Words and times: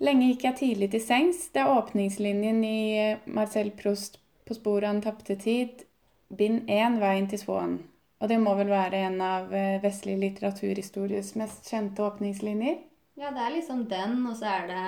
Lenge 0.00 0.30
gikk 0.30 0.44
jeg 0.46 0.58
tidlig 0.58 0.90
til 0.94 1.02
sengs. 1.04 1.48
Det 1.52 1.60
er 1.62 1.72
åpningslinjen 1.72 2.62
i 2.64 2.78
eh, 2.98 3.24
Marcel 3.26 3.70
Proust 3.76 4.18
på 4.48 4.56
sporet 4.56 4.88
av 4.88 4.94
den 4.94 5.02
tapte 5.04 5.36
tid, 5.36 5.84
bind 6.32 6.70
1, 6.70 7.00
Veien 7.02 7.28
til 7.30 7.42
Svåen. 7.42 7.76
Og 8.22 8.30
det 8.30 8.38
må 8.40 8.54
vel 8.54 8.70
være 8.72 9.02
en 9.08 9.20
av 9.22 9.52
eh, 9.54 9.80
vestlig 9.82 10.16
litteraturhistories 10.20 11.34
mest 11.38 11.68
kjente 11.68 12.04
åpningslinjer? 12.06 12.78
Ja, 13.20 13.30
det 13.34 13.42
er 13.44 13.56
liksom 13.56 13.84
den, 13.90 14.22
og 14.26 14.38
så 14.38 14.48
er 14.56 14.70
det 14.70 14.84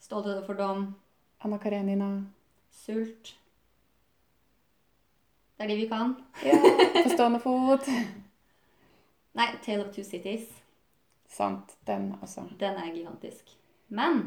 Stolthet 0.00 0.38
og 0.38 0.46
fordom, 0.46 0.86
Anna 1.44 1.58
Karenina. 1.58 2.08
Sult. 2.70 3.34
Det 5.56 5.64
er 5.64 5.72
de 5.72 5.76
vi 5.76 5.88
kan. 5.88 6.14
Ja, 6.44 6.56
på 7.02 7.10
stående 7.10 7.40
fot. 7.42 7.88
Nei, 9.36 9.48
Tale 9.64 9.84
of 9.84 9.92
Two 9.94 10.04
Cities. 10.04 10.48
Sant, 11.28 11.76
den 11.88 12.12
også. 12.22 12.46
Den 12.60 12.78
er 12.80 12.92
gigantisk. 12.94 13.56
Men 13.88 14.22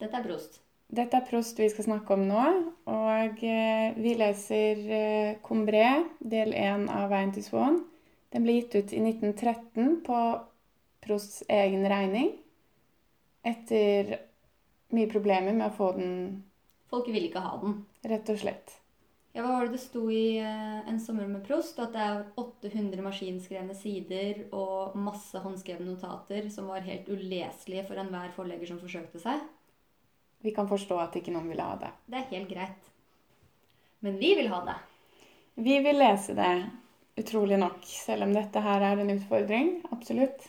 dette 0.00 0.16
er 0.18 0.24
Prost. 0.24 0.60
Dette 0.86 1.18
er 1.18 1.26
Prost 1.26 1.58
vi 1.58 1.66
skal 1.72 1.88
snakke 1.88 2.14
om 2.14 2.22
nå, 2.28 2.42
og 2.92 3.42
eh, 3.44 3.96
vi 3.98 4.12
leser 4.18 4.82
eh, 4.98 5.38
Combré, 5.44 5.88
del 6.20 6.54
1 6.54 6.86
av 6.94 7.08
Veien 7.10 7.32
til 7.34 7.42
Swan. 7.44 7.80
Den 8.32 8.46
ble 8.46 8.58
gitt 8.60 8.76
ut 8.76 8.94
i 8.94 9.00
1913 9.02 10.00
på 10.06 10.20
Prosts 11.06 11.42
egen 11.52 11.84
regning, 11.90 12.32
etter 13.46 14.16
mye 14.94 15.10
problemer 15.10 15.54
med 15.54 15.68
å 15.68 15.74
få 15.76 15.92
den, 15.98 16.16
Folk 16.90 17.08
vil 17.10 17.28
ikke 17.28 17.42
ha 17.42 17.56
den. 17.62 17.80
rett 18.06 18.28
og 18.30 18.38
slett. 18.38 18.76
Ja, 19.36 19.42
Hva 19.44 19.52
var 19.52 19.66
det 19.66 19.76
det 19.76 19.82
sto 19.82 20.06
i 20.08 20.38
uh, 20.40 20.88
En 20.88 20.96
sommer 21.00 21.26
med 21.28 21.42
Prost? 21.44 21.76
At 21.82 21.92
det 21.92 22.00
er 22.00 22.22
800 22.40 23.02
maskinskrevne 23.04 23.74
sider 23.76 24.46
og 24.56 24.96
masse 24.96 25.42
håndskrevne 25.44 25.90
notater 25.90 26.48
som 26.52 26.70
var 26.72 26.86
helt 26.86 27.10
uleselige 27.12 27.84
for 27.84 28.00
enhver 28.00 28.32
forlegger 28.32 28.70
som 28.70 28.80
forsøkte 28.80 29.20
seg. 29.20 29.42
Vi 30.40 30.54
kan 30.56 30.68
forstå 30.70 30.96
at 31.02 31.18
ikke 31.20 31.34
noen 31.34 31.50
vil 31.52 31.60
ha 31.60 31.74
det. 31.82 31.92
Det 32.08 32.20
er 32.22 32.32
helt 32.32 32.48
greit. 32.48 32.88
Men 34.00 34.16
vi 34.22 34.32
vil 34.40 34.48
ha 34.54 34.62
det. 34.70 34.78
Vi 35.68 35.76
vil 35.84 36.00
lese 36.00 36.36
det, 36.36 36.50
utrolig 37.20 37.60
nok, 37.60 37.84
selv 37.88 38.24
om 38.24 38.32
dette 38.36 38.60
her 38.64 38.88
er 38.88 39.04
en 39.04 39.12
utfordring. 39.18 39.70
Absolutt. 39.92 40.48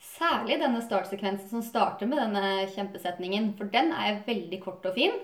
Særlig 0.00 0.58
denne 0.60 0.80
startsekvensen 0.84 1.48
som 1.50 1.64
starter 1.64 2.08
med 2.08 2.20
denne 2.20 2.66
kjempesetningen, 2.72 3.52
for 3.58 3.72
den 3.72 3.92
er 3.92 4.22
veldig 4.24 4.64
kort 4.64 4.84
og 4.88 4.96
fin. 4.96 5.16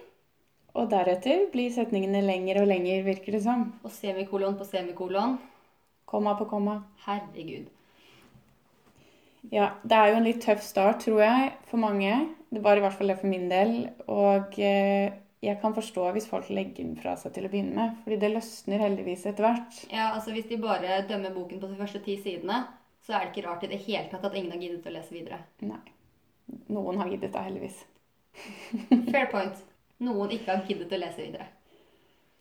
Og 0.78 0.90
deretter 0.90 1.48
blir 1.52 1.72
setningene 1.74 2.22
lengre 2.22 2.62
og 2.62 2.70
lengre, 2.70 3.00
virker 3.06 3.34
det 3.36 3.42
som. 3.46 3.66
Og 3.82 3.92
semikolon 3.94 4.58
på 4.58 4.66
semikolon. 4.68 5.38
Komma 6.10 6.34
på 6.38 6.46
komma. 6.50 6.80
Herregud. 7.06 7.68
Ja, 9.50 9.70
det 9.82 9.96
er 9.96 10.10
jo 10.10 10.18
en 10.18 10.26
litt 10.26 10.42
tøff 10.44 10.60
start, 10.62 11.04
tror 11.06 11.22
jeg, 11.24 11.52
for 11.70 11.80
mange. 11.80 12.12
Det 12.52 12.62
var 12.62 12.76
i 12.76 12.82
hvert 12.84 12.96
fall 12.98 13.10
det 13.10 13.18
for 13.22 13.30
min 13.30 13.48
del. 13.50 13.74
Og 14.10 14.58
eh, 14.60 15.14
jeg 15.42 15.56
kan 15.62 15.74
forstå 15.74 16.10
hvis 16.14 16.28
folk 16.28 16.50
legger 16.52 16.82
den 16.82 16.98
fra 17.00 17.14
seg 17.18 17.32
til 17.34 17.48
å 17.48 17.52
begynne 17.52 17.76
med. 17.78 17.96
Fordi 18.04 18.18
det 18.20 18.32
løsner 18.34 18.84
heldigvis 18.84 19.24
etter 19.30 19.46
hvert. 19.46 19.80
Ja, 19.88 20.10
altså 20.12 20.34
Hvis 20.36 20.50
de 20.50 20.60
bare 20.60 21.00
dømmer 21.08 21.34
boken 21.34 21.62
på 21.62 21.70
de 21.70 21.78
første 21.80 22.02
ti 22.04 22.18
sidene, 22.20 22.62
så 23.06 23.16
er 23.16 23.24
det 23.24 23.32
ikke 23.32 23.48
rart 23.48 23.64
i 23.64 23.72
det 23.72 23.80
hele 23.86 24.06
tatt 24.12 24.28
at 24.28 24.36
ingen 24.36 24.52
har 24.54 24.60
giddet 24.60 24.86
å 24.86 24.94
lese 24.94 25.16
videre. 25.16 25.40
Nei. 25.64 25.80
Noen 26.74 26.98
har 27.00 27.10
giddet 27.10 27.32
det, 27.32 27.46
heldigvis. 27.46 27.82
Fair 29.10 29.30
point. 29.32 29.69
Noen 30.00 30.32
ikke 30.32 30.54
har 30.54 30.64
giddet 30.68 30.92
å 30.92 31.00
lese 31.00 31.22
videre. 31.24 31.46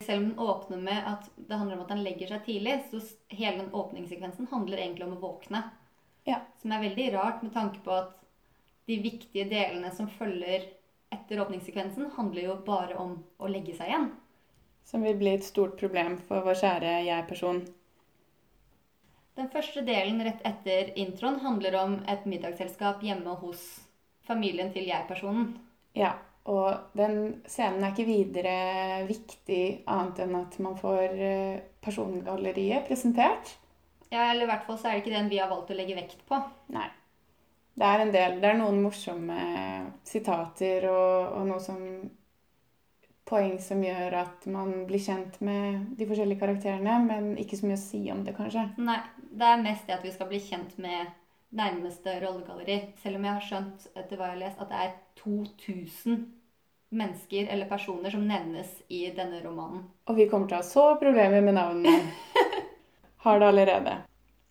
Selv 0.05 0.21
om 0.21 0.29
den 0.29 0.39
åpner 0.39 0.79
med 0.79 1.07
at 1.11 1.25
det 1.35 1.57
handler 1.59 1.75
om 1.75 1.83
at 1.83 1.91
han 1.91 2.03
legger 2.05 2.31
seg 2.31 2.45
tidlig, 2.45 2.77
så 2.87 3.01
hele 3.35 3.65
den 3.65 3.73
åpningssekvensen 3.75 4.47
handler 4.51 4.79
egentlig 4.79 5.07
om 5.09 5.17
å 5.17 5.23
våkne. 5.25 5.63
Ja. 6.27 6.39
Som 6.61 6.71
er 6.71 6.85
veldig 6.85 7.09
rart 7.17 7.43
med 7.43 7.51
tanke 7.53 7.81
på 7.83 7.91
at 7.97 8.15
de 8.87 8.97
viktige 9.03 9.49
delene 9.49 9.91
som 9.93 10.07
følger 10.09 10.69
etter 11.13 11.41
åpningssekvensen, 11.41 12.11
handler 12.15 12.45
jo 12.45 12.55
bare 12.65 12.95
om 13.01 13.17
å 13.37 13.49
legge 13.49 13.75
seg 13.75 13.91
igjen. 13.91 14.07
Som 14.85 15.03
vil 15.05 15.17
bli 15.19 15.33
et 15.35 15.45
stort 15.45 15.75
problem 15.81 16.17
for 16.29 16.45
vår 16.45 16.57
kjære 16.61 16.93
jeg-person. 17.05 17.59
Den 19.39 19.51
første 19.53 19.83
delen 19.87 20.23
rett 20.25 20.41
etter 20.47 20.89
introen 20.99 21.39
handler 21.43 21.77
om 21.79 21.99
et 22.11 22.25
middagsselskap 22.27 23.03
hjemme 23.05 23.35
hos 23.43 23.61
familien 24.27 24.71
til 24.73 24.89
jeg-personen. 24.89 25.53
Ja. 25.97 26.15
Og 26.49 26.97
den 26.97 27.41
scenen 27.49 27.83
er 27.83 27.93
ikke 27.93 28.07
videre 28.07 28.53
viktig 29.09 29.63
annet 29.89 30.23
enn 30.23 30.37
at 30.39 30.55
man 30.63 30.77
får 30.79 31.19
eh, 31.21 31.57
persongalleriet 31.83 32.87
presentert. 32.87 33.51
Ja, 34.09 34.31
eller 34.31 34.47
i 34.47 34.49
hvert 34.49 34.65
fall 34.65 34.79
så 34.79 34.89
er 34.89 34.97
det 34.97 35.03
ikke 35.03 35.13
den 35.13 35.29
vi 35.29 35.41
har 35.41 35.51
valgt 35.51 35.69
å 35.69 35.77
legge 35.77 35.97
vekt 35.97 36.23
på. 36.29 36.39
Nei. 36.73 36.87
Det 37.79 37.87
er 37.87 38.01
en 38.03 38.11
del, 38.11 38.39
det 38.41 38.49
er 38.49 38.57
noen 38.59 38.81
morsomme 38.83 39.43
sitater 40.07 40.89
og, 40.89 41.35
og 41.37 41.45
noe 41.51 41.61
som 41.63 41.83
Poeng 43.29 43.59
som 43.61 43.83
gjør 43.85 44.15
at 44.23 44.45
man 44.49 44.71
blir 44.89 45.01
kjent 45.05 45.35
med 45.45 45.91
de 45.99 46.07
forskjellige 46.09 46.41
karakterene, 46.41 46.95
men 47.05 47.27
ikke 47.37 47.59
så 47.59 47.67
mye 47.69 47.77
å 47.77 47.81
si 47.83 47.99
om 48.09 48.23
det, 48.25 48.33
kanskje. 48.33 48.63
Nei, 48.81 48.97
det 49.21 49.45
er 49.45 49.61
mest 49.61 49.85
det 49.85 49.99
at 49.99 50.05
vi 50.07 50.13
skal 50.15 50.31
bli 50.31 50.39
kjent 50.41 50.73
med 50.81 51.11
nærmeste 51.59 52.15
rollegalleri. 52.23 52.79
Selv 53.03 53.19
om 53.19 53.27
jeg 53.27 53.35
har 53.35 53.45
skjønt 53.45 53.85
etter 53.93 54.17
hva 54.17 54.31
jeg 54.31 54.33
har 54.33 54.41
lest, 54.47 54.63
at 54.65 54.73
det 54.73 54.81
er 54.81 54.95
2000 55.21 56.25
mennesker 56.89 57.47
eller 57.47 57.69
personer 57.69 58.09
som 58.09 58.27
nevnes 58.27 58.69
i 58.87 59.05
denne 59.15 59.41
romanen. 59.43 59.83
Og 60.09 60.17
vi 60.17 60.27
kommer 60.29 60.49
til 60.49 60.57
å 60.57 60.61
ha 60.63 60.65
så 60.67 60.85
problemer 61.01 61.43
med 61.45 61.57
navnene. 61.59 61.99
Har 63.25 63.39
det 63.39 63.49
allerede. 63.51 63.97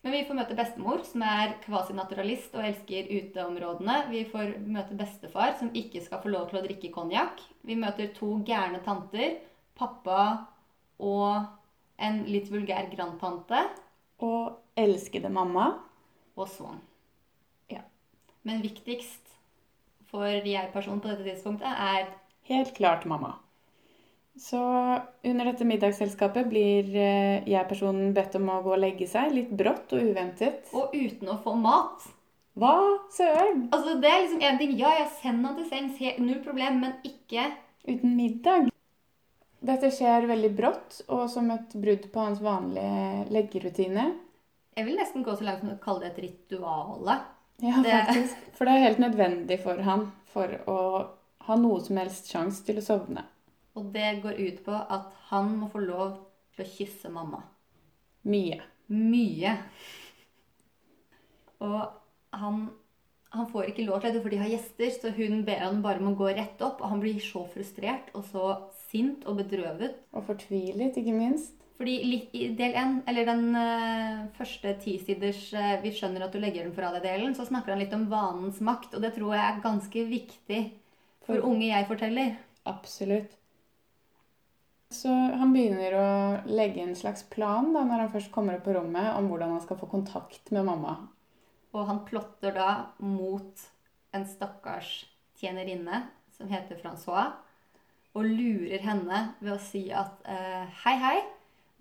Men 0.04 0.14
vi 0.14 0.20
får 0.28 0.36
møte 0.38 0.56
bestemor, 0.56 1.00
som 1.04 1.22
er 1.26 1.56
kvasinaturalist 1.64 2.54
og 2.54 2.66
elsker 2.68 3.08
uteområdene. 3.10 3.96
Vi 4.12 4.22
får 4.30 4.54
møte 4.62 4.94
bestefar, 4.98 5.56
som 5.58 5.72
ikke 5.74 6.02
skal 6.04 6.22
få 6.22 6.30
lov 6.30 6.46
til 6.50 6.60
å 6.60 6.64
drikke 6.66 6.92
konjakk. 6.94 7.42
Vi 7.66 7.76
møter 7.76 8.12
to 8.14 8.36
gærne 8.46 8.78
tanter, 8.86 9.40
pappa 9.78 10.20
og 11.02 11.48
en 11.98 12.22
litt 12.30 12.46
vulgær 12.52 12.86
grandtante. 12.92 13.64
Og 14.22 14.54
elskede 14.78 15.30
mamma. 15.30 15.72
og 16.38 16.46
Swan. 16.46 16.78
Ja. 17.66 17.82
Men 18.46 18.62
viktigst 18.62 19.32
for 20.06 20.24
jeg-personen 20.30 21.00
på 21.02 21.10
dette 21.10 21.26
tidspunktet 21.26 21.66
er 21.66 22.06
Helt 22.48 22.74
klart 22.76 23.04
mamma. 23.08 23.34
Så 24.38 24.58
under 25.22 25.48
dette 25.50 25.66
middagsselskapet 25.66 26.46
blir 26.48 26.92
eh, 26.94 27.48
jeg-personen 27.50 28.12
bedt 28.14 28.36
om 28.38 28.46
å 28.54 28.60
gå 28.62 28.76
og 28.76 28.80
legge 28.80 29.08
seg, 29.10 29.32
litt 29.34 29.50
brått 29.50 29.92
og 29.96 30.12
uventet. 30.12 30.70
Og 30.72 30.94
uten 30.94 31.32
å 31.32 31.40
få 31.42 31.56
mat. 31.58 32.06
Hva 32.58 32.74
søren? 33.14 33.66
Altså, 33.74 33.98
det 34.02 34.10
er 34.10 34.22
liksom 34.22 34.44
en 34.46 34.60
ting. 34.60 34.76
Ja, 34.78 34.94
jeg 34.98 35.10
sender 35.20 35.50
han 35.50 35.58
til 35.58 35.68
sengs, 35.70 36.00
null 36.22 36.40
problem, 36.44 36.80
men 36.84 36.96
ikke 37.06 37.50
Uten 37.88 38.16
middag? 38.18 38.66
Dette 39.64 39.88
skjer 39.94 40.26
veldig 40.28 40.50
brått 40.54 40.98
og 41.08 41.22
som 41.32 41.48
et 41.54 41.72
brudd 41.72 42.04
på 42.12 42.20
hans 42.20 42.42
vanlige 42.44 43.24
leggerutine. 43.32 44.10
Jeg 44.76 44.86
vil 44.86 44.98
nesten 45.00 45.24
gå 45.26 45.34
så 45.38 45.46
langt 45.46 45.64
som 45.64 45.72
å 45.72 45.78
kalle 45.82 46.04
det 46.04 46.10
et 46.12 46.20
rituale. 46.26 47.16
Ja, 47.64 47.80
faktisk. 47.80 48.42
For 48.54 48.68
det 48.68 48.74
er 48.74 48.84
helt 48.84 49.00
nødvendig 49.02 49.58
for 49.64 49.80
han 49.82 50.04
for 50.30 50.52
å 50.70 50.78
ha 51.48 51.56
noe 51.56 51.80
som 51.84 51.98
helst 52.00 52.30
sjanse 52.30 52.64
til 52.66 52.80
å 52.80 52.84
sovne. 52.84 53.24
Og 53.78 53.92
det 53.94 54.18
går 54.24 54.40
ut 54.40 54.64
på 54.66 54.74
at 54.74 55.12
han 55.30 55.54
må 55.60 55.70
få 55.72 55.82
lov 55.84 56.18
til 56.56 56.64
å 56.64 56.72
kysse 56.72 57.12
mamma. 57.12 57.40
Mye. 58.28 58.60
Mye. 58.88 59.54
Og 61.64 61.78
han, 62.38 62.64
han 63.34 63.50
får 63.52 63.70
ikke 63.70 63.86
lov 63.86 64.02
til 64.02 64.16
det, 64.16 64.24
for 64.24 64.34
de 64.34 64.40
har 64.42 64.50
gjester, 64.50 64.90
så 64.94 65.12
hun 65.14 65.44
ber 65.46 65.62
han 65.62 65.82
bare 65.84 66.02
om 66.02 66.10
å 66.12 66.18
gå 66.18 66.32
rett 66.32 66.60
opp. 66.64 66.82
Og 66.82 66.92
han 66.92 67.04
blir 67.04 67.22
så 67.22 67.44
frustrert 67.52 68.10
og 68.18 68.26
så 68.32 68.50
sint 68.88 69.24
og 69.28 69.40
bedrøvet. 69.40 70.02
Og 70.12 70.26
fortvilet, 70.28 70.98
ikke 70.98 71.14
minst. 71.14 71.54
Fordi 71.78 71.94
i 72.34 72.48
del 72.58 72.74
1, 72.74 72.94
eller 73.06 73.28
den 73.28 73.44
uh, 73.54 74.24
første 74.34 74.72
tisiders 74.82 75.44
uh, 75.54 75.76
'vi 75.78 75.92
skjønner 75.94 76.24
at 76.26 76.34
du 76.34 76.40
legger 76.42 76.66
den 76.66 76.74
fra 76.74 76.90
deg'-delen, 76.90 77.36
så 77.38 77.46
snakker 77.46 77.70
han 77.70 77.78
litt 77.78 77.94
om 77.94 78.08
vanens 78.10 78.58
makt, 78.58 78.96
og 78.98 79.04
det 79.04 79.12
tror 79.14 79.36
jeg 79.36 79.44
er 79.44 79.62
ganske 79.62 80.02
viktig 80.10 80.62
for 81.28 81.44
unge 81.44 81.68
jeg-forteller. 81.68 82.38
Absolutt. 82.68 83.34
Så 84.88 85.12
han 85.12 85.52
begynner 85.52 85.94
å 85.98 86.10
legge 86.48 86.80
en 86.80 86.96
slags 86.96 87.26
plan 87.28 87.74
da, 87.74 87.82
når 87.84 88.06
han 88.06 88.12
først 88.14 88.32
kommer 88.32 88.56
opp 88.56 88.64
på 88.64 88.72
rommet, 88.78 89.10
om 89.18 89.28
hvordan 89.28 89.52
han 89.52 89.64
skal 89.64 89.76
få 89.80 89.88
kontakt 89.90 90.48
med 90.54 90.64
mamma. 90.64 90.94
Og 91.76 91.84
han 91.90 92.00
plotter 92.08 92.56
da 92.56 92.70
mot 93.04 93.66
en 94.16 94.24
stakkars 94.24 95.02
tjenerinne 95.36 96.06
som 96.32 96.48
heter 96.48 96.80
Francois, 96.80 97.36
og 98.16 98.24
lurer 98.24 98.80
henne 98.80 99.20
ved 99.42 99.52
å 99.52 99.60
si 99.60 99.84
at 99.92 100.24
eh, 100.24 100.64
hei, 100.86 100.96
hei, 101.02 101.18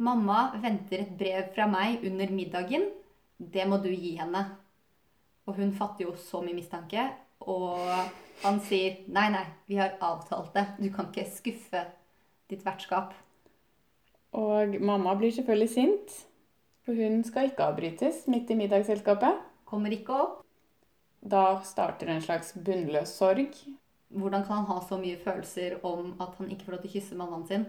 mamma 0.04 0.50
venter 0.60 1.06
et 1.06 1.16
brev 1.18 1.48
fra 1.56 1.70
meg 1.72 2.04
under 2.06 2.36
middagen. 2.36 2.90
Det 3.40 3.64
må 3.70 3.80
du 3.80 3.88
gi 3.94 4.18
henne. 4.20 4.44
Og 5.48 5.56
hun 5.62 5.72
fatter 5.78 6.10
jo 6.10 6.18
så 6.20 6.44
mye 6.44 6.58
mistanke, 6.58 7.08
og 7.48 7.88
han 8.44 8.60
sier 8.62 9.00
nei, 9.10 9.30
nei, 9.34 9.46
vi 9.70 9.80
har 9.80 9.96
avtalt 10.04 10.54
det. 10.54 10.66
Du 10.80 10.90
kan 10.94 11.10
ikke 11.10 11.26
skuffe 11.32 11.84
ditt 12.52 12.66
vertskap. 12.66 13.16
Og 14.38 14.76
mamma 14.84 15.16
blir 15.18 15.34
selvfølgelig 15.34 15.74
sint, 15.74 16.14
for 16.86 17.00
hun 17.00 17.24
skal 17.26 17.50
ikke 17.50 17.66
avbrytes 17.72 18.26
midt 18.32 18.52
i 18.54 18.60
middagsselskapet. 18.60 19.42
Kommer 19.68 19.92
ikke 19.92 20.22
opp. 20.24 20.44
da 21.28 21.60
starter 21.66 22.08
en 22.08 22.22
slags 22.22 22.54
bunnløs 22.54 23.10
sorg. 23.18 23.56
Hvordan 24.08 24.46
kan 24.46 24.62
han 24.62 24.68
ha 24.70 24.78
så 24.88 24.96
mye 25.02 25.18
følelser 25.20 25.80
om 25.84 26.14
at 26.22 26.38
han 26.38 26.52
ikke 26.52 26.68
får 26.68 26.76
lov 26.76 26.82
til 26.84 26.90
å 26.90 26.94
kysse 26.94 27.18
mammaen 27.20 27.48
sin? 27.50 27.66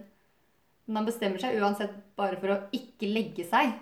Men 0.87 1.01
han 1.01 1.09
bestemmer 1.09 1.43
seg 1.43 1.57
uansett 1.59 1.97
bare 2.17 2.39
for 2.39 2.53
å 2.55 2.59
ikke 2.77 3.09
legge 3.11 3.49
seg 3.49 3.73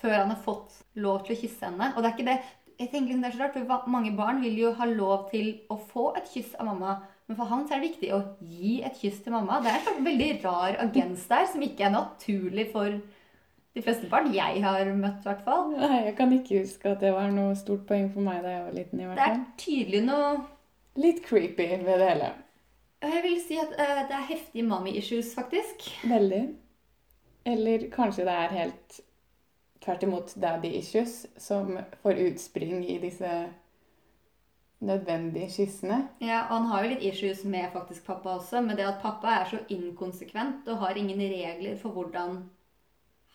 før 0.00 0.16
han 0.18 0.32
har 0.34 0.42
fått 0.44 0.76
lov 1.00 1.24
til 1.24 1.36
å 1.36 1.40
kysse 1.40 1.70
henne. 1.70 1.92
Og 1.94 2.02
det 2.02 2.10
er 2.10 2.16
ikke 2.18 2.28
det 2.28 2.36
jeg 2.80 2.88
tenker 2.90 3.10
liksom 3.12 3.22
det 3.24 3.28
er 3.30 3.36
så 3.36 3.42
rart, 3.44 3.56
for 3.60 3.88
Mange 3.92 4.12
barn 4.16 4.40
vil 4.42 4.56
jo 4.58 4.72
ha 4.78 4.86
lov 4.88 5.28
til 5.30 5.50
å 5.70 5.76
få 5.90 6.10
et 6.16 6.28
kyss 6.32 6.54
av 6.58 6.70
mamma. 6.70 6.96
Men 7.28 7.36
for 7.38 7.46
han 7.50 7.66
så 7.68 7.76
er 7.76 7.82
det 7.82 7.90
viktig 7.92 8.08
å 8.16 8.20
gi 8.42 8.80
et 8.86 8.96
kyss 8.98 9.20
til 9.22 9.34
mamma. 9.36 9.60
Det 9.62 9.70
er 9.70 9.78
en 9.78 9.84
sånn 9.86 10.06
veldig 10.06 10.30
rar 10.42 10.78
agens 10.82 11.26
der 11.30 11.44
som 11.52 11.62
ikke 11.62 11.86
er 11.86 11.92
naturlig 11.94 12.64
for 12.72 12.96
de 13.76 13.82
fleste 13.84 14.08
barn 14.10 14.32
jeg 14.34 14.62
har 14.64 14.88
møtt. 14.98 15.20
hvert 15.22 15.44
fall. 15.46 15.68
Nei, 15.76 16.00
Jeg 16.08 16.16
kan 16.18 16.32
ikke 16.34 16.62
huske 16.64 16.90
at 16.90 17.04
det 17.04 17.12
var 17.14 17.30
noe 17.30 17.54
stort 17.54 17.84
poeng 17.86 18.08
for 18.10 18.24
meg 18.26 18.40
da 18.42 18.56
jeg 18.56 18.64
var 18.64 18.72
liten. 18.80 19.00
i 19.00 19.06
hvert 19.06 19.20
fall. 19.20 19.36
Det 19.36 19.44
er 19.44 19.60
tydelig 19.66 20.02
noe 20.08 20.32
Litt 20.98 21.20
creepy 21.22 21.68
ved 21.84 22.00
det 22.02 22.08
hele. 22.08 22.32
Jeg 23.00 23.20
vil 23.22 23.36
si 23.40 23.56
at 23.62 23.70
uh, 23.78 24.00
det 24.08 24.16
er 24.16 24.26
heftige 24.26 24.64
mommy 24.66 24.90
issues, 24.98 25.30
faktisk. 25.38 25.86
Veldig. 26.10 26.40
Eller 27.46 27.86
kanskje 27.94 28.26
det 28.26 28.34
er 28.34 28.56
helt 28.56 28.98
tvert 29.84 30.02
imot 30.04 30.34
daddy 30.36 30.74
issues 30.80 31.24
som 31.40 31.78
får 32.02 32.20
utspring 32.28 32.84
i 32.84 32.98
disse 33.02 33.30
nødvendige 34.80 35.50
kyssene. 35.52 35.98
Ja, 36.24 36.46
og 36.48 36.54
han 36.56 36.70
har 36.70 36.84
jo 36.84 36.92
litt 36.94 37.04
issues 37.10 37.42
med 37.44 37.68
faktisk 37.72 38.06
pappa 38.06 38.36
også, 38.38 38.62
med 38.64 38.80
det 38.80 38.88
at 38.88 39.02
pappa 39.02 39.34
er 39.40 39.50
så 39.50 39.60
inkonsekvent 39.72 40.68
og 40.68 40.80
har 40.84 40.96
ingen 40.96 41.20
regler 41.20 41.76
for 41.80 41.96
hvordan 41.96 42.42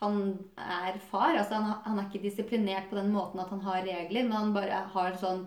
han 0.02 0.18
er 0.58 0.98
far. 1.12 1.38
Altså 1.38 1.60
han, 1.60 1.78
han 1.86 2.00
er 2.00 2.10
ikke 2.10 2.26
disiplinert 2.26 2.90
på 2.90 2.98
den 3.00 3.14
måten 3.14 3.42
at 3.42 3.54
han 3.54 3.62
har 3.66 3.86
regler, 3.86 4.26
men 4.26 4.38
han 4.38 4.56
bare 4.56 4.82
har 4.96 5.18
sånn 5.22 5.46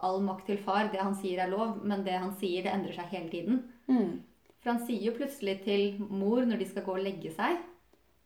all 0.00 0.22
makt 0.24 0.46
til 0.48 0.62
far. 0.62 0.88
Det 0.92 1.02
han 1.02 1.16
sier 1.18 1.42
er 1.42 1.52
lov, 1.52 1.80
men 1.84 2.06
det 2.06 2.16
han 2.16 2.32
sier, 2.40 2.64
det 2.64 2.72
endrer 2.72 2.96
seg 2.96 3.10
hele 3.14 3.30
tiden. 3.32 3.64
Mm. 3.90 4.22
For 4.60 4.74
han 4.74 4.82
sier 4.86 5.10
jo 5.10 5.16
plutselig 5.16 5.58
til 5.66 6.00
mor 6.06 6.44
når 6.46 6.62
de 6.62 6.70
skal 6.70 6.86
gå 6.86 6.96
og 6.96 7.04
legge 7.04 7.32
seg 7.34 7.58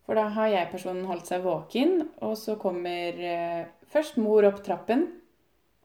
For 0.04 0.18
da 0.18 0.26
har 0.36 0.50
jeg-personen 0.52 1.06
holdt 1.08 1.30
seg 1.30 1.44
våken, 1.46 1.94
og 2.24 2.34
så 2.36 2.58
kommer 2.60 3.20
eh, 3.24 3.62
først 3.92 4.18
mor 4.20 4.44
opp 4.44 4.60
trappen, 4.66 5.06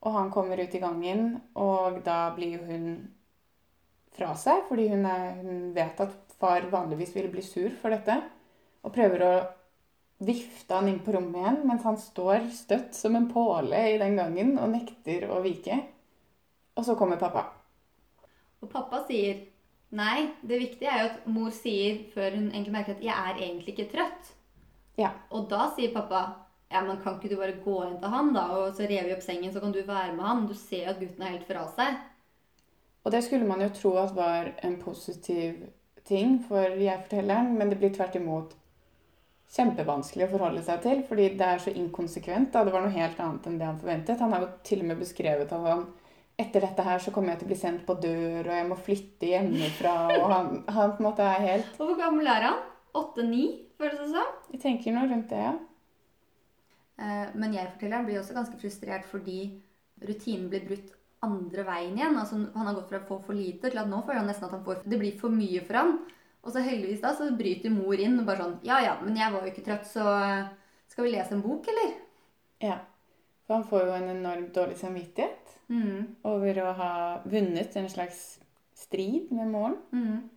og 0.03 0.15
han 0.15 0.31
kommer 0.31 0.59
ut 0.59 0.75
i 0.75 0.81
gangen, 0.81 1.37
og 1.59 2.01
da 2.03 2.25
blir 2.35 2.57
jo 2.57 2.65
hun 2.67 2.89
fra 4.15 4.33
seg, 4.35 4.65
fordi 4.67 4.89
hun, 4.91 5.05
er, 5.07 5.39
hun 5.39 5.69
vet 5.75 6.03
at 6.03 6.35
far 6.39 6.67
vanligvis 6.71 7.13
ville 7.15 7.31
bli 7.31 7.43
sur 7.45 7.71
for 7.79 7.95
dette, 7.95 8.17
og 8.83 8.95
prøver 8.95 9.23
å 9.23 9.33
vifte 10.23 10.75
han 10.75 10.89
inn 10.91 10.99
på 11.03 11.13
rommet 11.15 11.39
igjen, 11.39 11.61
mens 11.67 11.85
han 11.87 11.99
står 11.99 12.49
støtt 12.55 12.95
som 12.95 13.15
en 13.15 13.29
påle 13.31 13.79
i 13.93 13.99
den 14.01 14.19
gangen 14.19 14.57
og 14.59 14.73
nekter 14.73 15.29
å 15.31 15.39
vike. 15.43 15.79
Og 16.75 16.87
så 16.87 16.95
kommer 16.99 17.19
pappa. 17.19 17.45
Og 18.59 18.71
pappa 18.71 19.03
sier 19.07 19.45
Nei, 19.97 20.29
det 20.45 20.59
viktige 20.61 20.91
er 20.91 20.99
jo 21.01 21.07
at 21.09 21.23
mor 21.33 21.49
sier 21.55 22.03
før 22.13 22.35
hun 22.35 22.51
egentlig 22.51 22.75
merker 22.75 22.95
at 22.95 23.03
'jeg 23.03 23.31
er 23.31 23.41
egentlig 23.41 23.73
ikke 23.73 23.91
trøtt'. 23.95 24.35
Ja. 24.97 25.09
Og 25.31 25.49
da 25.49 25.69
sier 25.75 25.93
pappa 25.93 26.21
ja, 26.71 26.81
men 26.85 27.01
kan 27.01 27.15
ikke 27.17 27.29
du 27.29 27.39
bare 27.39 27.57
gå 27.63 27.77
inn 27.87 27.97
til 28.01 28.13
han, 28.13 28.33
da, 28.33 28.45
og 28.53 28.75
så 28.77 28.85
rev 28.85 29.07
vi 29.07 29.13
opp 29.15 29.23
sengen, 29.25 29.53
så 29.53 29.59
kan 29.59 29.71
du 29.71 29.81
være 29.81 30.13
med 30.13 30.25
han. 30.25 30.45
Du 30.47 30.53
ser 30.53 30.83
jo 30.83 30.89
at 30.89 30.99
gutten 30.99 31.23
er 31.25 31.33
helt 31.33 31.47
fra 31.47 31.65
seg. 31.67 31.97
Og 33.03 33.11
det 33.11 33.23
skulle 33.23 33.47
man 33.47 33.61
jo 33.61 33.69
tro 33.73 33.95
at 33.97 34.15
var 34.15 34.51
en 34.63 34.77
positiv 34.81 35.63
ting 36.05 36.43
for 36.47 36.61
jeg-fortelleren, 36.61 37.57
men 37.57 37.69
det 37.69 37.79
blir 37.79 37.93
tvert 37.95 38.15
imot 38.19 38.53
kjempevanskelig 39.49 40.27
å 40.27 40.31
forholde 40.35 40.61
seg 40.65 40.83
til, 40.83 41.01
fordi 41.07 41.31
det 41.39 41.47
er 41.47 41.61
så 41.63 41.73
inkonsekvent. 41.73 42.51
Da. 42.53 42.63
Det 42.65 42.73
var 42.75 42.85
noe 42.85 42.93
helt 42.93 43.19
annet 43.23 43.47
enn 43.49 43.57
det 43.57 43.65
han 43.65 43.81
forventet. 43.81 44.21
Han 44.21 44.35
har 44.35 44.45
jo 44.45 44.51
til 44.69 44.83
og 44.83 44.91
med 44.91 45.01
beskrevet 45.01 45.49
at 45.49 45.65
han 45.65 45.87
etter 46.39 46.63
dette 46.63 46.83
her 46.85 47.01
så 47.03 47.11
kommer 47.11 47.33
jeg 47.33 47.41
til 47.41 47.47
å 47.49 47.51
bli 47.51 47.59
sendt 47.59 47.81
på 47.87 47.95
dør, 47.99 48.47
og 48.47 48.53
jeg 48.55 48.67
må 48.69 48.77
flytte 48.79 49.27
hjemmefra, 49.33 49.95
og 50.17 50.27
han, 50.31 50.51
han 50.71 50.93
på 50.95 51.03
en 51.03 51.07
måte 51.09 51.25
er 51.27 51.41
helt 51.45 51.79
Og 51.81 51.89
hvor 51.91 51.97
gammel 51.99 52.29
er 52.31 52.45
han? 52.47 52.61
Åtte-ni, 52.99 53.43
føles 53.77 53.99
det 54.01 54.07
som. 54.13 54.29
Jeg 54.53 54.61
tenker 54.63 54.95
noe 54.95 55.09
rundt 55.11 55.29
det, 55.33 55.41
ja. 55.43 55.51
Eh, 56.99 57.27
Men 57.35 57.53
jeg-fortelleren 57.55 58.07
blir 58.07 58.21
også 58.21 58.37
ganske 58.37 58.57
frustrert 58.61 59.05
fordi 59.09 59.41
rutinen 60.03 60.47
blir 60.51 60.63
brutt 60.67 60.95
andre 61.25 61.65
veien 61.67 61.97
igjen. 61.99 62.15
Altså, 62.17 62.39
han 62.55 62.69
har 62.69 62.77
gått 62.77 62.89
fra 62.93 63.01
å 63.03 63.07
få 63.09 63.19
for 63.27 63.35
lite 63.37 63.69
til 63.69 63.81
at 63.81 63.89
nå 63.91 63.99
føler 64.07 64.21
han 64.21 64.29
nesten 64.31 64.47
at 64.47 64.55
han 64.55 64.63
får, 64.65 64.81
det 64.87 64.99
blir 65.01 65.17
for 65.19 65.35
mye 65.35 65.61
for 65.67 65.79
han. 65.81 65.97
Og 66.39 66.53
så 66.55 66.63
heldigvis 66.63 67.01
da, 67.03 67.11
så 67.17 67.27
bryter 67.35 67.73
mor 67.75 67.99
inn 67.99 68.15
og 68.21 68.27
bare 68.29 68.45
sånn 68.45 68.53
Ja 68.63 68.77
ja, 68.79 68.93
men 69.03 69.17
jeg 69.19 69.33
var 69.33 69.43
jo 69.43 69.51
ikke 69.51 69.65
trøtt, 69.65 69.89
så 69.91 70.05
eh, 70.15 70.45
skal 70.87 71.05
vi 71.05 71.11
lese 71.17 71.35
en 71.35 71.43
bok, 71.43 71.67
eller? 71.73 71.97
ja. 72.63 72.79
For 73.49 73.57
han 73.57 73.63
får 73.65 73.81
jo 73.87 73.93
en 73.97 74.09
enormt 74.13 74.51
dårlig 74.53 74.75
samvittighet 74.77 75.48
Mm. 75.69 76.15
over 76.25 76.59
å 76.63 76.71
ha 76.73 76.93
vunnet 77.29 77.75
en 77.77 77.89
slags 77.89 78.39
strid 78.73 79.31
med 79.31 79.51
moren. 79.51 79.77
Mm. 79.93 80.29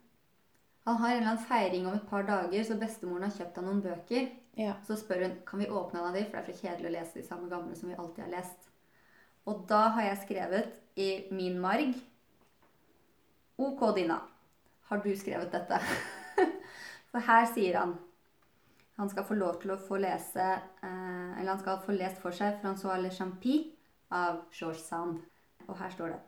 Han 0.84 0.96
har 0.96 1.08
en 1.08 1.16
eller 1.16 1.30
annen 1.30 1.46
feiring 1.46 1.86
om 1.86 1.94
et 1.94 2.08
par 2.10 2.26
dager, 2.28 2.64
så 2.66 2.76
bestemoren 2.76 3.28
har 3.28 3.36
kjøpt 3.36 3.60
han 3.60 3.68
noen 3.68 3.82
bøker. 3.84 4.28
Ja. 4.58 4.74
Så 4.84 4.98
spør 5.00 5.24
hun 5.24 5.36
kan 5.48 5.62
vi 5.62 5.70
åpne 5.70 6.00
en 6.00 6.08
av 6.10 6.16
de, 6.18 6.24
for 6.26 6.36
det 6.36 6.42
er 6.42 6.48
for 6.50 6.66
kjedelig 6.66 6.90
å 6.90 6.94
lese 6.98 7.20
de 7.20 7.26
samme 7.26 7.48
gamle 7.48 7.76
som 7.78 7.88
vi 7.88 7.96
alltid 7.96 8.26
har 8.26 8.32
lest. 8.34 8.68
Og 9.48 9.64
da 9.70 9.86
har 9.96 10.10
jeg 10.10 10.22
skrevet 10.26 11.00
i 11.00 11.08
min 11.34 11.56
marg 11.62 11.94
OK, 13.62 13.82
Dina. 13.96 14.18
Har 14.90 15.00
du 15.02 15.12
skrevet 15.16 15.54
dette? 15.54 15.78
for 17.12 17.24
her 17.24 17.46
sier 17.54 17.78
han 17.80 17.96
han 19.00 19.08
skal 19.08 19.24
få 19.24 19.34
lov 19.34 19.56
til 19.62 19.72
å 19.72 19.80
få 19.80 19.96
lese 20.02 20.44
eh, 20.44 21.30
Eller 21.40 21.48
han 21.48 21.60
skal 21.62 21.80
få 21.82 21.94
lest 21.96 22.20
for 22.20 22.36
seg 22.36 22.58
Francois 22.60 23.00
Le 23.00 23.10
Champy 23.10 23.56
av 24.12 24.42
George 24.54 24.80
Sand. 24.82 25.20
Og 25.68 25.76
her 25.78 25.90
står 25.94 26.12
det 26.14 26.20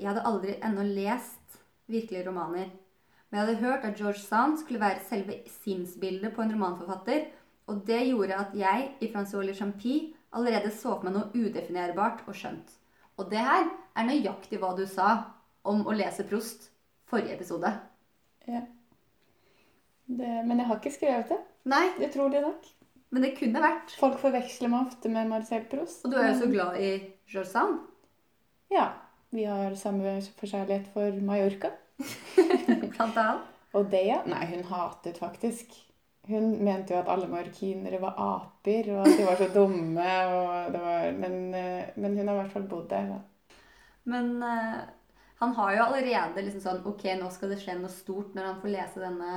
Jeg 0.00 0.08
hadde 0.10 0.24
aldri 0.28 0.56
ennå 0.64 0.84
lest 0.96 1.60
virkelige 1.92 2.26
romaner. 2.28 2.70
Men 3.30 3.38
jeg 3.38 3.46
hadde 3.46 3.62
hørt 3.64 3.84
at 3.88 3.96
George 4.00 4.20
Sand 4.20 4.58
skulle 4.60 4.80
være 4.80 5.00
selve 5.08 5.38
sinnsbildet 5.62 6.34
på 6.36 6.42
en 6.44 6.52
romanforfatter. 6.54 7.26
Og 7.70 7.82
det 7.86 8.00
gjorde 8.08 8.36
at 8.36 8.54
jeg 8.58 8.90
i 9.00 9.08
Francois 9.12 9.46
Le 9.46 9.54
Champy 9.54 9.96
allerede 10.32 10.70
så 10.72 10.96
for 10.96 11.06
meg 11.06 11.14
noe 11.16 11.30
udefinerbart 11.36 12.24
og 12.26 12.34
skjønt. 12.36 12.74
Og 13.20 13.28
det 13.30 13.40
her 13.44 13.68
er 13.96 14.06
nøyaktig 14.08 14.58
hva 14.60 14.72
du 14.76 14.86
sa 14.88 15.08
om 15.68 15.84
å 15.86 15.94
lese 15.96 16.24
Prost 16.28 16.70
forrige 17.08 17.36
episode. 17.36 17.72
ja. 18.48 18.62
Det, 20.12 20.28
men 20.44 20.58
jeg 20.58 20.66
har 20.66 20.78
ikke 20.80 20.90
skrevet 20.92 21.28
det. 21.30 21.36
Nei, 21.70 21.84
Utrolig 22.04 22.40
nok. 22.42 22.66
men 23.14 23.22
det 23.24 23.30
kunne 23.38 23.60
vært. 23.62 23.92
Folk 24.00 24.18
forveksler 24.20 24.68
meg 24.68 24.88
ofte 24.90 25.08
med 25.08 25.28
Marcel 25.30 25.62
Prost. 25.70 26.04
Og 26.04 26.12
du 26.12 26.18
er 26.18 26.32
jo 26.32 26.38
så 26.40 26.48
glad 26.50 26.76
i 26.82 26.90
George 27.28 27.50
Sand. 27.50 27.80
Ja. 28.72 28.90
Vi 29.32 29.46
har 29.48 29.74
samme 29.80 30.18
forkjærlighet 30.40 30.90
for 30.92 31.22
Mallorca. 31.24 31.70
Blant 32.92 33.16
annet. 33.16 33.48
Og 33.72 33.88
Dea 33.88 34.18
Nei, 34.28 34.44
hun 34.50 34.66
hatet 34.68 35.16
faktisk. 35.22 35.72
Hun 36.28 36.58
mente 36.62 36.92
jo 36.94 37.00
at 37.00 37.08
alle 37.10 37.26
marokkinere 37.30 37.98
var 38.02 38.18
aper, 38.20 38.90
og 38.92 39.06
at 39.06 39.16
de 39.18 39.24
var 39.26 39.40
så 39.40 39.48
dumme. 39.54 40.10
Det 40.74 40.82
var, 40.82 41.08
men, 41.16 41.38
eh, 41.56 41.88
men 41.96 42.18
hun 42.18 42.28
har 42.28 42.36
i 42.36 42.40
hvert 42.42 42.52
fall 42.52 42.68
bodd 42.70 42.90
der. 42.92 43.08
Da. 43.14 43.56
Men 44.12 44.36
uh, 44.42 44.82
han 45.40 45.56
har 45.56 45.72
jo 45.74 45.82
allerede 45.86 46.44
liksom 46.44 46.62
sånn 46.62 46.84
Ok, 46.90 47.06
nå 47.18 47.30
skal 47.34 47.54
det 47.54 47.58
skje 47.62 47.78
noe 47.80 47.90
stort 47.90 48.36
når 48.36 48.48
han 48.50 48.60
får 48.62 48.74
lese 48.74 49.02
denne, 49.02 49.32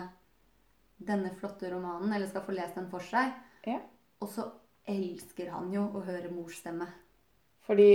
denne 0.98 1.32
flotte 1.40 1.72
romanen, 1.72 2.14
eller 2.14 2.30
skal 2.30 2.46
få 2.46 2.54
lest 2.58 2.78
den 2.78 2.92
for 2.92 3.06
seg. 3.06 3.34
Ja. 3.66 3.80
Og 4.22 4.30
så 4.36 4.46
elsker 4.86 5.50
han 5.56 5.72
jo 5.74 5.88
å 5.96 6.04
høre 6.06 6.30
mors 6.34 6.60
stemme. 6.62 6.92
Fordi 7.66 7.90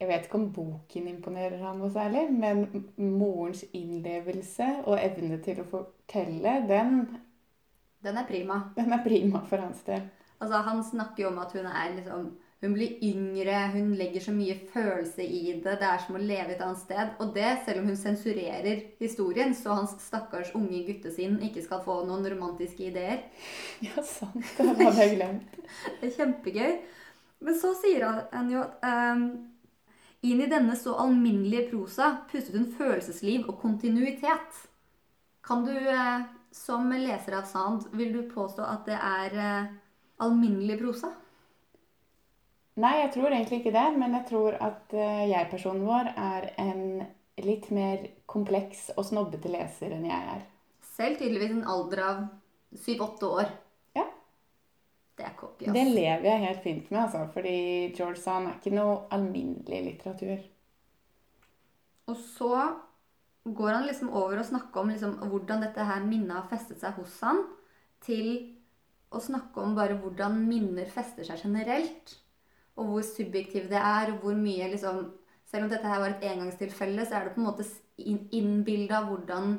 jeg 0.00 0.08
vet 0.08 0.24
ikke 0.24 0.38
om 0.38 0.46
boken 0.56 1.08
imponerer 1.10 1.58
han 1.60 1.76
noe 1.80 1.90
særlig, 1.92 2.22
men 2.32 2.62
morens 2.96 3.64
innlevelse 3.76 4.68
og 4.86 4.96
evne 4.96 5.36
til 5.44 5.60
å 5.60 5.66
fortelle, 5.68 6.54
den, 6.70 7.02
Den 8.02 8.16
er 8.16 8.24
prima. 8.24 8.62
den 8.76 8.92
er 8.96 9.02
prima 9.04 9.42
for 9.50 9.60
hans 9.60 9.82
del. 9.84 10.06
Altså, 10.40 10.62
Han 10.64 10.80
snakker 10.84 11.22
jo 11.26 11.28
om 11.28 11.38
at 11.42 11.52
hun 11.52 11.66
er 11.66 11.90
liksom 11.98 12.30
Hun 12.60 12.74
blir 12.76 12.98
yngre, 13.00 13.70
hun 13.72 13.94
legger 13.96 14.20
så 14.20 14.32
mye 14.36 14.52
følelse 14.72 15.24
i 15.24 15.52
det. 15.64 15.78
Det 15.80 15.86
er 15.88 15.98
som 16.04 16.16
å 16.16 16.20
leve 16.20 16.52
et 16.52 16.60
annet 16.60 16.76
sted. 16.82 17.14
Og 17.18 17.30
det 17.32 17.54
selv 17.64 17.80
om 17.80 17.86
hun 17.88 17.96
sensurerer 17.96 18.82
historien, 19.00 19.54
så 19.56 19.78
hans 19.78 19.94
stakkars 20.04 20.50
unge 20.54 20.82
guttesinn 20.84 21.38
ikke 21.40 21.62
skal 21.64 21.80
få 21.86 22.02
noen 22.04 22.28
romantiske 22.28 22.84
ideer. 22.90 23.22
Ja, 23.80 24.04
sant. 24.04 24.44
Det 24.58 24.66
hadde 24.76 25.06
jeg 25.06 25.16
glemt. 25.16 25.56
Det 26.02 26.10
er 26.10 26.16
kjempegøy. 26.18 26.74
Men 27.40 27.56
så 27.56 27.72
sier 27.78 28.04
han 28.32 28.50
jo 28.52 28.60
at 28.62 28.84
um, 29.16 29.24
inn 30.26 30.42
i 30.44 30.48
denne 30.50 30.76
så 30.76 30.96
alminnelige 31.00 31.70
prosa 31.70 32.10
pustet 32.30 32.58
hun 32.58 32.68
følelsesliv 32.76 33.48
og 33.48 33.56
kontinuitet. 33.62 34.66
Kan 35.44 35.64
du, 35.64 35.72
uh, 35.72 36.26
som 36.52 36.92
leser 36.92 37.38
av 37.38 37.48
Sand, 37.48 37.88
vil 37.96 38.12
du 38.12 38.22
påstå 38.28 38.66
at 38.66 38.84
det 38.90 38.98
er 38.98 39.38
uh, 39.40 39.72
alminnelig 40.26 40.76
prosa? 40.82 41.14
Nei, 42.80 42.92
jeg 43.00 43.14
tror 43.16 43.32
egentlig 43.32 43.62
ikke 43.62 43.74
det, 43.74 43.88
men 43.96 44.14
jeg 44.18 44.28
tror 44.28 44.60
at 44.60 44.92
uh, 44.92 45.24
jeg-personen 45.28 45.88
vår 45.88 46.12
er 46.12 46.50
en 46.60 46.84
litt 47.40 47.70
mer 47.72 48.04
kompleks 48.28 48.90
og 48.98 49.06
snobbete 49.08 49.48
leser 49.52 49.96
enn 49.96 50.04
jeg 50.08 50.28
er. 50.36 50.44
Selv 50.92 51.16
tydeligvis 51.20 51.56
en 51.56 51.68
alder 51.72 52.04
av 52.04 52.22
syv-åtte 52.84 53.32
år. 53.40 53.52
Det 55.20 55.26
er 55.28 55.34
cocky. 55.36 55.66
Det 55.68 55.82
lever 55.92 56.24
jeg 56.24 56.44
helt 56.46 56.62
fint 56.64 56.86
med, 56.90 57.00
altså. 57.02 57.26
Fordi 57.34 57.56
George 57.96 58.20
Sand 58.22 58.48
er 58.48 58.56
ikke 58.56 58.72
noe 58.72 59.02
alminnelig 59.12 59.80
litteratur. 59.84 60.46
Og 62.08 62.16
så 62.16 62.54
går 63.44 63.74
han 63.74 63.86
liksom 63.88 64.12
over 64.16 64.40
og 64.40 64.48
snakker 64.48 64.80
om 64.80 64.92
liksom 64.92 65.18
hvordan 65.28 65.66
dette 65.66 65.84
her 65.84 66.06
minnet 66.06 66.38
har 66.38 66.48
festet 66.48 66.80
seg 66.80 66.96
hos 66.96 67.18
han, 67.24 67.44
til 68.04 68.56
å 69.12 69.20
snakke 69.20 69.60
om 69.60 69.76
bare 69.76 69.98
hvordan 70.00 70.38
minner 70.46 70.88
fester 70.88 71.26
seg 71.26 71.44
generelt. 71.44 72.16
Og 72.80 72.94
hvor 72.94 73.04
subjektiv 73.04 73.68
det 73.68 73.80
er, 73.80 74.14
og 74.14 74.24
hvor 74.24 74.38
mye 74.38 74.70
liksom 74.72 75.08
Selv 75.50 75.64
om 75.66 75.70
dette 75.72 75.88
her 75.90 75.98
var 75.98 76.12
et 76.12 76.24
engangstilfelle, 76.30 77.02
så 77.02 77.16
er 77.16 77.24
det 77.26 77.32
på 77.34 77.40
en 77.40 77.46
måte 77.48 77.64
innbilda 78.38 79.00
hvordan 79.08 79.56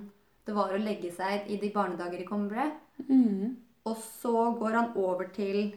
det 0.47 0.53
var 0.55 0.71
å 0.71 0.77
legge 0.79 1.09
seg 1.11 1.49
i 1.51 1.57
de 1.59 1.67
barnedager 1.73 2.21
i 2.23 2.27
Combray. 2.29 2.69
Mm. 3.09 3.57
Og 3.85 3.97
så 3.97 4.51
går 4.59 4.77
han 4.77 4.97
over 4.97 5.23
til 5.33 5.73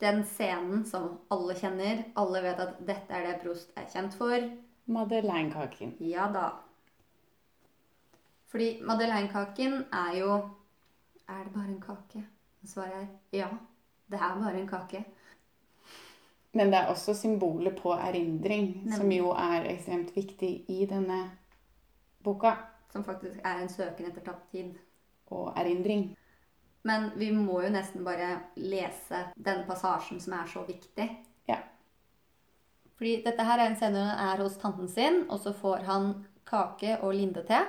den 0.00 0.24
scenen 0.24 0.84
som 0.88 1.18
alle 1.32 1.56
kjenner. 1.58 2.04
Alle 2.16 2.42
vet 2.44 2.60
at 2.64 2.78
dette 2.80 3.14
er 3.14 3.26
det 3.28 3.40
Prost 3.42 3.72
er 3.76 3.88
kjent 3.92 4.16
for. 4.18 4.48
Madeleinekaken. 4.86 5.96
Ja 6.00 6.28
da. 6.32 6.48
Fordi 8.52 8.80
madeleinekaken 8.86 9.84
er 9.92 10.18
jo 10.18 10.34
Er 11.28 11.44
det 11.44 11.52
bare 11.54 11.68
en 11.72 11.80
kake? 11.80 12.20
Svaret 12.64 12.92
er 12.92 13.06
ja. 13.32 13.48
Det 14.10 14.18
er 14.20 14.40
bare 14.40 14.60
en 14.60 14.68
kake. 14.68 15.04
Men 16.52 16.66
det 16.66 16.78
er 16.78 16.86
også 16.86 17.14
symbolet 17.14 17.78
på 17.82 17.92
erindring, 17.92 18.92
som 18.96 19.12
jo 19.12 19.30
er 19.30 19.64
ekstremt 19.70 20.16
viktig 20.16 20.64
i 20.68 20.86
denne 20.86 21.30
boka. 22.22 22.52
Som 22.92 23.04
faktisk 23.04 23.40
er 23.44 23.62
en 23.62 23.68
søken 23.68 24.06
etter 24.06 24.20
tapt 24.20 24.50
tid. 24.52 24.74
Og 25.26 25.52
erindring. 25.56 26.16
Men 26.84 27.08
vi 27.16 27.30
må 27.32 27.62
jo 27.64 27.70
nesten 27.72 28.04
bare 28.04 28.34
lese 28.60 29.22
den 29.36 29.62
passasjen 29.68 30.20
som 30.20 30.36
er 30.36 30.50
så 30.50 30.64
viktig. 30.68 31.06
Ja. 31.48 31.62
Fordi 32.98 33.14
dette 33.24 33.46
her 33.48 33.62
er 33.62 33.70
en 33.70 33.78
scene 33.80 34.02
hun 34.04 34.20
er 34.26 34.42
hos 34.44 34.58
tanten 34.60 34.90
sin, 34.92 35.22
og 35.32 35.40
så 35.40 35.54
får 35.56 35.88
han 35.88 36.12
kake 36.44 36.98
og 37.00 37.16
lindete. 37.16 37.62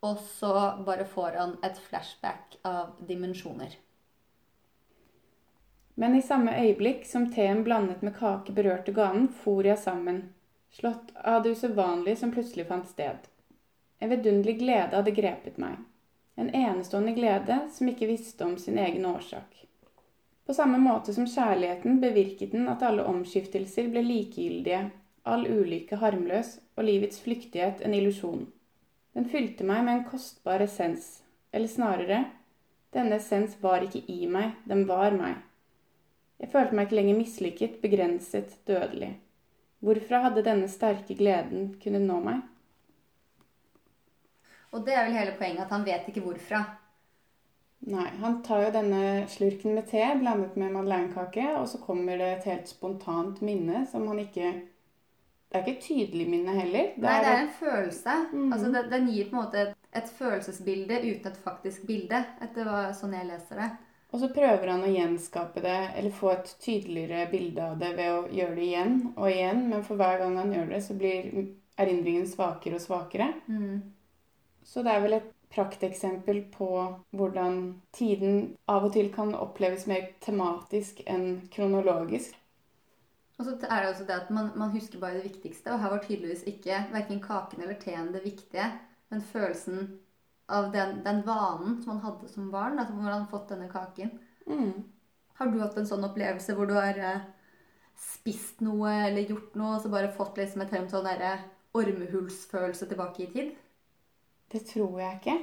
Og 0.00 0.16
så 0.24 0.54
bare 0.86 1.04
får 1.04 1.36
han 1.36 1.54
et 1.66 1.76
flashback 1.84 2.56
av 2.64 2.96
dimensjoner. 3.04 3.76
Men 6.00 6.16
i 6.16 6.22
samme 6.24 6.54
øyeblikk 6.56 7.04
som 7.04 7.26
teen 7.34 7.60
blandet 7.66 8.00
med 8.00 8.16
kake 8.16 8.54
berørte 8.56 8.94
ganen, 8.96 9.28
for 9.28 9.66
jeg 9.68 9.76
sammen, 9.82 10.22
slått 10.72 11.12
av 11.20 11.42
det 11.44 11.52
usedvanlige 11.58 12.22
som 12.22 12.32
plutselig 12.32 12.64
fant 12.70 12.88
sted. 12.88 13.28
En 14.00 14.08
vidunderlig 14.08 14.56
glede 14.62 14.96
hadde 14.96 15.12
grepet 15.12 15.60
meg. 15.60 15.76
En 16.40 16.48
enestående 16.56 17.12
glede 17.12 17.58
som 17.72 17.88
ikke 17.90 18.08
visste 18.08 18.46
om 18.46 18.54
sin 18.58 18.78
egen 18.80 19.04
årsak. 19.06 19.66
På 20.46 20.54
samme 20.56 20.78
måte 20.80 21.12
som 21.12 21.26
kjærligheten 21.28 22.00
bevirket 22.00 22.54
den 22.54 22.64
at 22.72 22.80
alle 22.82 23.04
omskiftelser 23.04 23.90
ble 23.92 24.00
likegyldige, 24.06 24.86
all 25.28 25.44
ulykke 25.44 25.98
harmløs 26.00 26.54
og 26.78 26.86
livets 26.88 27.20
flyktighet 27.20 27.84
en 27.84 27.94
illusjon. 27.94 28.46
Den 29.12 29.28
fylte 29.28 29.66
meg 29.68 29.84
med 29.84 29.98
en 29.98 30.06
kostbar 30.08 30.64
essens, 30.64 31.20
eller 31.52 31.68
snarere, 31.68 32.22
denne 32.96 33.20
essens 33.20 33.58
var 33.60 33.84
ikke 33.84 34.00
i 34.08 34.24
meg, 34.26 34.56
den 34.64 34.86
var 34.88 35.12
meg. 35.14 35.36
Jeg 36.40 36.54
følte 36.54 36.74
meg 36.74 36.88
ikke 36.88 37.02
lenger 37.02 37.20
mislykket, 37.20 37.76
begrenset, 37.84 38.56
dødelig. 38.66 39.12
Hvorfra 39.84 40.24
hadde 40.24 40.46
denne 40.48 40.72
sterke 40.72 41.14
gleden 41.20 41.74
kunnet 41.82 42.08
nå 42.08 42.16
meg? 42.24 42.40
Og 44.70 44.84
det 44.86 44.94
er 44.94 45.06
vel 45.06 45.18
hele 45.18 45.34
poenget, 45.38 45.64
at 45.66 45.74
han 45.74 45.86
vet 45.86 46.08
ikke 46.10 46.22
hvorfra. 46.24 46.62
Nei, 47.90 48.08
han 48.20 48.42
tar 48.44 48.66
jo 48.66 48.72
denne 48.74 49.04
slurken 49.32 49.72
med 49.72 49.86
te 49.88 50.02
blandet 50.20 50.56
med 50.60 50.74
madeleinekake, 50.74 51.46
og 51.56 51.64
så 51.68 51.80
kommer 51.80 52.20
det 52.20 52.28
et 52.34 52.48
helt 52.50 52.68
spontant 52.68 53.40
minne 53.44 53.86
som 53.90 54.04
han 54.10 54.20
ikke 54.20 54.52
Det 55.50 55.58
er 55.58 55.64
ikke 55.64 55.78
et 55.78 55.86
tydelig 55.86 56.24
minne 56.30 56.52
heller. 56.54 56.90
Nei, 57.02 57.14
det 57.24 57.30
er 57.30 57.40
en 57.40 57.54
følelse. 57.56 58.16
Mm. 58.30 58.50
Altså, 58.52 58.68
det, 58.70 58.82
den 58.92 59.08
gir 59.10 59.30
på 59.30 59.34
en 59.34 59.40
måte 59.40 59.62
et, 59.64 59.72
et 59.98 60.12
følelsesbilde 60.14 61.00
uten 61.02 61.32
et 61.32 61.40
faktisk 61.42 61.88
bilde, 61.88 62.20
etter 62.44 62.68
hva, 62.68 62.82
sånn 62.94 63.16
jeg 63.16 63.26
leser 63.32 63.58
det. 63.58 63.70
Og 64.10 64.22
så 64.22 64.28
prøver 64.34 64.70
han 64.70 64.84
å 64.86 64.92
gjenskape 64.92 65.62
det, 65.64 65.78
eller 65.98 66.14
få 66.14 66.30
et 66.36 66.52
tydeligere 66.62 67.26
bilde 67.32 67.66
av 67.66 67.82
det 67.82 67.90
ved 67.98 68.12
å 68.12 68.22
gjøre 68.30 68.56
det 68.60 68.68
igjen 68.68 68.94
og 69.16 69.26
igjen, 69.30 69.64
men 69.72 69.84
for 69.86 69.98
hver 69.98 70.22
gang 70.22 70.38
han 70.38 70.54
gjør 70.54 70.70
det, 70.70 70.80
så 70.86 70.96
blir 70.98 71.28
erindringen 71.80 72.30
svakere 72.30 72.78
og 72.78 72.84
svakere. 72.84 73.32
Mm. 73.50 73.76
Så 74.70 74.84
det 74.86 74.92
er 74.94 75.02
vel 75.02 75.16
et 75.16 75.30
prakteksempel 75.50 76.44
på 76.54 76.68
hvordan 77.18 77.56
tiden 77.96 78.52
av 78.70 78.86
og 78.86 78.92
til 78.94 79.08
kan 79.14 79.32
oppleves 79.34 79.88
mer 79.90 80.12
tematisk 80.22 81.02
enn 81.10 81.40
kronologisk. 81.50 82.36
Og 83.40 83.46
så 83.46 83.56
er 83.66 83.82
det 83.82 83.88
også 83.88 84.06
det 84.06 84.14
at 84.14 84.30
man, 84.30 84.52
man 84.60 84.70
husker 84.70 85.00
bare 85.00 85.18
det 85.18 85.30
viktigste, 85.30 85.72
og 85.72 85.80
her 85.80 85.90
var 85.94 86.04
tydeligvis 86.04 86.44
ikke 86.46 86.84
verken 86.92 87.22
kaken 87.24 87.64
eller 87.64 87.78
teen 87.80 88.12
det 88.14 88.22
viktige, 88.22 88.66
men 89.10 89.24
følelsen 89.24 89.88
av 90.50 90.68
den, 90.74 91.00
den 91.06 91.22
vanen 91.26 91.78
som 91.80 91.94
man 91.94 92.02
hadde 92.04 92.28
som 92.30 92.50
barn, 92.52 92.78
at 92.78 92.90
hvor 92.92 93.02
hadde 93.06 93.16
har 93.24 93.30
fått 93.32 93.50
denne 93.50 93.70
kaken. 93.72 94.12
Mm. 94.46 94.84
Har 95.40 95.50
du 95.50 95.58
hatt 95.62 95.78
en 95.80 95.88
sånn 95.88 96.04
opplevelse 96.04 96.54
hvor 96.54 96.68
du 96.68 96.76
har 96.76 96.98
eh, 97.00 97.24
spist 97.96 98.60
noe 98.62 98.92
eller 99.08 99.32
gjort 99.32 99.56
noe, 99.58 99.78
og 99.78 99.82
så 99.82 99.90
bare 99.90 100.12
fått 100.14 100.38
liksom 100.38 100.62
et 100.62 100.76
helt 100.76 100.94
sånn 100.94 101.10
ormehulsfølelse 101.80 102.90
tilbake 102.90 103.24
i 103.24 103.30
tid? 103.34 103.50
Det 104.50 104.64
tror 104.66 105.00
jeg 105.00 105.20
ikke. 105.20 105.36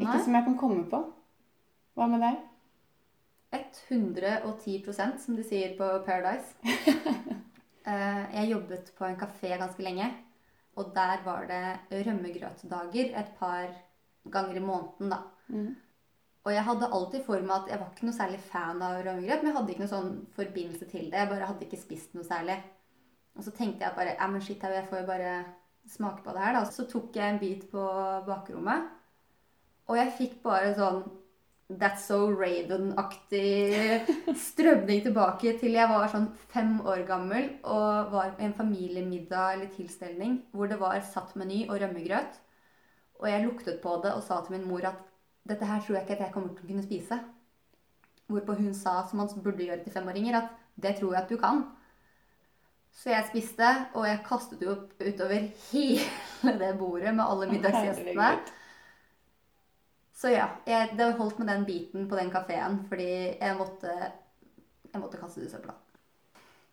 Nei. 0.00 0.06
Ikke 0.06 0.22
som 0.24 0.34
jeg 0.38 0.46
kan 0.48 0.58
komme 0.58 0.86
på. 0.90 1.02
Hva 1.94 2.08
med 2.10 2.24
deg? 2.24 2.40
110% 3.52 5.20
som 5.20 5.36
de 5.36 5.44
sier 5.46 5.76
på 5.78 5.94
Paradise. 6.06 6.56
Eh, 7.82 8.26
jeg 8.36 8.52
jobbet 8.52 8.92
på 8.94 9.02
en 9.02 9.16
kafé 9.18 9.56
ganske 9.58 9.82
lenge, 9.82 10.04
og 10.78 10.92
der 10.94 11.24
var 11.24 11.48
det 11.48 12.04
rømmegrøtdager 12.06 13.08
et 13.18 13.32
par 13.40 13.72
ganger 14.30 14.60
i 14.60 14.62
måneden, 14.62 15.10
da. 15.10 15.18
Mm. 15.48 15.72
Og 16.44 16.54
jeg 16.54 16.62
hadde 16.68 16.90
alltid 16.94 17.24
for 17.26 17.42
meg 17.42 17.56
at 17.56 17.72
jeg 17.72 17.80
var 17.80 17.90
ikke 17.90 18.06
noe 18.06 18.14
særlig 18.14 18.38
fan 18.52 18.84
av 18.86 19.00
rømmegrøt, 19.02 19.42
men 19.42 19.50
jeg 19.50 19.56
hadde 19.56 19.74
ikke 19.74 19.82
noe 19.82 19.94
sånn 19.96 20.14
forbindelse 20.38 20.88
til 20.92 21.10
det. 21.10 21.24
Jeg 21.24 21.32
bare 21.32 21.48
hadde 21.50 21.66
ikke 21.66 21.82
spist 21.82 22.14
noe 22.14 22.28
særlig. 22.28 22.60
Og 23.34 23.48
så 23.48 23.56
tenkte 23.58 23.88
jeg 23.88 23.98
bare 23.98 24.14
ja, 24.14 24.30
men 24.30 24.46
shit, 24.46 24.62
jeg 24.62 24.86
får 24.86 25.02
jo 25.02 25.10
bare 25.10 25.34
smake 25.88 26.22
på 26.24 26.34
det 26.34 26.44
her, 26.44 26.56
da. 26.58 26.64
Så 26.68 26.86
tok 26.90 27.16
jeg 27.16 27.34
en 27.34 27.40
bit 27.40 27.66
på 27.72 27.82
bakrommet, 28.26 28.90
og 29.90 29.98
jeg 29.98 30.14
fikk 30.18 30.38
bare 30.44 30.72
sånn 30.78 31.02
That's 31.72 32.04
So 32.04 32.28
Raven-aktig 32.28 34.06
strømning 34.46 35.02
tilbake 35.06 35.54
til 35.60 35.76
jeg 35.78 35.88
var 35.88 36.10
sånn 36.12 36.28
fem 36.52 36.74
år 36.84 37.04
gammel 37.08 37.48
og 37.62 38.12
var 38.12 38.34
i 38.34 38.44
en 38.44 38.56
familiemiddag 38.56 39.54
eller 39.56 39.70
tilstelning 39.72 40.40
hvor 40.52 40.68
det 40.68 40.76
var 40.82 41.00
satt 41.06 41.32
meny 41.38 41.64
og 41.68 41.78
rømmegrøt. 41.80 42.36
Og 43.22 43.28
jeg 43.30 43.44
luktet 43.46 43.80
på 43.80 43.94
det 44.04 44.12
og 44.12 44.24
sa 44.26 44.42
til 44.42 44.58
min 44.58 44.66
mor 44.68 44.84
at 44.88 44.98
dette 45.48 45.66
her 45.66 45.80
tror 45.80 45.96
jeg 45.96 46.04
ikke 46.04 46.18
at 46.18 46.26
jeg 46.26 46.34
kommer 46.34 46.52
til 46.52 46.66
å 46.66 46.72
kunne 46.72 46.84
spise. 46.84 47.18
Hvorpå 48.30 48.56
hun 48.58 48.74
sa, 48.76 49.00
som 49.08 49.22
man 49.22 49.30
burde 49.44 49.64
gjøre 49.64 49.82
til 49.84 49.94
femåringer, 49.94 50.38
at 50.38 50.52
det 50.82 50.96
tror 50.98 51.14
jeg 51.14 51.22
at 51.22 51.32
du 51.32 51.38
kan. 51.40 51.64
Så 52.92 53.10
jeg 53.10 53.28
spiste, 53.30 53.68
og 53.96 54.04
jeg 54.06 54.20
kastet 54.26 54.62
jo 54.62 54.74
opp 54.74 55.00
utover 55.00 55.46
hele 55.70 56.52
det 56.60 56.72
bordet 56.78 57.14
med 57.16 57.24
alle 57.24 57.48
middagsgjestene. 57.50 58.28
Så 60.22 60.30
ja, 60.30 60.46
jeg, 60.68 60.92
det 60.98 61.08
holdt 61.18 61.40
med 61.40 61.50
den 61.50 61.64
biten 61.66 62.04
på 62.10 62.18
den 62.18 62.30
kafeen, 62.30 62.82
fordi 62.90 63.08
jeg 63.40 63.56
måtte, 63.58 63.96
jeg 64.92 65.02
måtte 65.02 65.18
kaste 65.18 65.42
det 65.42 65.48
i 65.48 65.54
søpla. 65.56 65.74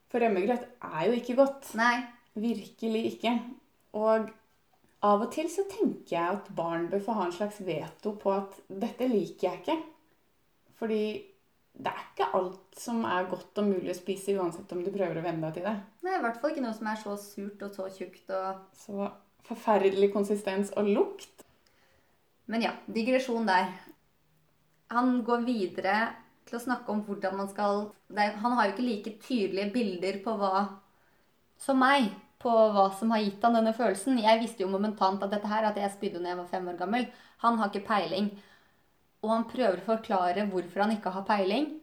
For 0.10 0.22
rømmegrøt 0.22 0.68
er 0.86 1.08
jo 1.08 1.18
ikke 1.18 1.38
godt. 1.40 1.72
Nei, 1.80 1.96
Virkelig 2.40 3.06
ikke. 3.14 3.34
Og 3.98 4.30
av 5.06 5.24
og 5.24 5.32
til 5.34 5.50
så 5.52 5.66
tenker 5.70 6.14
jeg 6.16 6.38
at 6.38 6.52
barn 6.56 6.90
bør 6.92 7.02
få 7.04 7.16
ha 7.18 7.28
en 7.28 7.36
slags 7.36 7.60
veto 7.66 8.14
på 8.20 8.34
at 8.36 8.60
dette 8.68 9.08
liker 9.10 9.48
jeg 9.48 9.62
ikke. 9.62 9.78
Fordi 10.80 11.04
det 11.80 11.92
er 11.92 12.00
ikke 12.10 12.28
alt 12.36 12.80
som 12.80 13.04
er 13.08 13.28
godt 13.32 13.60
og 13.62 13.68
mulig 13.70 13.94
å 13.94 13.98
spise, 13.98 14.36
uansett 14.36 14.72
om 14.76 14.82
du 14.84 14.92
prøver 14.92 15.20
å 15.20 15.24
venne 15.24 15.48
deg 15.48 15.60
til 15.60 15.68
det. 15.70 15.76
nei, 16.04 16.18
i 16.18 16.24
hvert 16.26 16.40
fall 16.42 16.52
ikke 16.52 16.64
noe 16.66 16.76
som 16.76 16.90
er 16.92 17.00
så 17.00 17.16
surt 17.22 17.62
og 17.64 17.76
så 17.76 17.86
tjukt 17.96 18.34
og 18.36 18.66
Så 18.76 19.08
forferdelig 19.48 20.12
konsistens 20.14 20.74
og 20.78 20.90
lukt. 20.90 21.46
Men 22.52 22.66
ja, 22.66 22.74
digresjon 22.92 23.48
der. 23.48 23.72
Han 24.92 25.22
går 25.24 25.46
videre 25.46 25.96
til 26.50 26.58
å 26.58 26.64
snakke 26.64 26.92
om 26.92 27.04
hvordan 27.06 27.38
man 27.38 27.50
skal 27.52 27.84
er, 28.10 28.34
Han 28.42 28.56
har 28.58 28.68
jo 28.68 28.74
ikke 28.74 28.88
like 28.88 29.16
tydelige 29.22 29.72
bilder 29.74 30.20
på 30.26 30.34
hva 30.40 30.64
som 31.62 31.80
meg, 31.80 32.10
på 32.42 32.50
hva 32.50 32.88
som 32.98 33.12
har 33.14 33.22
gitt 33.22 33.44
han 33.46 33.56
denne 33.60 33.76
følelsen. 33.78 34.20
Jeg 34.24 34.42
visste 34.42 34.66
jo 34.66 34.72
momentant 34.72 35.24
at 35.24 35.32
dette 35.32 35.48
her, 35.48 35.68
at 35.70 35.78
jeg 35.78 35.94
spydde 35.96 36.24
når 36.24 36.34
jeg 36.34 36.40
var 36.42 36.54
fem 36.54 36.70
år 36.72 36.80
gammel. 36.80 37.10
Han 37.46 37.60
har 37.60 37.72
ikke 37.72 37.88
peiling. 37.88 38.32
Og 39.24 39.32
han 39.34 39.48
prøver 39.50 39.82
å 39.82 39.88
forklare 39.88 40.48
hvorfor 40.52 40.86
han 40.86 40.96
ikke 40.96 41.14
har 41.16 41.28
peiling, 41.28 41.74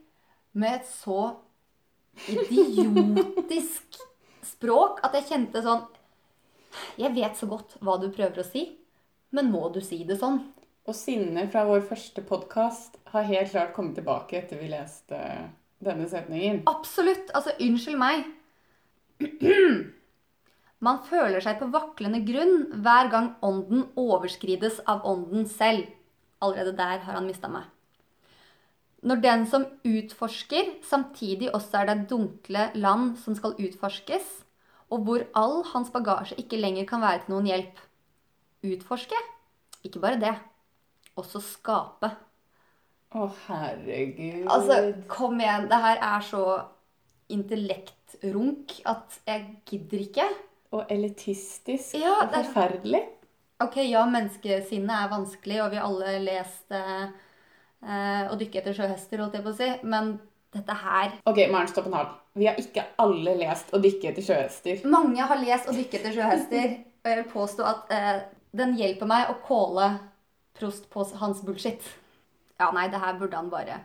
med 0.56 0.78
et 0.78 0.86
så 0.88 1.36
idiotisk 2.32 3.98
språk 4.46 5.02
at 5.04 5.18
jeg 5.18 5.26
kjente 5.28 5.60
sånn 5.60 5.82
Jeg 6.96 7.12
vet 7.12 7.36
så 7.36 7.48
godt 7.50 7.74
hva 7.84 7.98
du 8.00 8.06
prøver 8.08 8.40
å 8.40 8.46
si, 8.46 8.62
men 9.36 9.50
må 9.52 9.66
du 9.72 9.82
si 9.84 10.00
det 10.08 10.16
sånn? 10.20 10.40
Og 10.86 10.96
sinnet 10.96 11.50
fra 11.52 11.64
vår 11.68 11.84
første 11.88 12.22
podkast 12.24 12.96
har 13.12 13.28
helt 13.28 13.50
klart 13.52 13.74
kommet 13.76 13.96
tilbake 13.98 14.38
etter 14.38 14.60
vi 14.60 14.70
leste 14.70 15.18
denne 15.82 16.06
setningen. 16.08 16.62
Absolutt. 16.70 17.32
Altså, 17.34 17.56
unnskyld 17.60 17.98
meg. 18.00 18.28
Man 20.86 21.00
føler 21.08 21.40
seg 21.42 21.58
på 21.60 21.70
vaklende 21.72 22.20
grunn 22.28 22.68
hver 22.84 23.10
gang 23.12 23.30
ånden 23.44 23.86
overskrides 23.98 24.82
av 24.86 25.04
ånden 25.08 25.48
selv. 25.50 25.88
Allerede 26.42 26.76
der 26.76 26.98
har 27.04 27.16
han 27.18 27.26
mista 27.26 27.48
meg. 27.48 27.64
Når 29.06 29.20
den 29.22 29.46
som 29.46 29.64
utforsker, 29.86 30.72
samtidig 30.84 31.52
også 31.54 31.78
er 31.82 31.90
det 31.92 32.08
dunkle 32.10 32.70
land 32.74 33.16
som 33.22 33.36
skal 33.38 33.54
utforskes, 33.60 34.26
og 34.90 35.04
hvor 35.06 35.24
all 35.34 35.62
hans 35.72 35.90
bagasje 35.94 36.36
ikke 36.40 36.58
lenger 36.60 36.86
kan 36.86 37.00
være 37.02 37.24
til 37.24 37.34
noen 37.34 37.48
hjelp. 37.50 37.80
Utforske? 38.66 39.18
Ikke 39.84 40.00
bare 40.02 40.20
det. 40.20 40.34
Også 41.16 41.40
skape. 41.42 42.10
Å, 43.16 43.28
herregud. 43.46 44.48
Altså, 44.50 44.78
kom 45.08 45.38
igjen. 45.40 45.68
Det 45.70 45.78
her 45.80 46.00
er 46.02 46.24
så 46.26 46.42
intellektrunk 47.32 48.74
at 48.86 49.20
jeg 49.26 49.46
gidder 49.70 50.02
ikke. 50.06 50.26
Og 50.74 50.90
elitistisk. 50.92 51.94
Ja, 51.94 52.16
det 52.26 52.40
er- 52.40 52.48
forferdelig. 52.50 53.02
Ok, 53.64 53.76
ja, 53.88 54.02
menneskesinnet 54.04 54.92
er 54.92 55.12
vanskelig, 55.12 55.60
og 55.64 55.70
vi 55.72 55.78
har 55.80 55.86
alle 55.88 56.18
lest 56.24 56.72
eh, 56.76 57.06
eh, 57.82 58.24
'Å 58.28 58.36
dykke 58.36 58.60
etter 58.60 58.76
sjøhester', 58.76 59.22
holdt 59.22 59.38
jeg 59.38 59.46
på 59.46 59.52
å 59.54 59.56
si. 59.56 59.68
Men 59.82 60.18
dette 60.52 60.76
her 60.76 61.14
Ok, 61.24 61.40
Maren, 61.52 61.70
stopp 61.70 61.88
en 61.88 61.96
hal. 61.96 62.10
Vi 62.36 62.48
har 62.50 62.60
ikke 62.60 62.84
alle 63.00 63.36
lest 63.40 63.72
'Å 63.72 63.80
dykke 63.80 64.10
etter 64.12 64.26
sjøhester'. 64.26 64.84
Mange 64.84 65.24
har 65.24 65.40
lest 65.40 65.70
'Å 65.70 65.76
dykke 65.76 66.00
etter 66.00 66.12
sjøhester', 66.18 66.76
og 66.84 67.10
jeg 67.10 67.22
vil 67.22 67.32
påstå 67.32 67.64
at 67.64 67.96
eh, 67.96 68.20
den 68.56 68.76
hjelper 68.76 69.08
meg 69.08 69.32
å 69.32 69.40
calle 69.46 69.90
Prost 70.56 70.86
på 70.88 71.04
hans 71.20 71.42
bullshit. 71.44 71.82
Ja, 72.56 72.70
nei, 72.72 72.86
det 72.88 73.00
her 73.02 73.18
burde 73.20 73.36
han 73.36 73.50
bare 73.52 73.82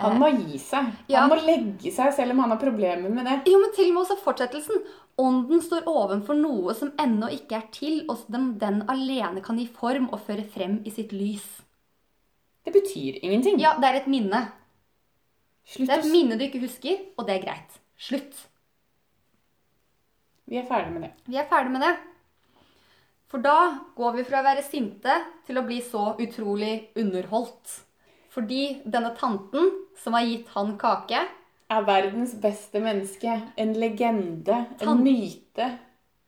Han 0.00 0.18
må 0.18 0.30
gi 0.32 0.58
seg. 0.58 0.88
Ja. 1.06 1.20
Han 1.20 1.30
må 1.30 1.36
legge 1.44 1.92
seg, 1.92 2.12
selv 2.14 2.34
om 2.34 2.40
han 2.42 2.50
har 2.50 2.58
problemer 2.58 3.10
med 3.10 3.26
det. 3.26 3.36
Jo, 3.50 3.60
men 3.62 3.70
til 3.76 3.90
og 3.90 3.94
med 3.94 4.02
også 4.02 4.16
fortsettelsen. 4.24 4.82
Ånden 5.20 5.60
står 5.62 5.88
ovenfor 5.90 6.38
noe 6.38 6.74
som 6.76 6.92
ennå 7.00 7.28
ikke 7.34 7.58
er 7.58 7.66
til, 7.74 7.98
og 8.08 8.22
som 8.22 8.54
den 8.60 8.82
alene 8.88 9.42
kan 9.44 9.58
gi 9.60 9.66
form 9.68 10.08
og 10.10 10.22
føre 10.24 10.46
frem 10.48 10.78
i 10.88 10.92
sitt 10.94 11.12
lys. 11.12 11.46
Det 12.64 12.72
betyr 12.72 13.20
ingenting. 13.20 13.60
Ja, 13.60 13.74
det 13.80 13.88
er 13.88 14.00
et 14.00 14.08
minne. 14.10 14.44
Slutt 15.64 15.88
Det 15.88 15.96
er 15.96 16.04
et 16.04 16.12
minne 16.12 16.38
du 16.38 16.44
ikke 16.46 16.62
husker, 16.62 17.02
og 17.16 17.28
det 17.28 17.36
er 17.36 17.44
greit. 17.44 17.76
Slutt. 18.00 18.46
Vi 20.50 20.58
er 20.58 20.66
ferdig 20.68 20.94
med 20.94 21.04
det. 21.06 21.12
Vi 21.28 21.38
er 21.38 21.48
ferdig 21.50 21.72
med 21.74 21.84
det. 21.84 21.92
For 23.30 23.42
da 23.44 23.58
går 23.94 24.16
vi 24.16 24.26
fra 24.26 24.40
å 24.40 24.46
være 24.48 24.64
sinte 24.66 25.14
til 25.46 25.60
å 25.60 25.66
bli 25.66 25.78
så 25.86 26.14
utrolig 26.18 26.90
underholdt. 26.98 27.76
Fordi 28.34 28.80
denne 28.82 29.12
tanten 29.18 29.70
som 29.98 30.16
har 30.16 30.26
gitt 30.26 30.50
han 30.56 30.74
kake 30.80 31.22
Er 31.70 31.84
verdens 31.86 32.34
beste 32.42 32.80
menneske. 32.82 33.36
En 33.56 33.72
legende. 33.78 34.56
En 34.80 34.86
Tan- 34.86 35.02
myte. 35.04 35.70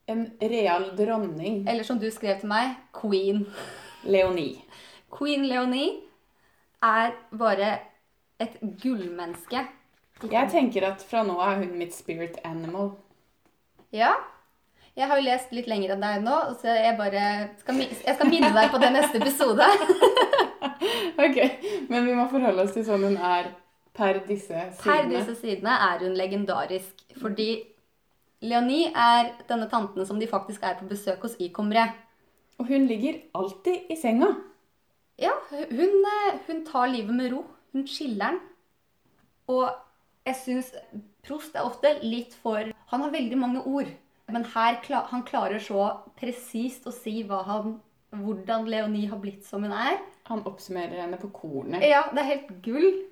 En 0.08 0.24
real 0.40 0.90
dronning. 0.98 1.64
Eller 1.68 1.82
som 1.86 1.98
du 1.98 2.08
skrev 2.10 2.40
til 2.40 2.48
meg, 2.50 2.76
queen. 2.94 3.46
Leonie. 4.04 4.62
Queen 5.18 5.44
Leonie 5.46 6.00
er 6.82 7.12
bare 7.38 7.78
et 8.40 8.56
gullmenneske. 8.82 9.62
Jeg 10.30 10.50
tenker 10.50 10.86
at 10.86 11.02
fra 11.02 11.22
nå 11.26 11.34
er 11.42 11.58
hun 11.62 11.78
mitt 11.78 11.94
spirit 11.94 12.38
animal. 12.44 12.92
Ja. 13.92 14.12
Jeg 14.96 15.08
har 15.08 15.16
jo 15.18 15.24
lest 15.24 15.52
litt 15.56 15.66
lenger 15.70 15.94
enn 15.94 16.02
deg 16.04 16.22
nå, 16.22 16.36
så 16.60 16.68
jeg 16.76 16.96
bare 16.98 17.22
skal, 17.62 17.78
jeg 17.80 18.14
skal 18.14 18.28
minne 18.28 18.50
deg 18.52 18.70
på 18.70 18.78
det 18.82 18.92
neste 18.92 19.18
episode. 19.22 19.64
Ok, 21.22 21.36
Men 21.88 22.06
vi 22.06 22.14
må 22.16 22.24
forholde 22.30 22.64
oss 22.64 22.72
til 22.74 22.84
sånn 22.86 23.02
hun 23.04 23.16
er 23.16 23.50
per 23.94 24.22
disse 24.26 24.56
sidene. 24.78 24.84
Per 24.84 25.10
disse 25.10 25.34
sidene 25.40 25.74
er 25.88 26.04
hun 26.04 26.16
legendarisk, 26.16 27.04
fordi 27.20 27.50
Leonie 28.42 28.90
er 28.94 29.34
denne 29.48 29.68
tanten 29.70 30.06
som 30.06 30.18
de 30.18 30.26
faktisk 30.26 30.64
er 30.66 30.78
på 30.80 30.88
besøk 30.90 31.22
hos 31.22 31.36
i 31.38 31.52
Comré. 31.54 31.84
Og 32.58 32.66
hun 32.66 32.86
ligger 32.90 33.20
alltid 33.34 33.90
i 33.90 33.96
senga. 33.96 34.32
Ja, 35.20 35.32
hun, 35.50 36.04
eh, 36.08 36.38
hun 36.46 36.64
tar 36.66 36.90
livet 36.90 37.14
med 37.14 37.32
ro. 37.32 37.44
Hun 37.72 37.86
chiller'n. 37.86 38.40
Og 39.46 39.68
jeg 40.26 40.36
syns 40.38 40.72
Prost 41.22 41.54
er 41.54 41.62
ofte 41.62 41.90
litt 42.02 42.34
for 42.42 42.58
Han 42.90 43.00
har 43.00 43.10
veldig 43.10 43.38
mange 43.38 43.62
ord. 43.62 43.90
Men 44.32 44.44
her 44.44 44.78
han 45.10 45.22
klarer 45.22 45.60
så 45.60 46.02
presist 46.16 46.86
å 46.86 46.92
si 46.92 47.22
han, 47.28 47.80
hvordan 48.10 48.68
Leonie 48.68 49.08
har 49.10 49.18
blitt 49.18 49.44
som 49.44 49.62
hun 49.62 49.72
er. 49.72 49.98
Han 50.24 50.44
oppsummerer 50.48 51.02
henne 51.02 51.18
på 51.20 51.30
kornet. 51.32 51.82
Ja, 51.82 52.04
det 52.10 52.22
er 52.22 52.30
helt 52.30 52.62
gull. 52.62 53.02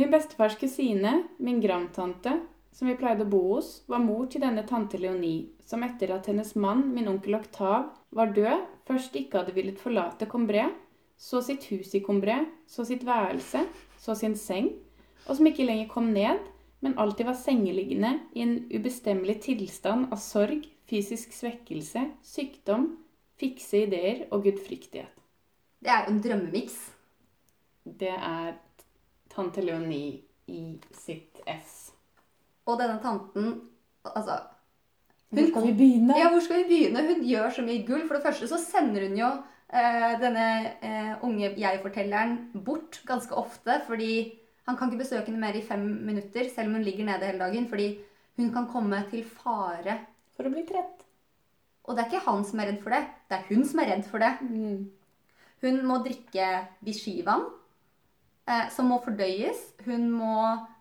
Min 0.00 0.08
bestefars 0.10 0.54
kusine, 0.56 1.10
min 1.36 1.60
grandtante, 1.60 2.30
som 2.72 2.88
vi 2.88 2.94
pleide 2.96 3.26
å 3.26 3.28
bo 3.28 3.40
hos, 3.50 3.82
var 3.84 4.00
mor 4.00 4.30
til 4.32 4.40
denne 4.40 4.62
tante 4.64 4.96
Leonie, 4.96 5.50
som 5.60 5.82
etter 5.84 6.14
at 6.14 6.30
hennes 6.30 6.54
mann, 6.56 6.86
min 6.94 7.10
onkel 7.10 7.36
Oktav, 7.36 7.90
var 8.16 8.32
død, 8.32 8.62
først 8.88 9.18
ikke 9.20 9.42
hadde 9.42 9.52
villet 9.58 9.82
forlate 9.82 10.24
Combré, 10.30 10.62
så 11.20 11.42
sitt 11.44 11.66
hus 11.68 11.92
i 11.92 12.00
Combré, 12.06 12.38
så 12.64 12.86
sitt 12.88 13.04
værelse, 13.04 13.66
så 14.00 14.16
sin 14.16 14.38
seng, 14.40 14.70
og 15.26 15.36
som 15.36 15.50
ikke 15.50 15.68
lenger 15.68 15.92
kom 15.92 16.08
ned, 16.14 16.48
men 16.80 16.96
alltid 16.96 17.28
var 17.28 17.36
sengeliggende 17.36 18.14
i 18.32 18.46
en 18.46 18.56
ubestemmelig 18.72 19.36
tilstand 19.50 20.08
av 20.08 20.24
sorg, 20.24 20.64
fysisk 20.88 21.36
svekkelse, 21.36 22.06
sykdom, 22.24 22.88
fikse 23.36 23.84
ideer 23.84 24.24
og 24.30 24.48
gudfryktighet. 24.48 25.12
Det 25.84 25.92
er 25.92 26.08
jo 26.08 26.16
en 26.16 26.24
drømmemiks. 26.24 26.80
Det 28.00 28.16
er 28.16 28.56
tante 29.40 29.64
Leonie 29.64 30.20
i 30.50 30.62
sitt 30.92 31.40
ess. 31.48 31.90
Og 32.68 32.78
denne 32.80 33.00
tanten 33.02 33.52
Altså 34.00 34.38
Hvor 35.28 35.46
skal 35.50 35.66
vi 35.68 35.72
begynne? 35.76 36.16
Ja, 36.16 36.30
hvor 36.32 36.40
skal 36.42 36.62
vi 36.62 36.68
begynne? 36.70 37.02
Hun 37.06 37.24
gjør 37.28 37.50
så 37.52 37.62
mye 37.66 37.84
gull. 37.86 38.06
For 38.08 38.16
det 38.16 38.24
første 38.24 38.48
så 38.48 38.58
sender 38.58 39.04
hun 39.06 39.18
jo 39.18 39.28
eh, 39.28 40.14
denne 40.22 40.46
eh, 40.82 41.10
unge 41.26 41.52
jeg-fortelleren 41.60 42.38
bort 42.64 43.02
ganske 43.06 43.36
ofte. 43.36 43.76
Fordi 43.86 44.14
han 44.66 44.78
kan 44.78 44.90
ikke 44.90 45.04
besøke 45.04 45.28
henne 45.28 45.42
mer 45.42 45.58
i 45.58 45.62
fem 45.66 45.84
minutter, 46.08 46.48
selv 46.48 46.70
om 46.72 46.80
hun 46.80 46.86
ligger 46.88 47.06
nede 47.06 47.28
hele 47.28 47.44
dagen. 47.44 47.68
Fordi 47.68 47.90
hun 48.40 48.50
kan 48.56 48.66
komme 48.72 49.04
til 49.12 49.22
fare. 49.28 50.00
For 50.34 50.48
å 50.48 50.54
bli 50.54 50.64
trett. 50.66 51.04
Og 51.84 51.94
det 51.94 52.02
er 52.02 52.10
ikke 52.10 52.26
han 52.26 52.42
som 52.48 52.64
er 52.64 52.72
redd 52.72 52.82
for 52.82 52.96
det. 52.96 53.04
Det 53.28 53.38
er 53.38 53.48
hun 53.52 53.64
som 53.68 53.84
er 53.84 53.92
redd 53.92 54.08
for 54.08 54.24
det. 54.24 54.32
Hun 55.60 55.80
må 55.86 56.00
drikke 56.02 56.50
Vichyvann, 56.86 57.44
som 58.74 58.88
må 58.90 59.00
fordøyes. 59.04 59.60
Hun 59.86 60.08
må 60.10 60.36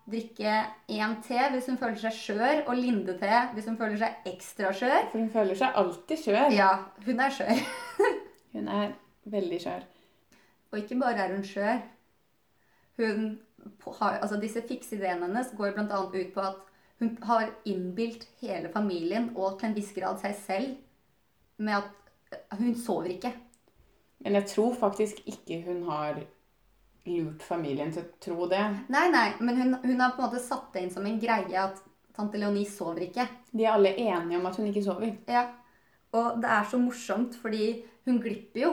drikke 0.09 0.53
én 0.89 1.17
te 1.25 1.41
hvis 1.53 1.67
hun 1.69 1.77
føler 1.77 1.99
seg 2.01 2.15
skjør, 2.15 2.63
og 2.65 2.79
Linde-te 2.79 3.41
hvis 3.53 3.67
hun 3.69 3.77
føler 3.77 3.99
seg 4.01 4.31
ekstra 4.31 4.71
skjør. 4.75 5.11
For 5.11 5.21
hun 5.21 5.29
føler 5.33 5.59
seg 5.59 5.77
alltid 5.81 6.23
skjør. 6.23 6.55
Ja, 6.55 6.71
hun 7.05 7.21
er 7.25 7.35
skjør. 7.35 7.63
Hun 8.49 8.65
er 8.73 8.95
veldig 9.29 9.57
skjør. 9.61 9.83
Og 10.71 10.79
ikke 10.79 10.95
bare 10.97 11.21
er 11.21 11.35
hun 11.35 11.43
skjør. 11.45 11.83
Hun 12.97 13.27
har, 13.99 14.15
altså 14.23 14.39
Disse 14.41 14.63
fiksidéene 14.65 15.27
hennes 15.27 15.51
går 15.57 15.75
bl.a. 15.75 15.99
ut 16.01 16.31
på 16.33 16.41
at 16.41 16.63
hun 16.99 17.11
har 17.23 17.51
innbilt 17.69 18.25
hele 18.41 18.71
familien 18.73 19.29
og 19.35 19.59
til 19.59 19.69
en 19.69 19.75
viss 19.77 19.93
grad 19.95 20.17
seg 20.23 20.33
selv 20.41 20.73
med 21.61 21.77
at 21.77 22.57
hun 22.59 22.73
sover 22.75 23.13
ikke. 23.13 23.31
Men 24.25 24.39
jeg 24.39 24.49
tror 24.51 24.73
faktisk 24.81 25.21
ikke 25.29 25.61
hun 25.67 25.85
har 25.87 26.19
lurt 27.09 27.43
familien 27.45 27.91
til 27.93 28.05
å 28.05 28.09
tro 28.21 28.49
det. 28.51 28.63
Nei, 28.93 29.05
nei, 29.13 29.27
men 29.43 29.59
hun, 29.59 29.77
hun 29.83 30.03
har 30.03 30.15
på 30.15 30.23
en 30.23 30.29
måte 30.29 30.43
satt 30.43 30.69
det 30.73 30.85
inn 30.85 30.93
som 30.93 31.07
en 31.09 31.19
greie 31.21 31.61
at 31.61 31.81
tante 32.15 32.39
Leonie 32.41 32.69
sover 32.69 33.07
ikke. 33.07 33.25
De 33.51 33.65
er 33.65 33.73
alle 33.73 33.95
enige 33.95 34.39
om 34.39 34.47
at 34.49 34.59
hun 34.59 34.69
ikke 34.69 34.85
sover. 34.85 35.15
Ja. 35.29 35.47
Og 36.17 36.39
det 36.41 36.49
er 36.49 36.69
så 36.69 36.79
morsomt, 36.81 37.37
fordi 37.41 37.83
hun 38.07 38.21
glipper 38.23 38.65
jo. 38.65 38.71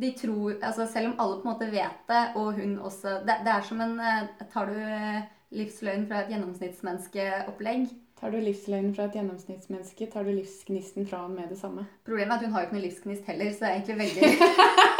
De 0.00 0.12
tror, 0.16 0.54
altså 0.62 0.86
Selv 0.88 1.10
om 1.10 1.18
alle 1.20 1.40
på 1.40 1.48
en 1.48 1.52
måte 1.52 1.70
vet 1.70 2.06
det, 2.08 2.22
og 2.40 2.54
hun 2.56 2.78
også 2.80 3.18
Det, 3.26 3.34
det 3.44 3.52
er 3.52 3.66
som 3.66 3.80
en 3.84 3.98
eh, 4.00 4.46
Tar 4.52 4.70
du 4.70 4.78
eh, 4.80 5.26
livsløgn 5.52 6.06
fra 6.08 6.22
et 6.22 6.32
gjennomsnittsmenneskeopplegg? 6.32 7.90
Tar 8.22 8.32
du 8.32 8.38
livsløgnen 8.38 8.94
fra 8.94 9.08
et 9.08 9.18
gjennomsnittsmenneske, 9.18 10.06
tar 10.06 10.24
du 10.24 10.30
livsgnisten 10.30 11.08
fra 11.10 11.24
han 11.24 11.34
med 11.34 11.50
det 11.50 11.58
samme. 11.58 11.84
Problemet 12.06 12.32
er 12.32 12.38
at 12.38 12.44
hun 12.46 12.52
har 12.54 12.62
jo 12.62 12.68
ikke 12.68 12.76
noe 12.78 12.84
livsgnist 12.86 13.26
heller, 13.26 13.50
så 13.52 13.64
det 13.64 13.68
er 13.68 13.74
egentlig 13.80 13.98
veldig 14.04 14.91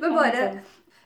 Men 0.00 0.16
bare 0.16 0.44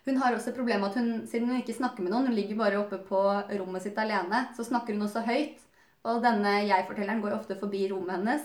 Hun 0.05 0.19
har 0.21 0.35
også 0.37 0.51
et 0.51 0.59
problem 0.59 0.83
med 0.83 0.91
at 0.91 0.97
hun, 1.01 1.13
siden 1.27 1.49
hun 1.49 1.61
ikke 1.63 1.77
snakker 1.77 2.05
med 2.05 2.13
noen, 2.13 2.27
hun 2.29 2.37
ligger 2.37 2.59
bare 2.59 2.77
oppe 2.77 2.99
på 3.09 3.21
rommet 3.57 3.87
sitt 3.87 3.97
alene, 3.97 4.43
så 4.53 4.67
snakker 4.67 4.93
hun 4.93 5.07
også 5.07 5.23
høyt. 5.25 5.63
Og 6.05 6.21
denne 6.21 6.59
jeg-fortelleren 6.69 7.23
går 7.25 7.33
ofte 7.39 7.57
forbi 7.57 7.87
rommet 7.89 8.19
hennes. 8.19 8.45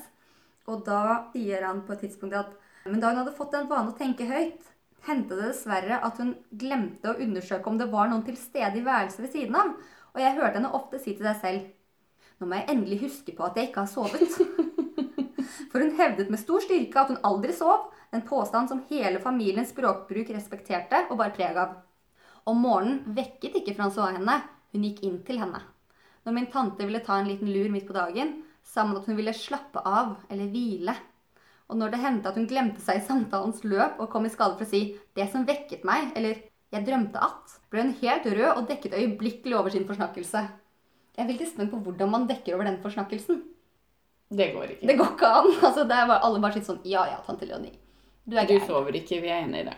Og 0.71 0.85
da 0.87 1.25
sier 1.33 1.65
han 1.67 1.81
på 1.83 1.97
et 1.97 2.05
tidspunkt 2.05 2.37
at 2.39 2.55
Men 2.85 3.01
da 3.01 3.09
hun 3.11 3.19
hadde 3.19 3.35
fått 3.35 3.51
den 3.51 3.67
vane 3.67 3.91
å 3.91 3.97
tenke 3.97 4.23
høyt, 4.29 4.69
hendte 5.03 5.35
det 5.35 5.49
dessverre 5.49 5.99
at 6.05 6.21
hun 6.21 6.31
glemte 6.61 7.11
å 7.11 7.19
undersøke 7.19 7.67
om 7.69 7.77
det 7.77 7.89
var 7.91 8.07
noen 8.07 8.23
til 8.23 8.37
stede 8.39 8.79
i 8.79 8.85
værelset 8.85 9.25
ved 9.25 9.33
siden 9.35 9.57
av. 9.59 9.73
Og 10.15 10.23
jeg 10.23 10.37
hørte 10.37 10.57
henne 10.57 10.71
ofte 10.79 11.01
si 11.01 11.13
til 11.17 11.27
seg 11.27 11.43
selv 11.43 11.67
Nå 12.39 12.47
må 12.47 12.55
jeg 12.55 12.69
endelig 12.71 13.01
huske 13.01 13.33
på 13.35 13.43
at 13.43 13.57
jeg 13.59 13.67
ikke 13.67 13.83
har 13.83 13.89
sovet. 13.91 14.37
For 15.69 15.83
hun 15.83 15.93
hevdet 15.99 16.31
med 16.33 16.41
stor 16.41 16.63
styrke 16.65 17.01
at 17.01 17.11
hun 17.11 17.21
aldri 17.25 17.53
sov, 17.53 17.91
en 18.11 18.25
påstand 18.25 18.71
som 18.71 18.81
hele 18.89 19.21
familiens 19.21 19.69
språkbruk 19.69 20.31
respekterte 20.33 21.03
og 21.09 21.19
bar 21.21 21.33
preg 21.35 21.57
av. 21.61 21.75
Om 22.49 22.63
morgenen 22.63 23.03
vekket 23.13 23.59
ikke 23.59 23.75
Francois 23.77 24.15
henne, 24.15 24.39
hun 24.73 24.85
gikk 24.87 25.03
inn 25.05 25.19
til 25.27 25.41
henne. 25.43 25.61
Når 26.25 26.35
min 26.35 26.49
tante 26.51 26.85
ville 26.85 27.03
ta 27.05 27.19
en 27.19 27.29
liten 27.29 27.51
lur 27.53 27.69
midt 27.73 27.85
på 27.87 27.95
dagen, 27.95 28.39
sa 28.65 28.85
hun 28.85 28.97
at 28.97 29.05
hun 29.09 29.17
ville 29.17 29.33
slappe 29.33 29.83
av 29.85 30.15
eller 30.29 30.49
hvile. 30.49 30.95
Og 31.69 31.77
når 31.77 31.93
det 31.93 32.01
hendte 32.01 32.31
at 32.31 32.37
hun 32.39 32.49
glemte 32.49 32.81
seg 32.81 32.97
i 32.97 33.05
samtalens 33.05 33.61
løp 33.61 34.01
og 34.01 34.09
kom 34.09 34.25
i 34.25 34.33
skade 34.33 34.57
for 34.57 34.65
å 34.65 34.69
si 34.69 34.97
'det 35.15 35.29
som 35.31 35.45
vekket 35.45 35.85
meg', 35.85 36.11
eller 36.15 36.41
'jeg 36.71 36.85
drømte 36.85 37.21
at', 37.21 37.59
ble 37.69 37.81
hun 37.81 37.93
helt 38.01 38.25
rød 38.25 38.57
og 38.57 38.67
dekket 38.67 38.97
øyeblikkelig 38.97 39.55
over 39.57 39.69
sin 39.69 39.85
forsnakkelse. 39.85 40.49
Jeg 41.17 41.23
er 41.23 41.31
veldig 41.31 41.47
spent 41.47 41.71
på 41.71 41.77
hvordan 41.77 42.09
man 42.09 42.27
dekker 42.27 42.55
over 42.55 42.63
den 42.63 42.81
forsnakkelsen. 42.81 43.43
Det 44.29 44.51
går 44.53 44.75
ikke. 44.75 44.87
Det 44.87 44.95
går 44.99 45.13
ikke 45.15 45.29
an. 45.39 45.47
Altså, 45.67 45.83
det 45.89 45.99
bare, 46.07 46.21
alle 46.25 46.41
bare 46.43 46.53
sitter 46.57 46.73
sånn 46.73 46.83
Ja 46.87 47.05
ja, 47.09 47.19
tante 47.25 47.47
Leonie. 47.49 47.77
Du 48.29 48.37
er 48.37 48.45
Du 48.49 48.59
sover 48.61 48.93
ikke, 48.99 49.21
vi 49.23 49.31
er 49.31 49.43
enig 49.45 49.63
i 49.63 49.69
det. 49.71 49.77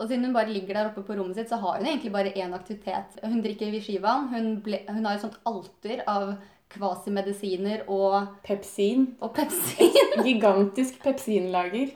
Og 0.00 0.08
siden 0.08 0.24
hun 0.26 0.34
bare 0.34 0.50
ligger 0.50 0.74
der 0.74 0.88
oppe 0.88 1.04
på 1.06 1.14
rommet 1.14 1.36
sitt, 1.38 1.50
så 1.52 1.58
har 1.62 1.76
hun 1.78 1.86
egentlig 1.86 2.10
bare 2.14 2.32
én 2.34 2.54
aktivitet. 2.56 3.14
Hun 3.22 3.42
drikker 3.44 3.70
Vishivan. 3.70 4.26
Hun, 4.32 4.48
ble, 4.64 4.80
hun 4.88 5.04
har 5.06 5.18
et 5.18 5.22
sånt 5.22 5.36
alter 5.46 6.00
av 6.10 6.32
kvasimedisiner 6.74 7.84
og, 7.92 8.32
Pepsin. 8.42 9.04
og 9.22 9.34
pepsin. 9.36 10.24
Gigantisk 10.26 10.98
pepsinlager. 11.04 11.92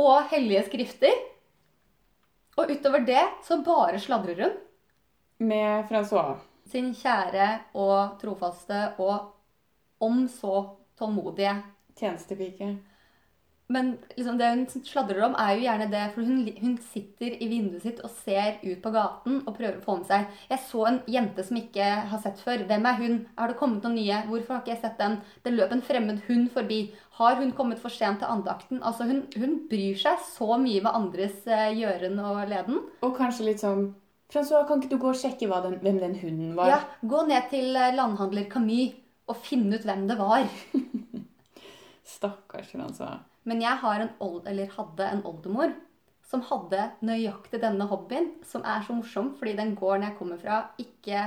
Og 0.00 0.30
hellige 0.32 0.64
skrifter. 0.70 1.18
Og 2.56 2.70
utover 2.72 3.04
det 3.04 3.24
så 3.44 3.58
bare 3.66 4.00
sladrer 4.00 4.46
hun. 4.46 4.56
Med 5.42 5.84
Francois. 5.90 6.40
Sin 6.72 6.92
kjære 6.96 7.48
og 7.76 8.16
trofaste 8.22 8.92
og 9.02 9.32
om 10.02 10.24
så 10.30 10.62
tålmodige 11.02 11.58
Tjenestepike. 11.98 12.72
Men 13.72 13.98
liksom 14.16 14.38
det 14.38 14.48
hun 14.50 14.64
sladrer 14.84 15.22
om, 15.24 15.34
er 15.38 15.54
jo 15.56 15.64
gjerne 15.64 15.86
det, 15.92 16.02
for 16.12 16.26
hun, 16.26 16.42
hun 16.60 16.74
sitter 16.90 17.36
i 17.38 17.48
vinduet 17.48 17.84
sitt 17.86 18.02
og 18.04 18.10
ser 18.24 18.58
ut 18.64 18.82
på 18.84 18.92
gaten 18.92 19.38
og 19.46 19.54
prøver 19.56 19.78
å 19.78 19.84
få 19.84 19.94
med 20.00 20.10
seg 20.10 20.50
Jeg 20.50 20.60
så 20.66 20.82
en 20.90 20.98
jente 21.14 21.44
som 21.46 21.60
ikke 21.60 21.86
har 22.10 22.20
sett 22.20 22.42
før. 22.42 22.66
Hvem 22.68 22.88
er 22.90 22.98
hun? 23.00 23.16
Har 23.38 23.52
det 23.52 23.58
kommet 23.60 23.86
noen 23.86 23.96
nye? 23.96 24.20
Hvorfor 24.28 24.56
har 24.58 24.64
ikke 24.64 24.74
jeg 24.74 24.82
sett 24.82 25.00
den? 25.00 25.18
Det 25.46 25.54
løp 25.54 25.72
en 25.72 25.84
fremmed 25.86 26.20
hund 26.28 26.50
forbi. 26.52 26.82
Har 27.16 27.40
hun 27.40 27.54
kommet 27.56 27.80
for 27.80 27.94
sent 27.94 28.20
til 28.20 28.28
andakten? 28.34 28.82
Altså, 28.82 29.08
hun, 29.08 29.24
hun 29.38 29.56
bryr 29.70 29.96
seg 30.04 30.20
så 30.26 30.58
mye 30.60 30.84
med 30.84 30.92
andres 30.92 31.40
eh, 31.48 31.72
gjøren 31.78 32.20
og 32.20 32.44
leden. 32.52 32.82
Og 33.00 33.16
kanskje 33.16 33.48
litt 33.48 33.64
sånn 33.64 33.92
Francois, 34.32 34.64
kan 34.64 34.80
ikke 34.80 34.94
du 34.94 35.00
gå 35.00 35.10
og 35.10 35.18
sjekke 35.20 35.60
den, 35.64 35.74
hvem 35.82 35.98
den 36.00 36.14
hunden 36.16 36.52
var? 36.56 36.70
Ja, 36.72 36.78
Gå 37.04 37.26
ned 37.28 37.50
til 37.52 37.76
eh, 37.76 37.92
landhandler 37.96 38.48
Camus 38.52 38.98
og 39.30 39.38
finne 39.44 39.78
ut 39.78 39.86
hvem 39.86 40.06
det 40.10 40.18
var. 40.18 40.46
Stakkars 42.14 42.74
altså. 42.74 43.14
Men 43.48 43.62
jeg 43.62 43.78
har 43.82 44.02
en 44.02 44.12
old, 44.22 44.42
eller 44.46 44.70
hadde 44.76 45.08
en 45.08 45.24
oldemor 45.28 45.72
som 46.26 46.44
hadde 46.48 46.86
nøyaktig 47.04 47.60
denne 47.60 47.86
hobbyen, 47.90 48.30
som 48.48 48.64
er 48.64 48.84
så 48.86 48.96
morsom 48.96 49.34
fordi 49.38 49.56
den 49.58 49.74
gården 49.76 50.06
jeg 50.08 50.16
kommer 50.18 50.40
fra, 50.40 50.62
ikke 50.80 51.26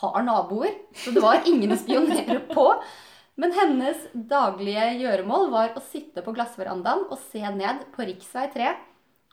har 0.00 0.24
naboer. 0.24 0.72
Så 0.96 1.12
det 1.14 1.22
var 1.24 1.46
ingen 1.48 1.74
å 1.74 1.78
spionere 1.80 2.40
på. 2.50 2.66
Men 3.36 3.52
hennes 3.52 4.06
daglige 4.12 4.86
gjøremål 5.02 5.50
var 5.52 5.74
å 5.76 5.84
sitte 5.84 6.24
på 6.24 6.32
glassverandaen 6.36 7.04
og 7.10 7.18
se 7.20 7.42
ned 7.44 7.84
på 7.92 8.06
rv. 8.08 8.22
3 8.54 8.70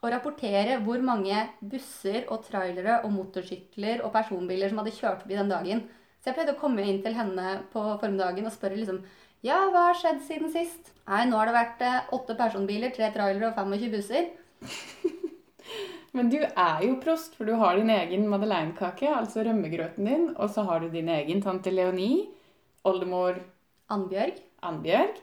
og 0.03 0.09
rapportere 0.11 0.81
hvor 0.83 0.99
mange 0.99 1.45
busser 1.63 2.25
og 2.27 2.43
trailere 2.43 2.99
og 3.05 3.13
motorsykler 3.15 4.03
og 4.03 4.11
personbiler 4.11 4.67
som 4.71 4.81
hadde 4.81 4.95
kjørt 4.97 5.21
forbi 5.23 5.37
den 5.39 5.53
dagen. 5.53 5.85
Så 6.23 6.31
jeg 6.31 6.37
pleide 6.37 6.53
å 6.55 6.59
komme 6.61 6.85
inn 6.87 7.01
til 7.03 7.17
henne 7.17 7.57
på 7.73 7.81
formiddagen 7.99 8.47
og 8.47 8.55
spørre 8.55 8.79
liksom 8.79 9.01
Ja, 9.43 9.57
hva 9.73 9.89
har 9.89 9.97
skjedd 9.99 10.21
siden 10.23 10.53
sist? 10.53 10.93
Nei, 11.03 11.25
nå 11.27 11.35
har 11.35 11.49
det 11.49 11.55
vært 11.57 11.81
eh, 11.83 12.13
åtte 12.15 12.37
personbiler, 12.39 12.93
tre 12.95 13.09
trailere 13.11 13.49
og 13.49 13.57
25 13.59 13.91
busser. 13.91 14.29
Men 16.15 16.29
du 16.31 16.37
er 16.39 16.85
jo 16.85 16.95
prost, 17.03 17.35
for 17.35 17.49
du 17.49 17.57
har 17.59 17.75
din 17.75 17.91
egen 17.91 18.23
madeleinekake, 18.31 19.09
altså 19.11 19.43
rømmegrøten 19.43 20.07
din, 20.07 20.29
og 20.37 20.47
så 20.53 20.63
har 20.69 20.79
du 20.79 20.87
din 20.93 21.11
egen 21.11 21.43
tante 21.43 21.73
Leonie, 21.73 22.29
oldemor 22.87 23.41
Annbjørg. 23.91 24.39
Annbjørg. 24.63 25.19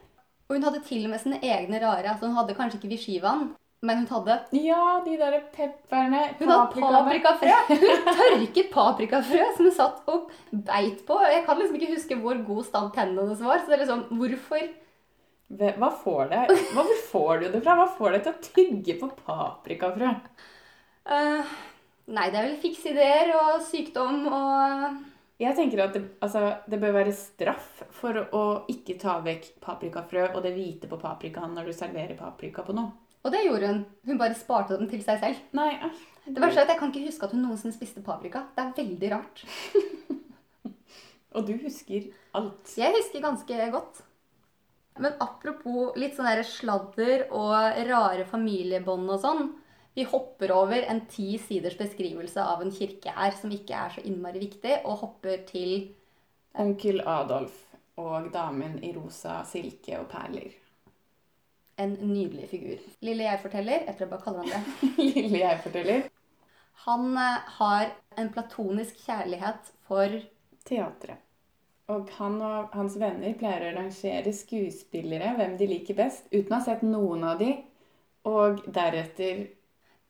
Og 0.50 0.58
hun 0.58 0.66
hadde 0.66 0.82
til 0.84 1.06
og 1.06 1.14
med 1.14 1.22
sine 1.22 1.40
egne 1.40 1.80
rare. 1.80 2.10
altså 2.12 2.28
Hun 2.28 2.36
hadde 2.36 2.58
kanskje 2.58 2.76
ikke 2.80 2.92
Vishivaen, 2.92 3.54
men 3.80 4.02
hun 4.02 4.08
hadde 4.10 4.36
Ja, 4.60 5.00
de 5.04 5.16
der 5.16 5.38
pepperne. 5.54 6.26
Hun 6.38 6.52
hadde 6.52 6.82
paprikafrø! 6.84 7.54
Hun 7.70 8.12
tørket 8.18 8.68
paprikafrø 8.74 9.46
som 9.56 9.68
hun 9.68 9.74
satt 9.76 10.10
og 10.12 10.28
beit 10.52 11.00
på. 11.08 11.16
Jeg 11.32 11.46
kan 11.46 11.58
liksom 11.60 11.80
ikke 11.80 11.94
huske 11.94 12.20
hvor 12.20 12.42
god 12.44 12.68
stand 12.68 12.92
tennene 12.96 13.24
hennes 13.24 13.42
var. 13.46 13.62
Så 13.62 13.72
det 13.72 13.78
er 13.78 13.84
liksom, 13.86 14.04
hvorfor 14.20 14.68
Hva 15.80 15.90
får 16.04 16.28
det? 16.30 16.44
Hvor 16.76 16.92
får 17.08 17.40
du 17.40 17.48
det 17.56 17.64
fra? 17.64 17.78
Hva 17.80 17.88
får 17.96 18.16
deg 18.16 18.26
til 18.26 18.34
å 18.36 18.44
tygge 18.50 18.98
på 19.00 19.10
paprikafrø? 19.24 20.12
Uh, 21.10 21.56
Nei, 22.10 22.26
det 22.30 22.38
er 22.40 22.46
vel 22.48 22.60
fikse 22.60 22.90
ideer 22.90 23.30
og 23.38 23.60
sykdom 23.62 24.24
og 24.34 24.96
Jeg 25.40 25.56
tenker 25.56 25.84
at 25.84 25.94
det, 25.94 26.02
altså, 26.20 26.42
det 26.68 26.80
bør 26.82 26.96
være 26.98 27.16
straff 27.16 27.84
for 27.96 28.18
å 28.36 28.42
ikke 28.72 28.98
ta 29.00 29.20
vekk 29.24 29.54
paprikafrø 29.62 30.26
og 30.34 30.42
det 30.44 30.52
hvite 30.56 30.90
på 30.90 30.98
paprikaen 31.00 31.54
når 31.56 31.70
du 31.70 31.76
serverer 31.76 32.18
paprika 32.18 32.64
på 32.66 32.76
noe. 32.76 32.92
Og 33.24 33.34
det 33.34 33.42
gjorde 33.44 33.68
hun. 33.72 33.80
Hun 34.08 34.20
bare 34.20 34.38
sparte 34.38 34.78
dem 34.80 34.88
til 34.90 35.02
seg 35.04 35.20
selv. 35.22 35.40
Nei, 35.56 35.72
æsj. 35.76 36.06
Det 36.30 36.42
verste 36.42 36.60
er 36.60 36.68
at 36.68 36.74
Jeg 36.74 36.78
kan 36.78 36.92
ikke 36.92 37.08
huske 37.08 37.26
at 37.26 37.32
hun 37.34 37.42
noensinne 37.44 37.74
spiste 37.74 38.02
paprika. 38.04 38.44
Det 38.56 38.64
er 38.64 38.76
veldig 38.76 39.10
rart. 39.12 39.42
Og 41.36 41.46
du 41.46 41.54
husker 41.62 42.10
alt. 42.34 42.72
Jeg 42.76 42.94
husker 42.96 43.24
ganske 43.24 43.70
godt. 43.72 44.02
Men 45.00 45.16
apropos 45.22 45.96
litt 46.00 46.16
sånn 46.16 46.28
der 46.28 46.42
sladder 46.44 47.28
og 47.30 47.54
rare 47.88 48.26
familiebånd 48.28 49.08
og 49.14 49.20
sånn. 49.22 49.44
Vi 49.96 50.04
hopper 50.06 50.52
over 50.54 50.84
en 50.92 51.04
ti 51.10 51.32
siders 51.42 51.76
beskrivelse 51.78 52.42
av 52.42 52.62
en 52.62 52.72
kirke 52.74 53.14
her 53.16 53.34
som 53.38 53.52
ikke 53.54 53.74
er 53.74 53.94
så 53.94 54.04
innmari 54.06 54.42
viktig, 54.44 54.82
og 54.84 55.00
hopper 55.02 55.42
til 55.48 55.90
Onkel 56.60 57.02
Adolf 57.06 57.56
og 58.00 58.30
damen 58.32 58.78
i 58.84 58.92
rosa 58.94 59.40
silke 59.48 59.98
og 59.98 60.08
perler. 60.12 60.54
En 61.80 61.96
nydelig 62.12 62.48
figur. 62.50 62.82
Lille 63.04 63.26
jeg-forteller, 63.26 63.86
jeg 63.86 63.96
tror 63.96 64.06
jeg 64.06 64.12
bare 64.12 64.24
kaller 64.26 64.44
han 64.44 64.52
det. 64.52 64.90
Lille 65.16 65.42
jeg-forteller. 65.42 66.06
Han 66.86 67.16
eh, 67.16 67.50
har 67.58 67.90
en 68.20 68.30
platonisk 68.32 69.02
kjærlighet 69.06 69.72
for 69.88 70.20
Teatret. 70.68 71.26
Og 71.90 72.10
han 72.20 72.36
og 72.46 72.74
hans 72.76 72.94
venner 73.00 73.34
pleier 73.38 73.66
å 73.66 73.76
rangere 73.80 74.30
skuespillere, 74.36 75.32
hvem 75.38 75.56
de 75.58 75.66
liker 75.72 75.96
best, 75.98 76.28
uten 76.30 76.52
å 76.52 76.60
ha 76.60 76.62
sett 76.62 76.84
noen 76.86 77.24
av 77.26 77.40
de, 77.40 77.56
og 78.30 78.60
deretter 78.70 79.48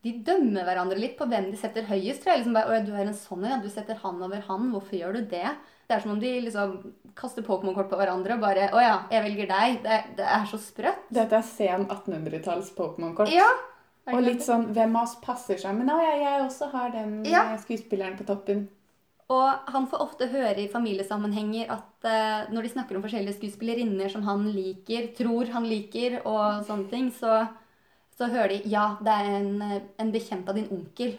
De 0.01 0.11
dømmer 0.25 0.65
hverandre 0.65 0.97
litt 0.97 1.13
på 1.19 1.27
hvem 1.29 1.51
de 1.51 1.57
setter 1.61 1.85
høyest. 1.85 2.23
tror 2.23 2.33
jeg. 2.33 2.39
Liksom 2.41 2.55
bare, 2.57 2.73
«Å, 2.73 2.85
du 2.85 2.93
er 2.95 3.05
en 3.05 3.13
sånn, 3.13 3.43
ja, 3.45 3.59
du 3.61 3.69
setter 3.69 3.99
han 4.01 4.21
over 4.25 4.41
han. 4.47 4.71
Hvorfor 4.73 4.97
gjør 4.97 5.13
du 5.19 5.27
det? 5.29 5.51
Det 5.87 5.97
er 5.97 6.01
som 6.01 6.13
om 6.15 6.19
de 6.21 6.31
liksom 6.47 6.77
kaster 7.19 7.43
Pokémon-kort 7.45 7.89
på 7.91 7.97
hverandre 7.99 8.37
og 8.37 8.41
bare 8.45 8.69
Å 8.73 8.81
ja, 8.81 8.95
jeg 9.11 9.25
velger 9.27 9.49
deg. 9.51 9.81
Det, 9.83 9.99
det 10.17 10.25
er 10.25 10.45
så 10.49 10.57
sprøtt. 10.61 11.05
Dette 11.13 11.37
er 11.37 11.45
sen 11.45 11.85
1800-talls 11.85 12.71
Pokémon-kort. 12.77 13.29
Ja. 13.33 13.49
Og 14.11 14.23
litt 14.25 14.41
sånn 14.41 14.71
hvem 14.73 14.95
av 14.97 15.05
oss 15.05 15.17
passer 15.21 15.59
seg? 15.61 15.75
Men 15.77 15.91
ja, 15.93 16.13
jeg 16.17 16.45
også 16.47 16.71
har 16.73 16.89
den 16.95 17.19
Ja. 17.29 17.43
skuespilleren 17.61 18.17
på 18.17 18.25
toppen. 18.25 18.69
Og 19.31 19.69
han 19.71 19.85
får 19.87 20.01
ofte 20.03 20.27
høre 20.27 20.57
i 20.59 20.67
familiesammenhenger 20.67 21.69
at 21.71 22.07
uh, 22.09 22.49
når 22.51 22.65
de 22.65 22.71
snakker 22.73 22.97
om 22.97 23.03
forskjellige 23.05 23.37
skuespillerinner 23.37 24.09
som 24.11 24.25
han 24.27 24.43
liker, 24.51 25.11
tror 25.15 25.53
han 25.53 25.63
liker, 25.69 26.17
og 26.25 26.65
sånne 26.67 26.89
ting, 26.91 27.11
så, 27.15 27.45
så 28.21 28.29
hører 28.29 28.53
de 28.53 28.69
ja, 28.69 28.85
det 29.01 29.13
er 29.17 29.35
en, 29.39 29.81
en 29.97 30.11
bekjent 30.13 30.49
av 30.49 30.57
din 30.57 30.69
onkel. 30.69 31.15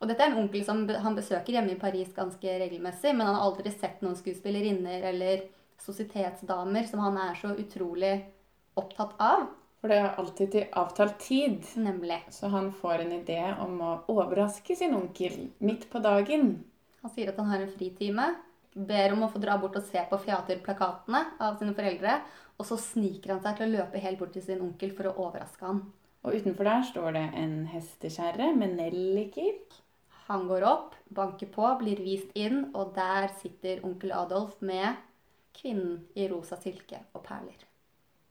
Og 0.00 0.08
dette 0.08 0.24
er 0.24 0.32
en 0.32 0.40
onkel 0.44 0.64
som 0.64 0.80
han 0.88 1.16
besøker 1.16 1.52
hjemme 1.52 1.74
i 1.74 1.80
Paris 1.80 2.14
ganske 2.16 2.54
regelmessig, 2.60 3.12
men 3.12 3.28
han 3.28 3.36
har 3.36 3.44
aldri 3.44 3.72
sett 3.72 4.00
noen 4.04 4.16
skuespillerinner 4.16 5.04
eller 5.10 5.44
sosietetsdamer 5.84 6.88
som 6.88 7.02
han 7.04 7.18
er 7.26 7.36
så 7.36 7.52
utrolig 7.60 8.14
opptatt 8.80 9.14
av, 9.22 9.44
For 9.84 9.92
det 9.92 9.98
er 10.00 10.14
alltid 10.16 10.52
til 10.52 10.70
avtalt 10.80 11.18
tid. 11.20 11.58
nemlig. 11.76 12.16
Så 12.32 12.48
han 12.48 12.70
får 12.72 13.02
en 13.04 13.12
idé 13.12 13.40
om 13.60 13.74
å 13.84 13.90
overraske 14.08 14.76
sin 14.76 14.94
onkel 14.96 15.50
midt 15.60 15.90
på 15.92 16.00
dagen. 16.00 16.64
Han 17.02 17.12
sier 17.12 17.28
at 17.28 17.36
han 17.36 17.50
har 17.52 17.60
en 17.60 17.74
fritime, 17.74 18.30
ber 18.72 19.12
om 19.12 19.26
å 19.26 19.28
få 19.28 19.42
dra 19.42 19.58
bort 19.60 19.76
og 19.76 19.84
se 19.84 20.00
på 20.08 20.22
fjaterplakatene 20.24 21.20
av 21.38 21.58
sine 21.60 21.76
foreldre, 21.76 22.16
og 22.56 22.64
så 22.64 22.80
sniker 22.80 23.34
han 23.34 23.42
seg 23.44 23.58
til 23.58 23.68
å 23.68 23.74
løpe 23.76 24.00
helt 24.00 24.18
bort 24.18 24.32
til 24.32 24.46
sin 24.46 24.64
onkel 24.64 24.96
for 24.96 25.10
å 25.10 25.14
overraske 25.26 25.68
han. 25.68 25.84
Og 26.24 26.38
utenfor 26.38 26.64
der 26.64 26.84
står 26.88 27.16
det 27.16 27.24
en 27.36 27.56
hestekjerre 27.68 28.52
med 28.56 28.78
nelliker. 28.78 29.58
Han 30.30 30.46
går 30.48 30.64
opp, 30.64 30.94
banker 31.12 31.50
på, 31.52 31.66
blir 31.82 32.00
vist 32.00 32.32
inn, 32.38 32.70
og 32.72 32.94
der 32.96 33.28
sitter 33.42 33.84
onkel 33.84 34.14
Adolf 34.16 34.56
med 34.64 34.96
kvinnen 35.54 36.00
i 36.16 36.28
rosa 36.30 36.56
silke 36.60 37.02
og 37.12 37.22
perler. 37.26 37.60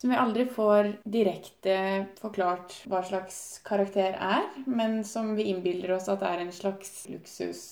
Som 0.02 0.10
vi 0.10 0.18
aldri 0.18 0.44
får 0.50 0.90
direkte 1.08 1.76
forklart 2.18 2.74
hva 2.90 3.00
slags 3.06 3.38
karakter 3.64 4.18
er, 4.18 4.50
men 4.66 5.04
som 5.06 5.30
vi 5.38 5.46
innbilder 5.52 5.94
oss 5.94 6.10
at 6.12 6.26
er 6.26 6.42
en 6.42 6.52
slags 6.52 7.06
luksus 7.08 7.62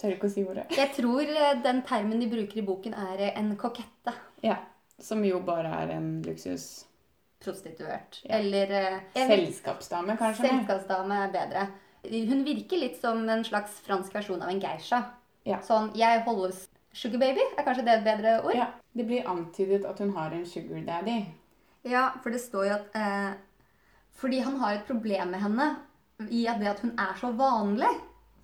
Tør 0.00 0.14
ikke 0.14 0.30
å 0.30 0.32
si 0.32 0.42
ordet. 0.48 0.62
Jeg 0.72 0.94
tror 0.96 1.28
eh, 1.28 1.58
den 1.60 1.82
termen 1.84 2.22
de 2.22 2.28
bruker 2.30 2.62
i 2.62 2.64
boken, 2.64 2.94
er 2.96 3.18
eh, 3.20 3.34
en 3.36 3.50
kokette. 3.60 4.14
Ja. 4.40 4.56
Som 5.00 5.20
jo 5.24 5.42
bare 5.44 5.68
er 5.82 5.92
en 5.94 6.08
luksus 6.24 6.86
Prostituert. 7.40 8.20
Ja. 8.22 8.36
Eller 8.36 8.70
eh, 8.70 8.98
selskapsdame, 9.14 10.16
kanskje. 10.20 10.48
Selskapsdame 10.48 11.22
er 11.24 11.32
bedre. 11.32 11.66
Hun 12.04 12.44
virker 12.44 12.80
litt 12.80 13.00
som 13.00 13.22
en 13.28 13.44
slags 13.44 13.78
fransk 13.84 14.14
versjon 14.14 14.42
av 14.42 14.52
en 14.52 14.60
geisha. 14.60 15.02
Ja. 15.48 15.60
Sånn 15.64 15.90
'jeg 15.96 16.22
holdes 16.26 16.68
sugar 16.92 17.20
baby', 17.20 17.46
er 17.56 17.64
kanskje 17.64 17.84
det 17.84 17.94
et 17.98 18.04
bedre 18.04 18.34
ord? 18.44 18.54
Ja, 18.54 18.66
Det 18.96 19.06
blir 19.06 19.28
antydet 19.28 19.84
at 19.84 19.98
hun 19.98 20.12
har 20.16 20.32
en 20.32 20.46
sugar 20.46 20.80
daddy. 20.84 21.24
Ja, 21.84 22.10
for 22.22 22.30
det 22.30 22.40
står 22.40 22.66
jo 22.66 22.72
at 22.74 22.94
eh, 22.94 23.32
Fordi 24.12 24.40
han 24.40 24.56
har 24.60 24.74
et 24.74 24.86
problem 24.86 25.30
med 25.30 25.40
henne 25.40 25.76
i 26.28 26.46
at 26.46 26.60
det 26.60 26.68
at 26.68 26.80
hun 26.80 26.92
er 26.98 27.14
så 27.16 27.32
vanlig. 27.32 27.88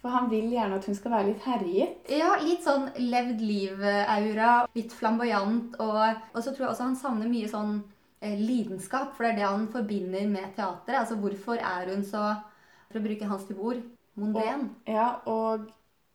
For 0.00 0.08
han 0.08 0.30
vil 0.30 0.50
gjerne 0.52 0.78
at 0.78 0.86
hun 0.86 0.94
skal 0.94 1.10
være 1.10 1.26
litt 1.26 1.42
herjet. 1.44 2.08
Ja, 2.08 2.36
litt 2.40 2.62
sånn 2.64 2.88
levd 2.96 3.40
liv-aura. 3.40 4.66
Litt 4.76 4.92
flamboyant. 4.92 5.76
Og, 5.80 6.22
og 6.32 6.42
så 6.42 6.54
tror 6.54 6.64
jeg 6.64 6.70
også 6.70 6.86
han 6.86 6.96
savner 6.96 7.28
mye 7.28 7.48
sånn 7.50 7.82
lidenskap, 8.40 9.14
for 9.16 9.26
det 9.26 9.32
er 9.34 9.40
det 9.40 9.48
han 9.48 9.66
forbinder 9.72 10.28
med 10.30 10.52
teatret. 10.56 10.98
Altså 11.00 11.18
hvorfor 11.20 11.60
er 11.60 11.90
hun 11.92 12.04
så, 12.06 12.28
for 12.90 13.00
å 13.00 13.04
bruke 13.06 13.30
hans 13.30 13.46
type 13.48 13.62
ord, 13.72 13.82
monden? 14.18 14.70
Ja, 14.88 15.08
og 15.30 15.68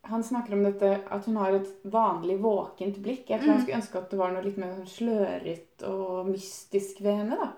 han 0.10 0.24
snakker 0.26 0.58
om 0.58 0.66
dette 0.66 0.92
at 1.14 1.26
hun 1.30 1.38
har 1.38 1.56
et 1.56 1.70
vanlig 1.94 2.40
våkent 2.42 2.98
blikk. 3.04 3.30
Jeg 3.30 3.42
tror 3.42 3.54
han 3.54 3.64
skulle 3.64 3.80
ønske 3.82 4.02
at 4.02 4.14
det 4.14 4.22
var 4.22 4.34
noe 4.34 4.46
litt 4.46 4.60
mer 4.62 4.74
sånn 4.80 4.90
sløret 4.90 5.86
og 5.88 6.30
mystisk 6.32 7.04
ved 7.06 7.22
henne. 7.22 7.38
da. 7.38 7.52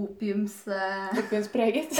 Opiums... 0.00 0.62
Uh... 0.68 1.10
Opiumspreget. 1.18 1.98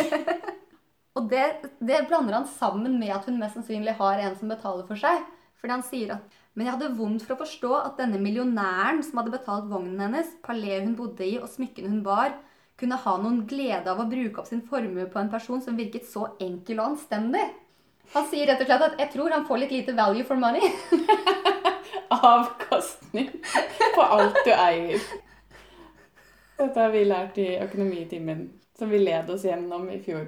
Og 1.18 1.26
det, 1.30 1.46
det 1.82 2.04
blander 2.06 2.36
han 2.38 2.46
sammen 2.46 2.94
med 3.00 3.10
at 3.16 3.26
hun 3.26 3.40
mest 3.40 3.56
sannsynlig 3.58 3.96
har 3.98 4.20
en 4.22 4.36
som 4.38 4.52
betaler 4.52 4.86
for 4.86 5.00
seg. 5.00 5.24
Fordi 5.60 5.74
han 5.74 5.84
sier 5.84 6.14
at 6.14 6.36
Men 6.54 6.66
jeg 6.66 6.74
hadde 6.74 6.94
vondt 6.98 7.24
for 7.24 7.36
å 7.36 7.42
forstå 7.44 7.72
at 7.78 7.98
denne 8.00 8.18
millionæren 8.20 9.02
som 9.06 9.20
hadde 9.20 9.34
betalt 9.36 9.68
vognen 9.70 10.02
hennes, 10.02 10.32
paleet 10.42 10.82
hun 10.86 10.96
bodde 10.98 11.26
i 11.26 11.38
og 11.38 11.50
smykkene 11.52 11.92
hun 11.92 12.02
bar, 12.06 12.34
kunne 12.80 12.98
ha 12.98 13.16
noen 13.20 13.44
glede 13.48 13.92
av 13.92 14.00
å 14.00 14.08
bruke 14.10 14.42
opp 14.42 14.48
sin 14.48 14.64
formue 14.66 15.06
på 15.12 15.20
en 15.20 15.30
person 15.30 15.60
som 15.62 15.78
virket 15.78 16.08
så 16.08 16.32
enkel 16.40 16.80
og 16.80 16.94
anstendig. 16.94 17.44
Han 18.14 18.26
sier 18.26 18.48
rett 18.50 18.62
og 18.64 18.66
slett 18.66 18.86
at 18.86 18.98
'jeg 18.98 19.12
tror 19.12 19.30
han 19.30 19.46
får 19.46 19.58
litt 19.62 19.74
lite 19.76 19.96
value 19.96 20.24
for 20.24 20.36
money'. 20.36 20.72
Avkastning 22.10 23.30
på 23.94 24.02
alt 24.02 24.38
du 24.44 24.50
eier. 24.50 25.00
Dette 26.58 26.80
har 26.80 26.90
vi 26.90 27.04
lært 27.04 27.38
i 27.38 27.56
økonomitimen, 27.62 28.48
som 28.78 28.90
vi 28.90 28.98
led 28.98 29.30
oss 29.30 29.44
gjennom 29.44 29.88
i 29.90 30.00
fjor. 30.02 30.26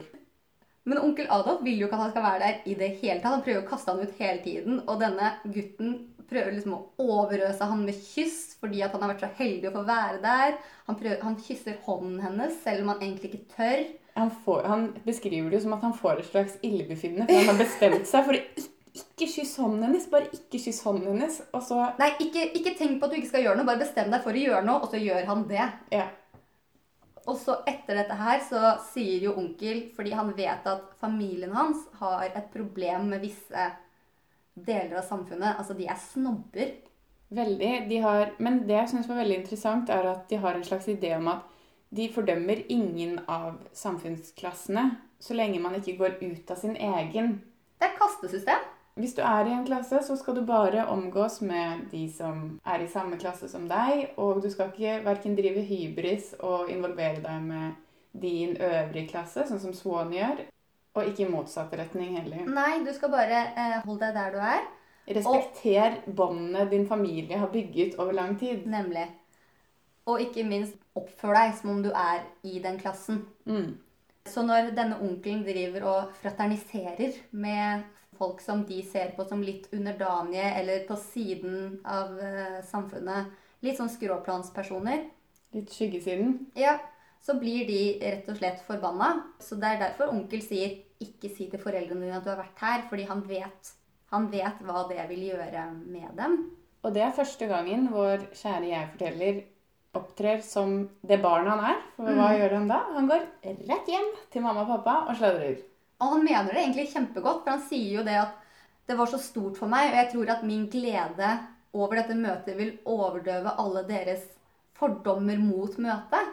Men 0.84 0.98
onkel 0.98 1.26
Adolf 1.30 1.60
vil 1.62 1.78
jo 1.78 1.86
ikke 1.86 1.98
at 1.98 2.02
han 2.02 2.10
skal 2.10 2.24
være 2.24 2.38
der 2.42 2.62
i 2.66 2.74
det 2.74 2.88
hele 3.02 3.20
tatt. 3.20 3.34
Han 3.36 3.44
prøver 3.46 3.62
å 3.62 3.68
kaste 3.68 3.92
han 3.92 4.02
ut 4.02 4.16
hele 4.18 4.42
tiden. 4.42 4.80
Og 4.86 4.98
denne 5.02 5.34
gutten 5.44 5.92
prøver 6.28 6.54
liksom 6.54 6.76
å 6.76 6.82
overøse 7.02 7.66
han 7.70 7.84
med 7.86 7.96
kyss 7.96 8.56
fordi 8.60 8.82
at 8.84 8.94
han 8.94 9.04
har 9.04 9.12
vært 9.14 9.24
så 9.24 9.32
heldig 9.38 9.70
å 9.70 9.74
få 9.76 9.82
være 9.88 10.20
der. 10.22 10.58
Han, 10.88 10.98
prøver, 10.98 11.18
han 11.24 11.38
kysser 11.42 11.80
hånden 11.86 12.20
hennes 12.24 12.60
selv 12.64 12.84
om 12.84 12.92
han 12.92 13.02
egentlig 13.02 13.32
ikke 13.32 13.56
tør. 13.56 13.84
Han, 14.18 14.30
får, 14.44 14.64
han 14.68 14.86
beskriver 15.06 15.48
det 15.48 15.58
jo 15.58 15.64
som 15.66 15.76
at 15.78 15.86
han 15.86 15.96
får 15.96 16.20
et 16.20 16.28
slags 16.28 16.58
illebefinnende, 16.66 17.26
for 17.30 17.40
han 17.40 17.54
har 17.54 17.60
bestemt 17.62 18.08
seg 18.10 18.26
for 18.26 18.36
å 18.36 18.42
ikke, 18.42 18.68
ikke 18.92 19.28
kysse 19.34 19.62
hånden 19.62 19.86
hennes. 19.86 20.08
Bare 20.12 20.28
ikke 20.36 20.60
kyss 20.60 20.82
hånden 20.84 21.14
hennes. 21.14 21.38
Og 21.56 21.62
så 21.64 21.78
Nei, 22.00 22.10
ikke, 22.20 22.48
ikke 22.58 22.74
tenk 22.76 22.98
på 22.98 23.08
at 23.08 23.14
du 23.14 23.20
ikke 23.20 23.30
skal 23.30 23.46
gjøre 23.46 23.60
noe. 23.60 23.68
Bare 23.70 23.80
bestem 23.80 24.12
deg 24.12 24.24
for 24.24 24.36
å 24.36 24.42
gjøre 24.42 24.66
noe, 24.68 24.82
og 24.84 24.92
så 24.92 25.00
gjør 25.00 25.30
han 25.30 25.46
det. 25.48 25.68
Ja. 25.94 26.10
Og 27.30 27.38
så 27.38 27.60
etter 27.70 28.00
dette 28.00 28.18
her 28.18 28.42
så 28.48 28.74
sier 28.90 29.28
jo 29.28 29.36
onkel, 29.38 29.86
fordi 29.96 30.12
han 30.18 30.32
vet 30.36 30.66
at 30.68 30.92
familien 31.00 31.54
hans 31.54 31.84
har 32.00 32.26
et 32.28 32.50
problem 32.52 33.12
med 33.14 33.22
visse 33.22 33.68
deler 34.54 34.98
av 35.00 35.06
samfunnet. 35.06 35.58
Altså, 35.58 35.76
de 35.78 35.86
er 35.88 36.00
snobber. 36.00 36.74
Veldig. 37.32 37.72
De 37.88 38.02
har, 38.04 38.34
men 38.38 38.62
det 38.68 38.76
jeg 38.76 38.92
syns 38.92 39.08
var 39.08 39.22
veldig 39.22 39.40
interessant, 39.40 39.90
er 39.90 40.10
at 40.10 40.28
de 40.28 40.40
har 40.42 40.58
en 40.58 40.66
slags 40.66 40.90
idé 40.92 41.14
om 41.16 41.30
at 41.32 41.48
de 41.92 42.08
fordømmer 42.12 42.64
ingen 42.72 43.18
av 43.28 43.58
samfunnsklassene 43.76 44.90
så 45.22 45.36
lenge 45.36 45.60
man 45.62 45.76
ikke 45.78 45.96
går 46.00 46.18
ut 46.22 46.50
av 46.50 46.60
sin 46.60 46.76
egen. 46.76 47.34
Det 47.78 47.86
er 47.86 47.92
et 47.92 48.00
kastesystem. 48.00 48.68
Hvis 49.00 49.14
du 49.16 49.22
er 49.24 49.48
i 49.48 49.54
en 49.54 49.64
klasse, 49.64 50.02
så 50.04 50.16
skal 50.20 50.36
du 50.36 50.42
bare 50.44 50.84
omgås 50.92 51.40
med 51.40 51.86
de 51.92 52.02
som 52.12 52.58
er 52.68 52.82
i 52.84 52.90
samme 52.92 53.16
klasse 53.20 53.48
som 53.48 53.64
deg, 53.70 54.10
og 54.20 54.42
du 54.44 54.50
skal 54.52 54.68
ikke 54.68 54.98
verken 55.06 55.36
drive 55.38 55.62
hybris 55.64 56.34
og 56.40 56.68
involvere 56.72 57.22
deg 57.24 57.46
med 57.46 57.78
din 58.12 58.58
øvrige 58.60 59.08
klasse, 59.08 59.46
sånn 59.48 59.62
som 59.62 59.72
Swan 59.72 60.12
gjør, 60.12 60.42
og 60.94 61.08
ikke 61.08 61.24
i 61.24 61.30
motsatt 61.32 61.72
retning 61.78 62.18
heller. 62.18 62.44
Nei, 62.52 62.82
du 62.84 62.92
skal 62.92 63.12
bare 63.12 63.42
eh, 63.56 63.78
holde 63.86 64.08
deg 64.08 64.16
der 64.18 64.34
du 64.34 64.40
er. 64.44 64.66
Respekter 65.16 65.96
båndene 66.06 66.66
din 66.70 66.84
familie 66.88 67.38
har 67.40 67.50
bygget 67.50 67.96
over 67.98 68.12
lang 68.12 68.36
tid. 68.38 68.66
Nemlig. 68.70 69.06
Og 70.06 70.20
ikke 70.22 70.44
minst 70.46 70.76
oppfør 70.98 71.34
deg 71.38 71.56
som 71.58 71.72
om 71.76 71.80
du 71.82 71.90
er 71.90 72.22
i 72.46 72.60
den 72.62 72.78
klassen. 72.78 73.24
Mm. 73.46 73.78
Så 74.28 74.44
når 74.46 74.70
denne 74.76 75.00
onkelen 75.02 75.42
driver 75.46 75.86
og 75.90 76.12
fraterniserer 76.22 77.16
med 77.30 77.82
folk 78.18 78.42
som 78.44 78.62
de 78.68 78.82
ser 78.86 79.14
på 79.16 79.24
som 79.26 79.42
litt 79.42 79.66
underdanige 79.74 80.44
eller 80.60 80.84
på 80.86 80.96
siden 81.00 81.80
av 81.88 82.14
eh, 82.22 82.60
samfunnet, 82.68 83.32
litt 83.64 83.80
sånn 83.80 83.90
skråplanspersoner, 83.90 85.08
Litt 85.52 85.68
skyggesiden. 85.68 86.46
ja, 86.56 86.78
så 87.22 87.36
blir 87.38 87.66
de 87.68 87.82
rett 88.02 88.28
og 88.30 88.38
slett 88.38 88.64
forbanna. 88.66 89.12
Så 89.38 89.58
det 89.60 89.68
er 89.68 89.84
derfor 89.84 90.10
onkel 90.12 90.42
sier 90.42 90.80
ikke 91.02 91.30
si 91.30 91.48
til 91.50 91.62
foreldrene 91.62 92.06
dine 92.06 92.18
at 92.18 92.26
du 92.26 92.32
har 92.32 92.42
vært 92.42 92.62
her, 92.62 92.84
fordi 92.90 93.06
han 93.08 93.22
vet, 93.28 93.72
han 94.14 94.28
vet 94.32 94.60
hva 94.66 94.84
det 94.90 95.06
vil 95.10 95.28
gjøre 95.30 95.68
med 95.78 96.12
dem. 96.18 96.36
Og 96.82 96.94
det 96.94 97.04
er 97.06 97.14
første 97.14 97.46
gangen 97.50 97.88
vår 97.94 98.26
kjære 98.34 98.70
jeg-forteller 98.72 99.42
opptrer 99.92 100.40
som 100.42 100.74
det 101.04 101.20
barnet 101.22 101.52
han 101.52 101.72
er. 101.72 101.80
For 101.98 102.16
hva 102.16 102.30
gjør 102.34 102.56
han 102.56 102.70
da? 102.70 102.80
Han 102.96 103.10
går 103.10 103.26
rett 103.70 103.90
hjem 103.92 104.08
til 104.32 104.44
mamma 104.44 104.64
og 104.64 104.72
pappa 104.76 104.96
og 105.12 105.18
sladrer. 105.18 105.60
Og 106.02 106.16
han 106.16 106.24
mener 106.26 106.50
det 106.50 106.62
egentlig 106.64 106.90
kjempegodt, 106.90 107.44
for 107.44 107.54
han 107.54 107.66
sier 107.68 107.98
jo 108.00 108.06
det 108.06 108.18
at 108.18 108.38
det 108.90 108.96
var 108.98 109.10
så 109.10 109.20
stort 109.22 109.60
for 109.60 109.70
meg, 109.70 109.92
og 109.92 109.98
jeg 110.00 110.08
tror 110.10 110.32
at 110.34 110.46
min 110.46 110.64
glede 110.72 111.28
over 111.72 112.00
dette 112.00 112.16
møtet 112.18 112.58
vil 112.58 112.72
overdøve 112.88 113.54
alle 113.62 113.84
deres 113.88 114.24
fordommer 114.76 115.38
mot 115.38 115.76
møtet. 115.78 116.32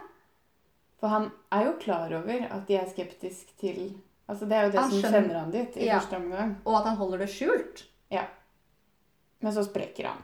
For 1.00 1.08
han 1.08 1.30
er 1.52 1.64
jo 1.64 1.72
klar 1.80 2.12
over 2.12 2.42
at 2.52 2.66
de 2.68 2.76
er 2.76 2.88
skeptisk 2.90 3.54
til 3.60 3.94
Altså 4.30 4.46
Det 4.46 4.52
er 4.56 4.64
jo 4.66 4.70
det 4.70 4.78
Han 4.78 4.90
som 4.90 4.98
skjønner- 5.00 5.22
sender 5.22 5.38
han 5.40 5.50
dit 5.50 5.76
i 5.76 5.86
Ja. 5.86 5.98
første 5.98 6.16
omgang. 6.16 6.56
Og 6.64 6.74
at 6.78 6.84
han 6.86 6.96
holder 6.96 7.18
det 7.18 7.28
skjult. 7.28 7.80
Ja. 8.10 8.26
Men 9.40 9.52
så 9.52 9.64
sprekker 9.66 10.06
han. 10.06 10.20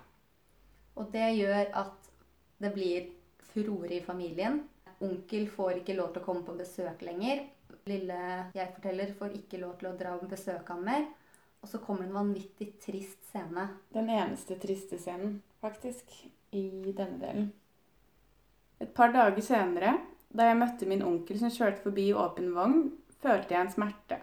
Og 0.97 1.11
det 1.13 1.37
gjør 1.39 1.75
at 1.75 2.11
det 2.61 2.73
blir 2.75 3.09
furore 3.41 3.91
i 3.97 4.01
familien. 4.01 4.61
Onkel 5.03 5.49
får 5.49 5.81
ikke 5.83 5.97
lov 5.97 6.13
til 6.13 6.23
å 6.23 6.25
komme 6.25 6.45
på 6.47 6.57
besøk 6.57 7.03
lenger. 7.03 7.47
Lille 7.87 8.47
jeg-forteller 8.55 9.13
får 9.19 9.35
ikke 9.35 9.59
lov 9.61 9.77
til 9.79 9.89
å 9.89 9.99
dra 9.99 10.15
og 10.15 10.29
besøke 10.31 10.69
ham 10.69 10.85
mer. 10.85 11.07
Og 11.63 11.69
så 11.69 11.79
kommer 11.85 12.05
en 12.05 12.13
vanvittig 12.13 12.79
trist 12.81 13.25
scene. 13.33 13.69
Den 13.93 14.07
eneste 14.09 14.57
triste 14.61 14.99
scenen, 14.99 15.43
faktisk, 15.61 16.05
i 16.53 16.93
denne 16.93 17.19
delen. 17.19 17.53
Et 18.81 18.95
par 18.95 19.09
dager 19.13 19.43
senere, 19.43 19.99
da 20.37 20.51
jeg 20.51 20.61
møtte 20.61 20.89
min 20.89 21.05
onkel 21.07 21.39
som 21.41 21.53
kjørte 21.53 21.83
forbi 21.85 22.11
i 22.11 22.17
åpen 22.17 22.53
vogn, 22.57 22.81
følte 23.25 23.57
jeg 23.57 23.65
en 23.65 23.73
smerte. 23.73 24.19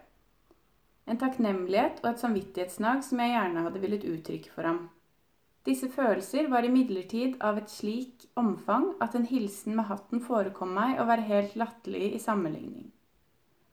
En 1.09 1.19
takknemlighet 1.19 2.03
og 2.03 2.11
et 2.13 2.21
samvittighetsnag 2.21 3.01
som 3.03 3.19
jeg 3.19 3.33
gjerne 3.33 3.63
hadde 3.65 3.81
villet 3.83 4.05
uttrykke 4.07 4.53
for 4.53 4.69
ham. 4.69 4.83
Disse 5.67 5.87
følelser 5.91 6.49
var 6.51 6.65
imidlertid 6.67 7.37
av 7.43 7.57
et 7.59 7.71
slik 7.71 8.25
omfang 8.39 8.89
at 9.03 9.15
en 9.15 9.27
hilsen 9.27 9.77
med 9.77 9.87
hatten 9.87 10.23
forekom 10.23 10.73
meg 10.75 10.99
å 10.99 11.07
være 11.07 11.27
helt 11.29 11.55
latterlig 11.59 12.09
i 12.17 12.23
sammenligning. 12.23 12.89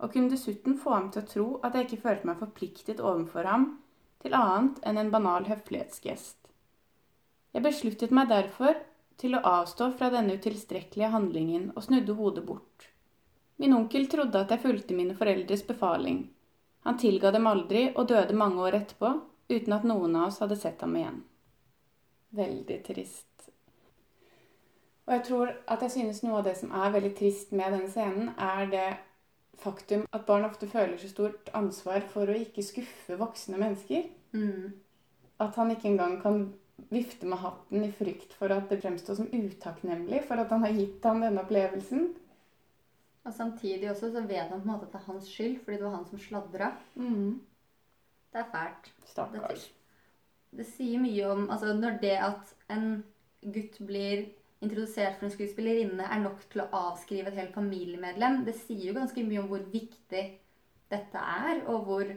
Og 0.00 0.14
kunne 0.14 0.30
dessuten 0.32 0.78
få 0.78 0.94
ham 0.96 1.08
til 1.10 1.22
å 1.22 1.30
tro 1.32 1.46
at 1.66 1.74
jeg 1.74 1.88
ikke 1.88 2.04
følte 2.04 2.30
meg 2.30 2.38
forpliktet 2.42 3.02
overfor 3.02 3.48
ham 3.50 3.66
til 4.22 4.36
annet 4.38 4.78
enn 4.86 5.00
en 5.02 5.10
banal 5.12 5.48
høflighetsgest. 5.50 6.38
Jeg 7.50 7.66
besluttet 7.66 8.14
meg 8.14 8.30
derfor 8.30 8.78
til 9.20 9.36
å 9.36 9.42
avstå 9.44 9.90
fra 9.98 10.08
denne 10.12 10.38
utilstrekkelige 10.40 11.12
handlingen 11.12 11.70
og 11.74 11.84
snudde 11.84 12.16
hodet 12.16 12.44
bort. 12.48 12.88
Min 13.60 13.76
onkel 13.76 14.06
trodde 14.08 14.40
at 14.40 14.52
jeg 14.54 14.62
fulgte 14.62 14.96
mine 14.96 15.16
foreldres 15.16 15.66
befaling. 15.68 16.22
Han 16.88 16.96
tilga 16.98 17.32
dem 17.34 17.48
aldri 17.50 17.90
og 17.90 18.08
døde 18.08 18.36
mange 18.36 18.62
år 18.64 18.78
etterpå 18.80 19.12
uten 19.50 19.74
at 19.76 19.84
noen 19.84 20.16
av 20.16 20.30
oss 20.30 20.40
hadde 20.40 20.56
sett 20.56 20.80
ham 20.80 20.96
igjen. 20.96 21.18
Veldig 22.38 22.78
trist. 22.86 23.26
Og 25.04 25.16
jeg 25.16 25.24
tror 25.26 25.52
at 25.66 25.80
jeg 25.82 25.92
synes 25.96 26.22
noe 26.22 26.38
av 26.38 26.46
det 26.46 26.56
som 26.56 26.72
er 26.72 26.92
veldig 26.94 27.12
trist 27.18 27.52
med 27.52 27.74
denne 27.74 27.90
scenen, 27.90 28.30
er 28.38 28.68
det 28.70 28.88
faktum 29.60 30.06
at 30.14 30.24
barn 30.28 30.46
ofte 30.46 30.68
føler 30.70 30.96
så 31.00 31.10
stort 31.10 31.50
ansvar 31.58 32.04
for 32.12 32.30
å 32.30 32.36
ikke 32.38 32.64
skuffe 32.64 33.18
voksne 33.20 33.58
mennesker. 33.60 34.06
At 35.40 35.58
han 35.58 35.74
ikke 35.74 35.90
engang 35.90 36.20
kan 36.22 36.44
vifte 36.90 37.28
med 37.28 37.38
hatten 37.42 37.84
i 37.84 37.92
frykt 37.92 38.32
for 38.38 38.52
at 38.54 38.70
det 38.70 38.80
fremstår 38.82 39.18
som 39.18 39.30
utakknemlig 39.32 40.22
for 40.28 40.40
at 40.42 40.52
han 40.54 40.64
har 40.66 40.76
gitt 40.76 41.04
ham 41.04 41.22
denne 41.24 41.44
opplevelsen. 41.44 42.08
Og 43.24 43.34
samtidig 43.36 43.90
også 43.90 44.12
så 44.14 44.24
vet 44.24 44.48
han 44.48 44.62
på 44.62 44.64
en 44.64 44.72
måte 44.72 44.88
at 44.88 44.94
det 44.94 45.00
er 45.02 45.12
hans 45.12 45.28
skyld, 45.28 45.58
fordi 45.64 45.76
det 45.76 45.86
var 45.86 45.96
han 45.98 46.08
som 46.08 46.22
sladra. 46.22 46.72
Det 48.32 48.40
er 48.40 48.50
fælt. 48.54 48.92
Stakkars. 49.10 49.70
Det 50.56 50.66
sier 50.66 50.98
mye 50.98 51.26
om 51.30 51.44
altså 51.50 51.74
Når 51.78 51.98
det 52.02 52.16
at 52.26 52.54
en 52.74 53.04
gutt 53.42 53.76
blir 53.86 54.24
introdusert 54.60 55.18
for 55.18 55.28
en 55.28 55.32
skuespillerinne, 55.32 56.04
er 56.04 56.20
nok 56.20 56.40
til 56.52 56.64
å 56.64 56.70
avskrive 56.76 57.30
et 57.30 57.38
helt 57.38 57.54
familiemedlem, 57.54 58.42
det 58.44 58.56
sier 58.58 58.90
jo 58.90 58.96
ganske 58.98 59.24
mye 59.24 59.40
om 59.40 59.48
hvor 59.52 59.62
viktig 59.72 60.24
dette 60.90 61.22
er, 61.44 61.62
og 61.66 61.86
hvor 61.86 62.12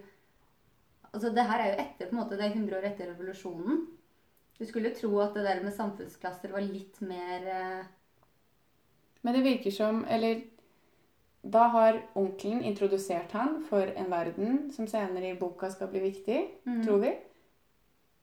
Altså, 1.14 1.30
det 1.30 1.44
her 1.46 1.62
er 1.62 1.68
jo 1.70 1.74
etter, 1.78 2.08
på 2.10 2.16
en 2.16 2.20
måte, 2.24 2.38
det 2.40 2.46
er 2.48 2.56
100 2.56 2.78
år 2.80 2.86
etter 2.88 3.12
revolusjonen. 3.12 3.84
Du 4.58 4.66
skulle 4.66 4.94
tro 4.96 5.18
at 5.24 5.34
det 5.36 5.44
der 5.48 5.64
med 5.64 5.74
samfunnsklasser 5.76 6.54
var 6.54 6.64
litt 6.66 7.00
mer 7.02 7.48
eh, 7.50 7.86
Men 9.22 9.34
det 9.34 9.44
virker 9.46 9.72
som 9.72 10.06
Eller 10.06 10.44
da 11.44 11.66
har 11.74 11.98
onkelen 12.16 12.64
introdusert 12.64 13.32
han 13.36 13.58
for 13.68 13.90
en 14.00 14.08
verden 14.12 14.72
som 14.72 14.88
senere 14.88 15.34
i 15.34 15.40
boka 15.40 15.68
skal 15.72 15.90
bli 15.92 16.00
viktig, 16.00 16.38
mm. 16.64 16.78
tror 16.86 17.02
vi. 17.02 17.10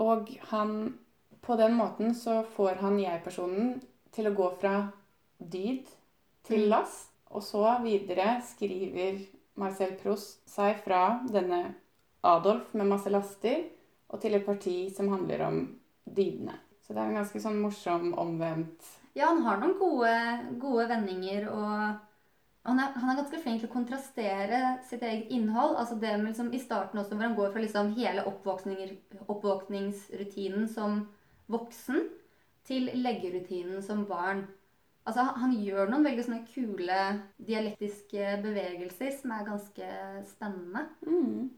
Og 0.00 0.30
han 0.48 0.98
På 1.40 1.56
den 1.56 1.74
måten 1.74 2.14
så 2.14 2.42
får 2.56 2.80
han 2.80 2.98
jeg-personen 3.00 3.80
til 4.12 4.28
å 4.28 4.34
gå 4.36 4.48
fra 4.60 4.92
dyd 5.38 5.88
til 6.44 6.64
Mm. 6.64 6.68
last. 6.68 7.12
Og 7.30 7.42
så 7.42 7.78
videre 7.82 8.42
skriver 8.42 9.20
Marcel 9.54 9.92
Proust 9.96 10.48
seg 10.48 10.80
fra 10.84 11.20
denne 11.30 11.74
Adolf 12.22 12.74
med 12.74 12.86
masse 12.86 13.08
laster 13.10 13.64
og 14.08 14.20
til 14.20 14.34
et 14.34 14.44
parti 14.44 14.90
som 14.94 15.08
handler 15.08 15.46
om 15.46 15.79
dydene. 16.16 16.56
Så 16.82 16.94
det 16.94 17.02
er 17.02 17.10
en 17.10 17.20
ganske 17.20 17.40
sånn 17.42 17.60
morsom 17.62 18.14
omvendt 18.18 18.86
Ja, 19.14 19.26
han 19.26 19.42
har 19.42 19.58
noen 19.58 19.76
gode, 19.78 20.14
gode 20.62 20.86
vendinger, 20.90 21.48
og 21.50 21.98
han 22.66 22.78
er, 22.78 22.92
han 22.94 23.10
er 23.10 23.18
ganske 23.22 23.40
flink 23.42 23.60
til 23.62 23.68
å 23.70 23.72
kontrastere 23.72 24.60
sitt 24.86 25.02
eget 25.02 25.30
innhold. 25.34 25.76
Altså 25.80 25.96
det 26.00 26.12
med 26.18 26.30
liksom, 26.30 26.52
I 26.54 26.58
starten 26.62 26.98
også, 27.00 27.16
hvor 27.16 27.26
han 27.26 27.36
går 27.38 27.52
fra 27.52 27.62
liksom 27.64 27.92
hele 27.96 28.24
oppvåkningsrutinen 29.28 30.68
som 30.68 31.08
voksen 31.50 32.04
til 32.66 32.90
leggerutinen 32.94 33.82
som 33.82 34.04
barn. 34.06 34.46
Altså, 35.06 35.22
han- 35.24 35.40
han 35.40 35.52
gjør 35.64 35.90
noen 35.90 36.04
veldig 36.04 36.24
sånne 36.24 36.46
kule 36.54 37.22
dialektiske 37.40 38.42
bevegelser 38.42 39.10
som 39.20 39.30
er 39.32 39.44
ganske 39.44 39.88
spennende. 40.28 40.88
mm, 41.06 41.50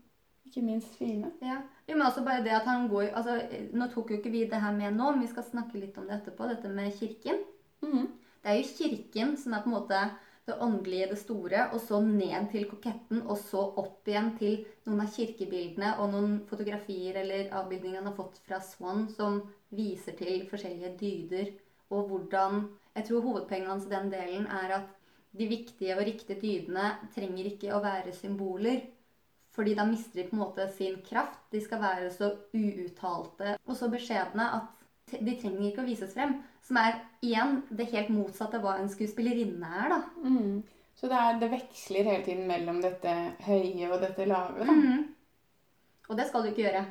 Ikke 0.53 0.67
minst 0.67 0.99
fine. 1.01 1.31
Ja. 1.41 1.63
Jo, 1.89 1.95
men 1.97 2.05
også 2.05 2.23
bare 2.27 2.43
det 2.45 2.53
at 2.53 2.67
han 2.69 2.85
går 2.93 3.15
altså, 3.17 3.39
Nå 3.73 3.87
tok 3.89 4.11
jo 4.13 4.19
ikke 4.19 4.33
vi 4.35 4.43
det 4.51 4.61
her 4.61 4.75
med 4.77 4.99
nå, 4.99 5.15
men 5.15 5.25
vi 5.25 5.31
skal 5.31 5.47
snakke 5.47 5.81
litt 5.81 5.97
om 5.97 6.05
det 6.05 6.19
etterpå, 6.19 6.45
dette 6.51 6.69
med 6.69 6.93
kirken. 6.99 7.41
Mm. 7.81 8.11
Det 8.43 8.53
er 8.53 8.59
jo 8.59 8.75
kirken 8.77 9.33
som 9.41 9.57
er 9.57 9.65
på 9.65 9.71
en 9.71 9.77
måte 9.79 10.03
det 10.45 10.59
åndelige, 10.61 11.09
det 11.13 11.19
store, 11.23 11.67
og 11.73 11.81
så 11.81 12.01
ned 12.05 12.51
til 12.53 12.67
koketten, 12.69 13.23
og 13.23 13.39
så 13.39 13.63
opp 13.81 14.09
igjen 14.11 14.33
til 14.37 14.57
noen 14.85 15.05
av 15.05 15.13
kirkebildene 15.15 15.93
og 16.03 16.13
noen 16.13 16.39
fotografier 16.51 17.21
eller 17.23 17.53
avbildninger 17.63 18.03
han 18.03 18.11
har 18.11 18.19
fått 18.19 18.41
fra 18.45 18.59
Swan 18.61 19.07
som 19.15 19.39
viser 19.73 20.19
til 20.19 20.45
forskjellige 20.51 20.97
dyder, 21.01 21.53
og 21.95 22.09
hvordan 22.13 22.65
Jeg 22.93 23.07
tror 23.09 23.23
hovedpoenget 23.25 23.71
hans 23.71 23.85
i 23.87 23.89
den 23.89 24.11
delen 24.13 24.47
er 24.53 24.73
at 24.77 24.89
de 25.33 25.47
viktige 25.49 25.95
og 25.97 26.03
riktige 26.05 26.37
dydene 26.43 26.91
trenger 27.15 27.47
ikke 27.49 27.71
å 27.73 27.79
være 27.81 28.13
symboler. 28.13 28.83
Fordi 29.53 29.75
da 29.77 29.85
mister 29.85 30.23
de 30.23 30.29
på 30.29 30.37
en 30.37 30.43
måte 30.43 30.67
sin 30.73 30.97
kraft. 31.05 31.41
De 31.53 31.61
skal 31.61 31.83
være 31.83 32.13
så 32.15 32.31
uuttalte 32.57 33.57
og 33.67 33.77
så 33.77 33.91
beskjedne 33.93 34.47
at 34.59 35.19
de 35.21 35.35
trenger 35.37 35.67
ikke 35.69 35.83
å 35.83 35.89
vises 35.89 36.15
frem. 36.15 36.39
Som 36.65 36.79
er 36.81 37.03
igjen 37.25 37.59
det 37.69 37.91
helt 37.93 38.13
motsatte 38.15 38.57
av 38.57 38.65
hva 38.65 38.79
en 38.81 38.89
skuespillerinne 38.89 39.73
er, 39.83 39.93
da. 39.93 39.99
Mm. 40.25 40.63
Så 40.97 41.09
det, 41.11 41.19
er, 41.19 41.39
det 41.41 41.51
veksler 41.53 42.09
hele 42.09 42.25
tiden 42.25 42.49
mellom 42.49 42.81
dette 42.81 43.13
høye 43.45 43.89
og 43.91 44.01
dette 44.01 44.29
lave. 44.29 44.65
Da. 44.65 44.77
Mm. 44.77 45.07
Og 46.09 46.19
det 46.19 46.29
skal 46.29 46.45
du 46.45 46.53
ikke 46.53 46.67
gjøre. 46.67 46.85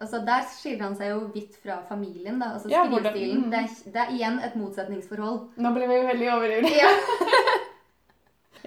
Altså, 0.00 0.20
Der 0.26 0.44
skiller 0.48 0.86
han 0.86 0.96
seg 0.96 1.10
jo 1.12 1.24
vidt 1.34 1.56
fra 1.62 1.80
familien. 1.88 2.38
da, 2.40 2.54
altså 2.54 2.70
Ja, 2.70 2.84
det, 2.84 3.14
mm. 3.16 3.50
Det, 3.50 3.64
er, 3.64 3.74
det 3.94 4.04
er 4.04 4.14
igjen 4.14 4.38
et 4.44 4.54
motsetningsforhold. 4.56 5.42
Nå 5.60 5.74
ble 5.76 5.90
vi 5.90 5.98
veldig 6.12 6.30
overivrige. 6.36 6.84
Ja. 6.84 7.58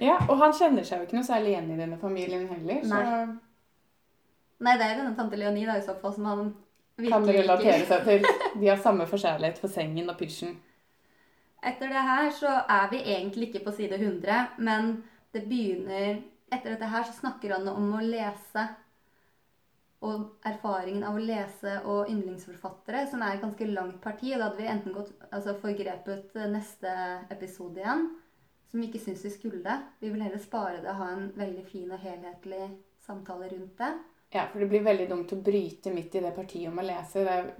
Ja, 0.01 0.17
og 0.25 0.37
han 0.41 0.53
kjenner 0.57 0.85
seg 0.87 1.01
jo 1.01 1.07
ikke 1.07 1.17
noe 1.19 1.27
særlig 1.27 1.53
igjen 1.53 1.71
i 1.73 1.79
denne 1.79 1.97
familien 2.01 2.47
heller. 2.49 2.81
Så 2.87 3.01
Nei, 4.63 4.77
det 4.79 4.85
er 4.85 4.93
jo 4.93 4.99
denne 5.01 5.17
tante 5.17 5.39
Leonie 5.39 5.67
da, 5.67 5.75
i 5.77 5.83
så 5.83 5.95
fall 5.99 6.13
som 6.15 6.27
han 6.29 6.43
kan 7.01 7.25
relatere 7.27 7.85
seg 7.89 8.05
til. 8.07 8.27
De 8.61 8.69
har 8.69 8.79
samme 8.81 9.07
forkjærlighet 9.09 9.59
for 9.59 9.71
sengen 9.71 10.11
og 10.11 10.19
pysjen. 10.19 10.55
Etter 11.63 11.91
det 11.91 12.03
her 12.03 12.29
så 12.35 12.53
er 12.61 12.87
vi 12.91 13.01
egentlig 13.15 13.49
ikke 13.49 13.63
på 13.65 13.73
side 13.75 13.97
100, 13.99 14.59
men 14.59 14.95
det 15.33 15.45
begynner 15.47 16.21
Etter 16.53 16.75
dette 16.75 16.85
her 16.85 17.05
så 17.07 17.15
snakker 17.17 17.55
han 17.55 17.65
om 17.71 17.95
å 17.97 18.01
lese 18.05 18.67
og 20.03 20.43
erfaringen 20.45 21.05
av 21.07 21.15
å 21.17 21.23
lese 21.23 21.77
og 21.89 22.11
yndlingsforfattere, 22.11 23.05
som 23.09 23.23
er 23.23 23.37
et 23.37 23.41
ganske 23.41 23.67
langt 23.71 23.97
parti. 24.03 24.33
Og 24.35 24.41
da 24.41 24.49
hadde 24.49 24.59
vi 24.59 24.67
enten 24.69 24.93
gått, 24.93 25.13
altså 25.31 25.55
forgrepet 25.61 26.35
neste 26.51 26.91
episode 27.33 27.81
igjen, 27.81 28.05
som 28.73 28.81
vi 28.81 28.87
ikke 28.89 29.03
syns 29.03 29.21
vi 29.25 29.29
skulle. 29.29 29.73
Vi 30.01 30.09
vil 30.09 30.21
heller 30.25 30.41
spare 30.41 30.79
det 30.81 30.89
og 30.89 30.97
ha 30.97 31.11
en 31.13 31.27
veldig 31.37 31.63
fin 31.67 31.91
og 31.93 32.01
helhetlig 32.01 32.71
samtale 33.05 33.51
rundt 33.51 33.77
det. 33.77 33.89
Ja, 34.33 34.47
for 34.49 34.63
det 34.63 34.69
blir 34.71 34.81
veldig 34.81 35.05
dumt 35.11 35.33
å 35.35 35.37
bryte 35.45 35.93
midt 35.93 36.15
i 36.17 36.23
det 36.23 36.31
partiet 36.33 36.71
om 36.71 36.81
å 36.81 36.85
lese. 36.87 37.21
Det 37.21 37.35
er 37.35 37.51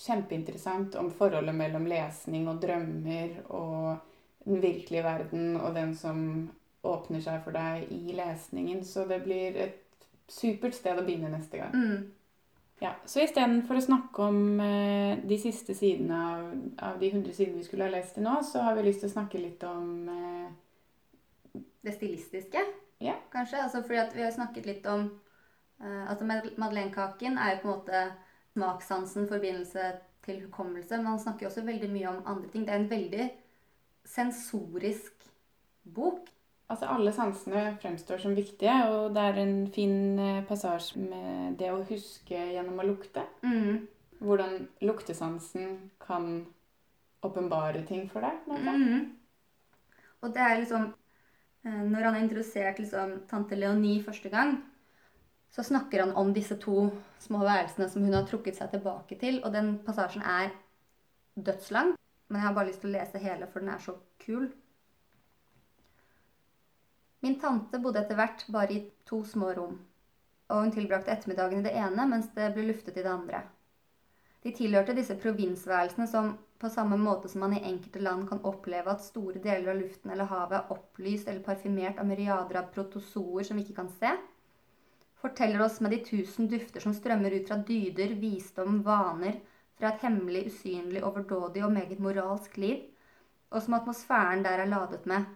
kjempeinteressant 0.00 0.96
om 0.96 1.10
forholdet 1.12 1.52
mellom 1.58 1.84
lesning 1.90 2.48
og 2.48 2.62
drømmer 2.62 3.34
og 3.52 4.00
den 4.46 4.64
virkelige 4.64 5.04
verden 5.04 5.60
og 5.60 5.76
den 5.76 5.92
som 5.92 6.24
åpner 6.88 7.20
seg 7.20 7.44
for 7.44 7.52
deg 7.52 7.92
i 7.92 8.16
lesningen. 8.16 8.80
Så 8.80 9.04
det 9.12 9.20
blir 9.26 9.60
et 9.66 10.08
supert 10.32 10.72
sted 10.78 10.96
å 10.96 11.04
begynne 11.04 11.34
neste 11.36 11.60
gang. 11.60 11.76
Mm. 11.76 12.10
Ja, 12.80 12.96
Så 13.04 13.20
istedenfor 13.22 13.76
å 13.76 13.84
snakke 13.84 14.24
om 14.24 14.58
eh, 14.64 15.20
de 15.28 15.36
siste 15.38 15.76
sidene 15.76 16.24
av, 16.32 16.48
av 16.88 16.96
de 16.98 17.12
100 17.12 17.36
sidene 17.36 17.60
vi 17.60 17.68
skulle 17.68 17.86
ha 17.86 17.92
lest 17.92 18.16
til 18.16 18.24
nå, 18.24 18.40
så 18.42 18.64
har 18.64 18.74
vi 18.80 18.88
lyst 18.88 19.04
til 19.04 19.12
å 19.12 19.18
snakke 19.18 19.38
litt 19.38 19.62
om 19.68 20.08
eh, 20.10 20.48
det 21.84 21.94
stilistiske, 21.94 22.58
Ja. 23.00 23.14
kanskje. 23.32 23.62
Altså 23.62 23.82
fordi 23.82 23.98
vi 24.14 24.22
har 24.22 24.30
snakket 24.30 24.66
litt 24.66 24.86
om 24.86 25.20
uh, 25.80 26.10
altså 26.10 26.24
mad- 26.24 26.52
Madeleinekaken 26.58 27.38
er 27.38 27.50
jo 27.54 27.60
på 27.62 27.68
en 27.68 27.74
måte 27.74 28.02
smakssansen, 28.54 29.28
forbindelse 29.28 29.92
til 30.22 30.40
hukommelse, 30.44 30.96
men 30.96 31.06
han 31.06 31.18
snakker 31.18 31.46
jo 31.46 31.48
også 31.50 31.64
veldig 31.66 31.90
mye 31.90 32.08
om 32.08 32.22
andre 32.26 32.48
ting. 32.48 32.64
Det 32.66 32.74
er 32.74 32.78
en 32.78 32.90
veldig 32.90 33.30
sensorisk 34.04 35.12
bok. 35.94 36.28
Altså 36.70 36.86
Alle 36.88 37.12
sansene 37.12 37.76
fremstår 37.82 38.18
som 38.22 38.34
viktige, 38.36 38.74
og 38.88 39.14
det 39.14 39.22
er 39.22 39.40
en 39.42 39.56
fin 39.74 40.18
eh, 40.18 40.44
passasje 40.48 41.00
med 41.00 41.56
det 41.60 41.68
å 41.72 41.82
huske 41.88 42.38
gjennom 42.54 42.78
å 42.80 42.86
lukte. 42.86 43.24
Mm. 43.42 43.88
Hvordan 44.22 44.68
luktesansen 44.80 45.90
kan 46.00 46.46
åpenbare 47.22 47.82
ting 47.86 48.08
for 48.10 48.20
deg. 48.24 48.38
Mhm. 48.46 49.10
Og 50.22 50.30
det 50.34 50.40
er 50.42 50.60
liksom 50.60 50.92
Når 51.62 52.08
han 52.08 52.16
er 52.16 52.24
introdusert 52.24 52.80
liksom, 52.82 53.20
tante 53.30 53.56
Leonie 53.58 54.02
første 54.02 54.30
gang, 54.32 54.56
så 55.52 55.62
snakker 55.62 56.02
han 56.02 56.14
om 56.16 56.32
disse 56.34 56.56
to 56.58 56.88
små 57.20 57.42
værelsene 57.44 57.86
som 57.92 58.02
hun 58.02 58.16
har 58.16 58.26
trukket 58.26 58.56
seg 58.58 58.72
tilbake 58.72 59.18
til. 59.20 59.38
Og 59.44 59.52
den 59.54 59.76
passasjen 59.84 60.24
er 60.24 60.50
dødslang, 61.36 61.92
men 62.28 62.40
jeg 62.40 62.48
har 62.48 62.56
bare 62.56 62.70
lyst 62.70 62.82
til 62.82 62.90
å 62.90 62.96
lese 62.96 63.22
hele, 63.22 63.46
for 63.52 63.62
den 63.62 63.70
er 63.74 63.82
så 63.84 63.94
kul. 64.24 64.48
Min 67.22 67.38
tante 67.38 67.78
bodde 67.78 68.00
etter 68.02 68.18
hvert 68.18 68.46
bare 68.50 68.74
i 68.74 68.84
to 69.06 69.20
små 69.28 69.52
rom, 69.54 69.76
og 70.50 70.64
hun 70.64 70.72
tilbrakte 70.74 71.12
ettermiddagen 71.14 71.60
i 71.60 71.66
det 71.68 71.76
ene 71.78 72.08
mens 72.10 72.32
det 72.34 72.48
ble 72.56 72.64
luftet 72.72 72.96
i 72.96 73.04
det 73.04 73.12
andre. 73.12 73.44
De 74.42 74.50
tilhørte 74.56 74.96
disse 74.96 75.14
provinsværelsene 75.22 76.08
som 76.10 76.32
på 76.62 76.70
samme 76.70 76.96
måte 76.96 77.28
som 77.28 77.42
man 77.42 77.56
i 77.56 77.62
enkelte 77.66 78.00
land 78.00 78.28
kan 78.28 78.42
oppleve 78.46 78.92
at 78.92 79.02
store 79.02 79.40
deler 79.42 79.72
av 79.72 79.80
luften 79.80 80.12
eller 80.14 80.30
havet 80.30 80.60
er 80.60 80.74
opplyst 80.74 81.28
eller 81.28 81.42
parfymert 81.42 81.98
av 81.98 82.06
myriader 82.06 82.60
av 82.60 82.70
protozoer 82.74 83.48
som 83.48 83.58
vi 83.58 83.64
ikke 83.66 83.80
kan 83.80 83.90
se, 83.98 84.12
forteller 85.22 85.64
oss 85.64 85.80
med 85.82 85.94
de 85.94 86.00
tusen 86.06 86.48
dufter 86.50 86.82
som 86.82 86.94
strømmer 86.94 87.34
ut 87.34 87.50
fra 87.50 87.58
dyder, 87.66 88.14
visdom, 88.22 88.80
vaner, 88.86 89.40
fra 89.78 89.90
et 89.90 90.02
hemmelig, 90.06 90.46
usynlig, 90.52 91.02
overdådig 91.02 91.64
og 91.66 91.74
meget 91.74 92.02
moralsk 92.02 92.56
liv, 92.62 92.88
og 93.50 93.62
som 93.62 93.78
atmosfæren 93.78 94.44
der 94.46 94.62
er 94.62 94.70
ladet 94.70 95.06
med. 95.06 95.26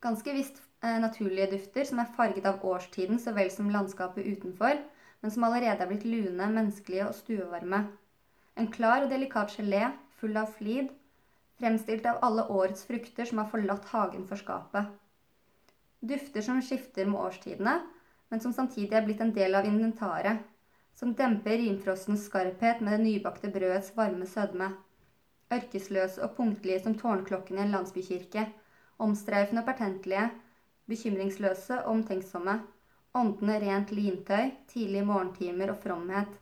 Ganske 0.00 0.34
visst 0.34 0.62
eh, 0.82 0.98
naturlige 1.02 1.50
dufter 1.56 1.86
som 1.90 1.98
er 2.02 2.12
farget 2.16 2.46
av 2.46 2.62
årstiden 2.62 3.18
så 3.18 3.34
vel 3.34 3.50
som 3.50 3.70
landskapet 3.74 4.26
utenfor, 4.26 4.78
men 5.22 5.34
som 5.34 5.46
allerede 5.46 5.82
er 5.82 5.90
blitt 5.90 6.06
lune, 6.06 6.52
menneskelige 6.54 7.08
og 7.08 7.16
stuevarme. 7.18 7.88
En 8.58 8.66
klar 8.74 9.04
og 9.04 9.12
delikat 9.12 9.52
gelé, 9.54 9.84
full 10.18 10.34
av 10.36 10.50
flid, 10.58 10.88
fremstilt 11.60 12.06
av 12.10 12.18
alle 12.26 12.44
årets 12.50 12.82
frukter 12.88 13.28
som 13.28 13.38
har 13.38 13.50
forlatt 13.52 13.86
hagen 13.92 14.24
for 14.26 14.40
skapet. 14.40 14.88
Dufter 16.00 16.42
som 16.42 16.58
skifter 16.62 17.06
med 17.06 17.20
årstidene, 17.22 17.76
men 18.28 18.42
som 18.42 18.54
samtidig 18.54 18.98
er 18.98 19.06
blitt 19.06 19.22
en 19.22 19.34
del 19.34 19.54
av 19.54 19.66
inventaret, 19.66 20.42
som 20.98 21.14
demper 21.14 21.60
rimfrostens 21.60 22.24
skarphet 22.26 22.82
med 22.82 22.96
det 22.96 23.04
nybakte 23.04 23.50
brødets 23.54 23.92
varme 23.96 24.26
sødme. 24.26 24.72
Ørkesløse 25.54 26.24
og 26.26 26.34
punktlige 26.36 26.82
som 26.82 26.96
tårnklokken 26.98 27.60
i 27.60 27.64
en 27.64 27.72
landsbykirke, 27.76 28.44
omstreifende 28.98 29.62
og 29.62 29.70
pertentlige, 29.70 30.26
bekymringsløse 30.90 31.78
og 31.84 31.92
omtenksomme, 31.94 32.58
åndene 33.14 33.60
rent 33.62 33.94
lintøy, 33.94 34.50
tidlige 34.68 35.06
morgentimer 35.06 35.72
og 35.72 35.78
fromhet, 35.84 36.34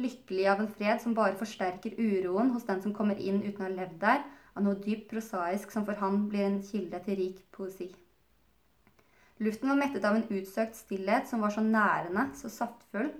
lykkelig 0.00 0.46
av 0.50 0.62
en 0.62 0.70
fred 0.70 1.02
som 1.02 1.14
bare 1.14 1.36
forsterker 1.38 1.94
uroen 1.98 2.50
hos 2.54 2.66
den 2.66 2.80
som 2.82 2.94
kommer 2.94 3.18
inn 3.18 3.42
uten 3.44 3.62
å 3.62 3.68
ha 3.68 3.74
levd 3.74 4.00
der, 4.02 4.24
av 4.54 4.62
noe 4.62 4.78
dypt 4.78 5.08
prosaisk 5.10 5.72
som 5.74 5.86
for 5.86 5.98
han 5.98 6.26
blir 6.30 6.46
en 6.46 6.62
kilde 6.62 7.00
til 7.04 7.18
rik 7.18 7.42
poesi. 7.54 7.90
Luften 9.42 9.70
var 9.70 9.80
mettet 9.80 10.04
av 10.06 10.14
en 10.14 10.28
utsøkt 10.30 10.78
stillhet 10.78 11.26
som 11.26 11.42
var 11.42 11.50
så 11.54 11.62
nærende, 11.64 12.28
så 12.38 12.50
saftfull, 12.52 13.10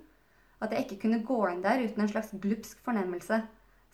at 0.63 0.73
jeg 0.73 0.87
ikke 0.87 1.01
kunne 1.05 1.25
gå 1.27 1.41
inn 1.51 1.63
der 1.65 1.83
uten 1.83 2.05
en 2.05 2.11
slags 2.11 2.31
glupsk 2.43 2.79
fornemmelse. 2.87 3.41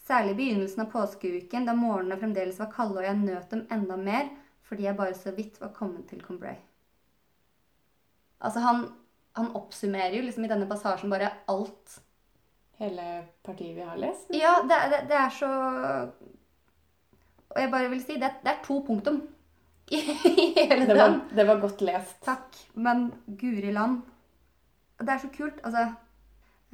Særlig 0.04 0.34
i 0.34 0.38
begynnelsen 0.40 0.84
av 0.84 0.90
påskeuken, 0.92 1.66
da 1.68 1.76
morgenene 1.76 2.18
fremdeles 2.20 2.60
var 2.60 2.72
kalde 2.74 3.00
og 3.00 3.06
jeg 3.08 3.20
nøt 3.22 3.52
dem 3.54 3.66
enda 3.72 3.96
mer 4.00 4.28
fordi 4.68 4.84
jeg 4.86 4.98
bare 5.00 5.16
så 5.18 5.32
vidt 5.34 5.56
var 5.58 5.72
kommet 5.74 6.06
til 6.06 6.20
Combray. 6.22 6.60
Altså, 8.38 8.60
han, 8.62 8.84
han 9.34 9.50
oppsummerer 9.58 10.14
jo 10.14 10.22
liksom 10.28 10.46
i 10.46 10.50
denne 10.52 10.68
passasjen 10.70 11.10
bare 11.10 11.32
alt. 11.50 11.96
Hele 12.80 13.06
partiet 13.44 13.76
vi 13.76 13.84
har 13.84 13.98
lest? 14.00 14.30
Ja, 14.32 14.54
det, 14.64 14.78
det, 14.92 15.00
det 15.10 15.16
er 15.20 15.32
så 15.36 15.50
Og 17.50 17.58
jeg 17.60 17.70
bare 17.72 17.90
vil 17.92 18.02
si, 18.04 18.16
det, 18.22 18.30
det 18.44 18.52
er 18.54 18.62
to 18.64 18.78
punktum 18.86 19.20
i 19.90 19.98
hele 20.54 20.86
Det 20.86 20.94
var, 20.94 21.08
den. 21.10 21.20
det 21.34 21.46
var 21.48 21.58
godt 21.60 21.80
lest. 21.82 22.20
Takk, 22.22 22.56
men 22.78 23.08
guri 23.40 23.72
land. 23.74 24.00
Det 25.00 25.10
er 25.10 25.18
så 25.24 25.30
kult. 25.34 25.58
Altså, 25.66 25.88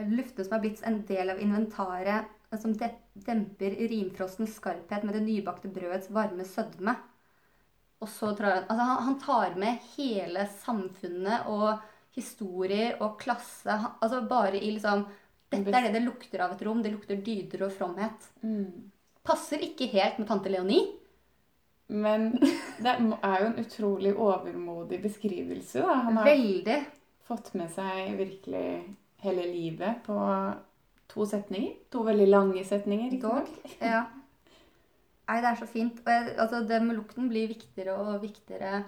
luftene 0.04 0.44
som 0.44 0.52
har 0.58 0.60
blitt 0.66 0.82
en 0.84 0.98
del 1.08 1.32
av 1.32 1.40
inventaret, 1.40 2.28
som 2.60 2.74
de- 2.76 2.92
demper 3.26 3.72
rimfrostens 3.88 4.58
skarphet 4.60 5.04
med 5.08 5.16
det 5.16 5.22
nybakte 5.24 5.70
brødets 5.72 6.10
varme 6.12 6.44
sødme. 6.44 6.92
Og 8.04 8.08
så 8.12 8.34
drar 8.36 8.58
han 8.58 8.64
Altså, 8.68 8.84
han, 8.84 9.02
han 9.08 9.18
tar 9.24 9.56
med 9.64 9.80
hele 9.96 10.44
samfunnet 10.60 11.48
og 11.48 11.80
historier 12.16 13.00
og 13.00 13.16
klasse. 13.20 13.70
Han, 13.72 13.96
altså 14.04 14.20
bare 14.28 14.60
i 14.60 14.70
liksom 14.76 15.06
Dette 15.50 15.72
er 15.78 15.86
det 15.86 15.94
det 15.94 16.04
lukter 16.04 16.42
av 16.42 16.52
et 16.56 16.62
rom. 16.66 16.82
Det 16.82 16.92
lukter 16.92 17.20
dyder 17.22 17.66
og 17.68 17.72
fromhet. 17.76 18.28
Mm. 18.42 18.90
Passer 19.26 19.62
ikke 19.62 19.88
helt 19.92 20.18
med 20.20 20.28
tante 20.28 20.50
Leonie. 20.52 20.86
Men 21.88 22.32
det 22.82 22.92
er 22.92 23.42
jo 23.42 23.48
en 23.52 23.60
utrolig 23.62 24.12
overmodig 24.18 25.00
beskrivelse. 25.04 25.82
da. 25.86 26.00
Han 26.08 26.16
har 26.18 26.26
Veldig. 26.32 26.78
fått 27.28 27.52
med 27.54 27.70
seg 27.74 28.16
virkelig 28.18 28.66
hele 29.22 29.46
livet 29.50 30.02
på 30.06 30.16
to 31.10 31.26
setninger. 31.26 31.76
To 31.94 32.02
veldig 32.06 32.26
lange 32.28 32.64
setninger. 32.66 33.14
sant? 33.22 33.50
Ja. 33.80 34.04
Nei, 35.26 35.40
det 35.42 35.48
er 35.50 35.58
så 35.58 35.66
fint. 35.66 36.02
Jeg, 36.06 36.34
altså, 36.38 36.60
det 36.66 36.82
med 36.82 36.96
lukten 36.98 37.28
blir 37.30 37.48
viktigere 37.50 37.96
og 37.98 38.20
viktigere 38.22 38.84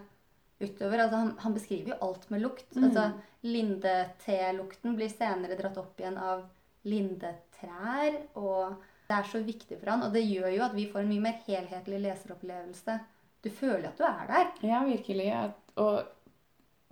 utover. 0.58 0.98
Altså, 0.98 1.16
han, 1.16 1.32
han 1.38 1.56
beskriver 1.56 1.94
jo 1.94 1.98
alt 2.08 2.28
med 2.30 2.44
lukt. 2.44 2.68
Mm. 2.76 2.84
Altså, 2.88 3.10
Lindetelukten 3.46 4.96
blir 4.98 5.10
senere 5.12 5.58
dratt 5.58 5.78
opp 5.78 6.00
igjen 6.00 6.18
av 6.18 6.44
lindetrær. 6.88 8.18
Og 8.40 8.78
det 9.08 9.18
er 9.18 9.30
så 9.30 9.42
viktig 9.46 9.78
for 9.78 9.92
han. 9.92 10.04
Og 10.06 10.14
det 10.14 10.26
gjør 10.26 10.50
jo 10.56 10.66
at 10.66 10.76
vi 10.76 10.88
får 10.90 11.04
en 11.04 11.12
mye 11.12 11.26
mer 11.28 11.40
helhetlig 11.46 12.02
leseropplevelse. 12.06 12.98
Du 13.44 13.50
føler 13.54 13.90
at 13.90 14.00
du 14.00 14.06
er 14.08 14.32
der. 14.32 14.50
Ja, 14.66 14.82
virkelig. 14.86 15.28
Og 15.78 16.00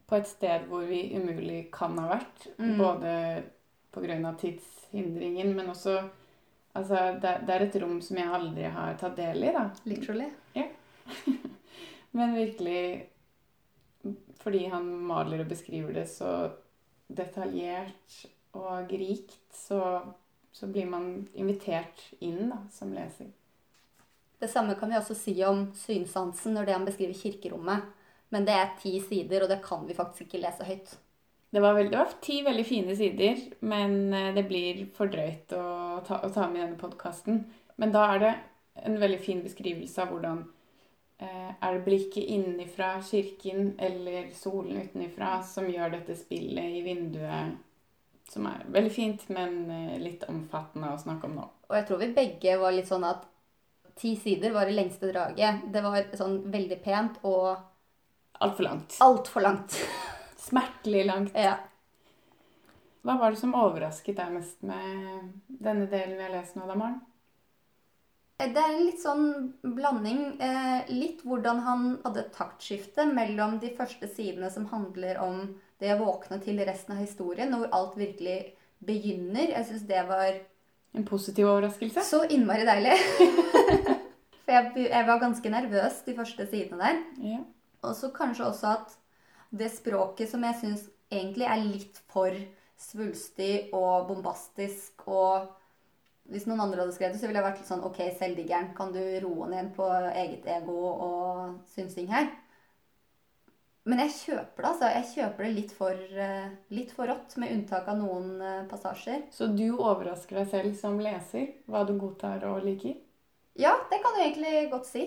på 0.06 0.20
et 0.20 0.30
sted 0.30 0.68
hvor 0.70 0.86
vi 0.86 1.08
umulig 1.18 1.66
kan 1.74 1.98
ha 1.98 2.06
vært. 2.14 2.46
Mm. 2.60 2.76
Både 2.78 3.16
pga. 3.96 4.32
tidshindringen, 4.38 5.56
men 5.56 5.74
også 5.74 6.00
Altså, 6.76 7.16
det, 7.22 7.30
det 7.48 7.54
er 7.54 7.62
et 7.64 7.76
rom 7.80 8.00
som 8.04 8.18
jeg 8.20 8.32
aldri 8.36 8.66
har 8.68 8.98
tatt 9.00 9.14
del 9.16 9.46
i, 9.46 9.52
da. 9.54 9.62
Literally. 9.88 10.26
Men 12.16 12.34
virkelig 12.36 12.80
fordi 14.42 14.66
han 14.72 14.88
maler 15.08 15.42
og 15.42 15.50
beskriver 15.50 15.96
det 15.96 16.06
så 16.10 16.32
detaljert 17.06 18.20
og 18.56 18.92
rikt, 18.92 19.38
så, 19.54 19.80
så 20.52 20.68
blir 20.70 20.88
man 20.90 21.26
invitert 21.34 22.02
inn 22.24 22.48
da, 22.50 22.62
som 22.72 22.94
leser. 22.96 23.30
Det 24.38 24.48
samme 24.52 24.74
kan 24.76 24.90
vi 24.92 24.98
også 24.98 25.16
si 25.16 25.34
om 25.48 25.70
synsansen 25.76 26.56
når 26.56 26.66
det 26.66 26.76
han 26.76 26.88
beskriver 26.88 27.16
kirkerommet. 27.16 27.92
Men 28.34 28.46
det 28.46 28.56
er 28.58 28.72
ti 28.80 28.96
sider, 29.00 29.44
og 29.44 29.50
det 29.52 29.62
kan 29.64 29.84
vi 29.86 29.94
faktisk 29.96 30.26
ikke 30.26 30.42
lese 30.42 30.66
høyt. 30.66 30.96
Det 31.54 31.62
var, 31.62 31.76
veldig, 31.76 31.92
det 31.92 32.00
var 32.00 32.16
ti 32.20 32.40
veldig 32.44 32.64
fine 32.66 32.96
sider, 32.98 33.38
men 33.64 34.12
eh, 34.12 34.32
det 34.34 34.42
blir 34.48 34.82
for 34.96 35.08
drøyt 35.08 35.54
å 35.56 35.62
ta, 36.04 36.18
å 36.26 36.32
ta 36.34 36.48
med 36.50 36.58
i 36.58 36.64
denne 36.64 36.80
podkasten. 36.80 37.44
Men 37.80 37.94
da 37.94 38.02
er 38.12 38.22
det 38.24 38.32
en 38.82 38.98
veldig 39.00 39.20
fin 39.22 39.40
beskrivelse 39.44 40.02
av 40.02 40.10
hvordan 40.12 40.42
eh, 41.18 41.52
er 41.60 41.76
det 41.76 41.84
blikket 41.86 42.24
innenfra 42.36 42.96
kirken 43.02 43.74
eller 43.78 44.30
solen 44.36 44.82
utenifra 44.82 45.38
som 45.46 45.68
gjør 45.70 45.94
dette 45.96 46.16
spillet 46.18 46.76
i 46.78 46.82
vinduet, 46.86 47.56
som 48.30 48.48
er 48.50 48.64
veldig 48.74 48.92
fint, 48.92 49.28
men 49.34 49.70
eh, 49.70 49.96
litt 50.02 50.26
omfattende 50.30 50.92
å 50.94 51.00
snakke 51.00 51.28
om 51.30 51.38
nå. 51.38 51.46
Og 51.68 51.78
jeg 51.78 51.86
tror 51.88 52.02
vi 52.02 52.12
begge 52.16 52.58
var 52.60 52.74
litt 52.74 52.90
sånn 52.90 53.06
at 53.06 53.24
ti 53.96 54.12
sider 54.20 54.52
var 54.52 54.68
det 54.68 54.76
lengste 54.76 55.08
draget. 55.12 55.64
Det 55.72 55.82
var 55.84 56.10
sånn 56.18 56.40
veldig 56.52 56.78
pent 56.84 57.22
og 57.24 57.56
Altfor 58.44 58.66
langt. 58.66 58.98
altfor 59.00 59.40
langt. 59.40 59.78
Smertelig 60.48 61.06
langt. 61.08 61.32
Ja. 61.34 61.54
Hva 63.06 63.14
var 63.20 63.32
det 63.32 63.38
som 63.40 63.54
overrasket 63.56 64.18
deg 64.18 64.34
mest 64.34 64.62
med 64.66 65.30
denne 65.46 65.86
delen 65.88 66.16
vi 66.18 66.24
har 66.26 66.34
lest 66.34 66.58
nå, 66.58 66.66
da, 66.68 66.74
Maren? 66.76 66.98
Det 68.36 68.60
er 68.60 68.74
en 68.74 68.82
litt 68.84 69.00
sånn 69.00 69.28
blanding. 69.64 70.36
Eh, 70.44 70.90
litt 70.92 71.22
hvordan 71.24 71.62
han 71.64 71.86
hadde 72.02 72.26
et 72.26 72.34
taktskifte 72.36 73.06
mellom 73.08 73.56
de 73.62 73.70
første 73.78 74.10
sidene 74.12 74.50
som 74.52 74.68
handler 74.68 75.22
om 75.24 75.40
det 75.80 75.94
å 75.94 76.02
våkne 76.02 76.38
til 76.44 76.60
resten 76.64 76.96
av 76.96 77.00
historien, 77.00 77.54
og 77.54 77.64
hvor 77.64 77.78
alt 77.78 77.96
virkelig 78.00 78.36
begynner. 78.84 79.54
Jeg 79.54 79.68
syns 79.70 79.86
det 79.88 80.04
var 80.08 80.36
En 80.96 81.08
positiv 81.08 81.48
overraskelse? 81.48 82.04
så 82.04 82.22
innmari 82.28 82.68
deilig. 82.68 82.96
For 84.46 84.54
jeg, 84.54 84.86
jeg 84.92 85.08
var 85.08 85.24
ganske 85.24 85.50
nervøs 85.50 86.04
de 86.06 86.14
første 86.16 86.46
sidene 86.52 86.84
der. 86.84 87.00
Ja. 87.32 87.40
Og 87.88 87.96
så 87.96 88.12
kanskje 88.14 88.46
også 88.46 88.76
at 88.76 88.94
det 89.56 89.72
språket 89.72 90.30
som 90.30 90.44
jeg 90.44 90.60
syns 90.60 90.86
egentlig 91.10 91.48
er 91.48 91.64
litt 91.64 92.00
for 92.12 92.34
svulstig 92.80 93.70
og 93.74 94.08
bombastisk 94.10 95.06
og 95.06 95.48
Hvis 96.32 96.46
noen 96.48 96.64
andre 96.64 96.82
hadde 96.82 96.94
skrevet 96.96 97.14
det, 97.14 97.20
så 97.22 97.28
ville 97.28 97.38
jeg 97.38 97.46
vært 97.46 97.60
litt 97.60 97.70
sånn 97.70 97.84
OK, 97.86 98.00
selvdiggeren, 98.18 98.72
kan 98.74 98.90
du 98.94 99.02
roe 99.22 99.46
ned 99.52 99.70
på 99.76 99.86
eget 100.10 100.48
ego 100.56 100.80
og 100.90 101.60
synsing 101.74 102.10
her? 102.10 102.32
Men 103.86 104.02
jeg 104.02 104.14
kjøper 104.16 104.64
det, 104.64 104.70
altså. 104.72 104.88
Jeg 104.90 105.10
kjøper 105.12 105.46
det 105.46 105.50
litt 105.54 105.72
for, 105.76 106.06
eh, 106.26 106.48
litt 106.74 106.90
for 106.94 107.06
rått, 107.06 107.36
med 107.38 107.52
unntak 107.54 107.86
av 107.86 108.00
noen 108.00 108.32
eh, 108.42 108.64
passasjer. 108.66 109.28
Så 109.30 109.46
du 109.54 109.68
overrasker 109.76 110.40
deg 110.40 110.48
selv 110.50 110.74
som 110.80 110.98
leser 110.98 111.52
hva 111.70 111.84
du 111.86 111.94
godtar 112.00 112.42
og 112.50 112.64
liker? 112.66 112.96
Ja, 113.56 113.76
det 113.90 114.00
kan 114.02 114.16
du 114.16 114.24
egentlig 114.24 114.66
godt 114.72 114.90
si. 114.90 115.04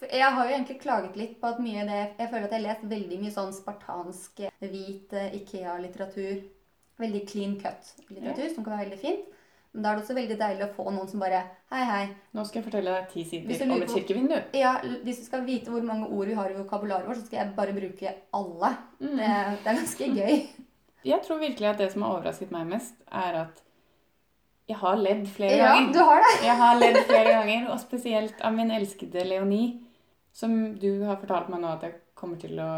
For 0.00 0.08
jeg 0.16 0.32
har 0.32 0.48
jo 0.48 0.54
egentlig 0.54 0.78
klaget 0.80 1.18
litt 1.20 1.34
på 1.42 1.50
at 1.50 1.58
mye 1.60 1.82
av 1.82 1.90
det 1.90 1.98
Jeg 2.22 2.30
føler 2.30 2.46
at 2.46 2.54
jeg 2.54 2.56
har 2.56 2.64
lest 2.64 2.86
veldig 2.88 3.18
mye 3.20 3.34
sånn 3.34 3.52
spartansk, 3.52 4.40
hvit 4.64 5.12
eh, 5.12 5.36
Ikea-litteratur. 5.42 6.40
Veldig 7.00 7.20
clean 7.28 7.60
cut-litteratur, 7.60 8.48
som 8.54 8.64
kan 8.64 8.78
være 8.78 8.86
veldig 8.88 9.02
fint. 9.04 9.28
Men 9.72 9.84
da 9.84 9.90
er 9.92 9.98
det 9.98 10.02
også 10.04 10.14
veldig 10.18 10.36
deilig 10.40 10.64
å 10.66 10.72
få 10.74 10.90
noen 10.90 11.06
som 11.10 11.20
bare 11.22 11.40
Hei, 11.70 11.82
hei. 11.86 12.02
Nå 12.34 12.42
skal 12.46 12.58
jeg 12.60 12.66
fortelle 12.66 12.94
deg 12.96 13.10
ti 13.12 13.22
sider 13.28 13.60
om 13.70 13.82
et 13.84 13.92
kirkevindu. 13.94 14.34
Ja, 14.58 14.72
Hvis 15.04 15.20
du 15.22 15.24
skal 15.28 15.44
vite 15.46 15.70
hvor 15.70 15.84
mange 15.86 16.08
ord 16.10 16.26
vi 16.26 16.34
har 16.34 16.50
i 16.50 16.56
vokabularet 16.58 17.06
vårt, 17.06 17.20
så 17.20 17.28
skal 17.28 17.38
jeg 17.44 17.54
bare 17.54 17.74
bruke 17.76 18.14
alle. 18.34 18.70
Mm. 18.98 19.12
Det, 19.20 19.28
det 19.62 19.70
er 19.70 19.78
ganske 19.78 20.08
gøy. 20.18 20.40
Jeg 21.06 21.22
tror 21.24 21.38
virkelig 21.40 21.68
at 21.70 21.78
det 21.84 21.92
som 21.92 22.02
har 22.02 22.16
overrasket 22.16 22.50
meg 22.52 22.66
mest, 22.72 22.98
er 23.14 23.38
at 23.44 23.62
jeg 24.70 24.76
har 24.82 24.98
ledd 25.00 25.22
flere 25.34 25.54
Ja, 25.56 25.70
ganger. 25.76 25.92
du 25.94 26.00
har 26.10 26.20
det. 26.26 26.32
Jeg 26.46 26.56
har 26.60 26.76
ledd 26.82 26.98
flere 27.06 27.30
ganger, 27.38 27.70
og 27.72 27.80
spesielt 27.82 28.42
av 28.46 28.52
min 28.58 28.70
elskede 28.74 29.24
Leonie, 29.26 29.70
som 30.34 30.52
du 30.78 30.90
har 31.06 31.16
fortalt 31.22 31.48
meg 31.50 31.62
nå 31.62 31.70
at 31.76 31.86
jeg 31.86 31.94
kommer 32.18 32.38
til 32.42 32.58
å 32.62 32.68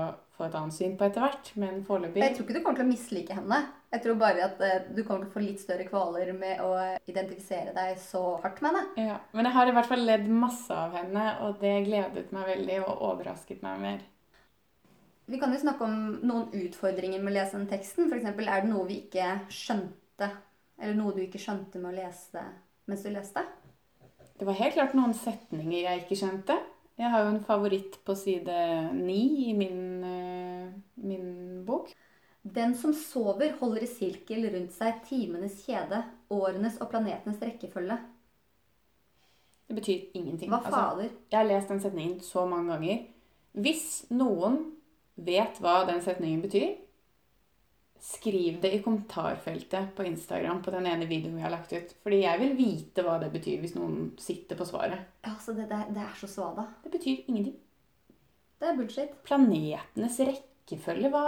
få 0.42 0.48
et 0.50 0.58
annet 0.58 0.74
syn 0.74 0.98
på 0.98 1.06
etter 1.06 1.22
hvert, 1.22 1.50
men 1.62 1.80
foreløpig 1.86 2.22
Jeg 2.22 2.34
tror 2.36 2.46
ikke 2.46 2.58
du 2.58 2.62
kommer 2.64 2.80
til 2.80 2.86
å 2.88 2.90
mislike 2.90 3.38
henne. 3.38 3.58
Jeg 3.92 4.02
tror 4.04 4.16
bare 4.20 4.46
at 4.48 4.62
eh, 4.66 4.86
du 4.90 5.02
kommer 5.02 5.24
til 5.24 5.30
å 5.30 5.34
få 5.36 5.42
litt 5.44 5.62
større 5.62 5.86
kvaler 5.86 6.32
med 6.36 6.62
å 6.64 6.70
identifisere 7.08 7.74
deg 7.76 8.00
så 8.02 8.22
hardt 8.42 8.62
med 8.64 8.72
henne. 8.72 9.10
ja. 9.12 9.18
Men 9.36 9.48
jeg 9.48 9.56
har 9.58 9.70
i 9.70 9.76
hvert 9.76 9.90
fall 9.92 10.06
ledd 10.08 10.26
masse 10.32 10.74
av 10.74 10.96
henne, 10.98 11.26
og 11.46 11.62
det 11.62 11.76
gledet 11.86 12.32
meg 12.34 12.50
veldig 12.56 12.80
og 12.86 13.06
overrasket 13.12 13.62
meg 13.64 13.84
mer. 13.84 14.02
Vi 15.30 15.38
kan 15.40 15.54
jo 15.54 15.60
snakke 15.62 15.86
om 15.86 15.98
noen 16.26 16.48
utfordringer 16.58 17.22
med 17.22 17.30
å 17.32 17.36
lese 17.38 17.56
den 17.56 17.70
teksten. 17.70 18.10
F.eks. 18.10 18.26
er 18.26 18.64
det 18.66 18.68
noe 18.72 18.88
vi 18.88 18.98
ikke 19.04 19.28
skjønte, 19.52 20.28
eller 20.82 20.98
noe 20.98 21.14
du 21.14 21.22
ikke 21.24 21.40
skjønte 21.40 21.80
med 21.80 21.92
å 21.92 21.98
lese 22.02 22.42
mens 22.90 23.04
du 23.06 23.12
leste? 23.14 23.44
Det 24.36 24.48
var 24.48 24.58
helt 24.58 24.74
klart 24.74 24.96
noen 24.98 25.14
setninger 25.14 25.84
jeg 25.84 26.02
ikke 26.02 26.18
skjønte. 26.18 26.56
Jeg 26.98 27.08
har 27.08 27.24
jo 27.24 27.30
en 27.32 27.44
favoritt 27.46 27.96
på 28.04 28.14
side 28.18 28.56
ni 28.98 29.48
i 29.48 29.52
min, 29.56 29.78
min 31.02 31.64
bok. 31.66 31.92
Den 32.42 32.74
som 32.74 32.94
sover, 32.96 33.52
holder 33.60 33.84
i 33.84 33.90
sirkel 33.90 34.48
rundt 34.50 34.74
seg 34.74 35.02
timenes 35.06 35.60
kjede, 35.66 36.00
årenes 36.34 36.80
og 36.82 36.90
planetenes 36.90 37.42
rekkefølge. 37.42 37.98
Det 39.68 39.76
betyr 39.78 40.08
ingenting. 40.18 40.50
Hva 40.50 40.58
Altså, 40.58 40.70
fader? 40.74 41.10
jeg 41.30 41.38
har 41.38 41.46
lest 41.48 41.68
den 41.70 41.80
setningen 41.80 42.20
så 42.20 42.46
mange 42.50 42.72
ganger. 42.74 43.04
Hvis 43.52 43.84
noen 44.10 44.58
vet 45.16 45.60
hva 45.62 45.84
den 45.88 46.02
setningen 46.04 46.42
betyr, 46.42 46.72
skriv 48.02 48.56
det 48.60 48.72
i 48.74 48.80
kommentarfeltet 48.82 49.92
på 49.94 50.02
Instagram 50.08 50.62
på 50.64 50.72
den 50.74 50.86
ene 50.90 51.06
videoen 51.06 51.36
vi 51.38 51.44
har 51.44 51.52
lagt 51.54 51.72
ut. 51.72 51.94
Fordi 52.02 52.24
jeg 52.24 52.40
vil 52.40 52.56
vite 52.58 53.04
hva 53.06 53.20
det 53.22 53.30
betyr 53.32 53.60
hvis 53.62 53.76
noen 53.78 54.10
sitter 54.18 54.58
på 54.58 54.66
svaret. 54.66 55.04
Altså, 55.22 55.54
det, 55.54 55.68
det, 55.70 55.78
det 55.94 56.02
er 56.02 56.16
så 56.18 56.26
svada. 56.26 56.66
Det 56.82 56.90
betyr 56.96 57.22
ingenting. 57.30 57.54
Det 58.58 58.68
er 58.68 58.76
bullshit. 58.78 59.14
Planetenes 59.26 60.18
rekkefølge, 60.62 61.10
hva 61.12 61.24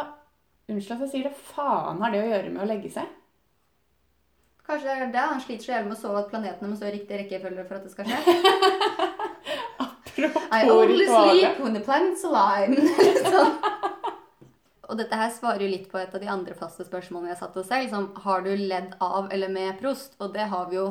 Unnskyld 0.65 0.97
at 0.97 1.03
jeg 1.05 1.13
sier 1.13 1.27
det, 1.29 1.37
faen 1.53 2.01
har 2.01 2.09
det 2.15 2.23
å 2.23 2.31
gjøre 2.31 2.51
med 2.55 2.63
å 2.65 2.71
legge 2.71 2.89
seg? 2.89 3.05
Kanskje 4.65 4.87
det 4.87 4.95
er 4.95 5.11
det. 5.13 5.25
Han 5.29 5.43
sliter 5.45 5.65
så 5.67 5.75
jævlig 5.75 5.91
med 5.91 5.99
å 5.99 6.01
sove 6.01 6.21
at 6.23 6.31
planetene 6.31 6.71
må 6.71 6.77
stå 6.79 6.87
i 6.89 6.95
riktig 6.95 7.19
rekkefølge 7.21 7.65
for 7.69 7.77
at 7.77 7.85
det 7.85 7.93
skal 7.93 8.09
skje. 8.09 8.19
I 10.55 10.71
only 10.71 11.05
sleep 11.05 11.61
when 11.61 11.75
the 11.77 11.85
planets 11.85 12.25
align. 12.25 12.73
Og 14.89 14.97
dette 14.97 15.17
her 15.19 15.31
svarer 15.35 15.61
jo 15.67 15.69
litt 15.69 15.91
på 15.91 15.99
et 16.01 16.15
av 16.17 16.21
de 16.23 16.29
andre 16.33 16.55
faste 16.57 16.85
spørsmålene 16.87 17.35
jeg 17.35 17.43
satte 17.43 17.65
selv, 17.67 17.91
som 17.93 18.09
har 18.25 18.41
du 18.47 18.57
ledd 18.57 18.95
av 19.05 19.29
eller 19.35 19.49
med 19.53 19.77
Prost? 19.83 20.17
Og 20.23 20.33
det 20.33 20.47
har 20.49 20.65
vi 20.73 20.77
jo 20.79 20.87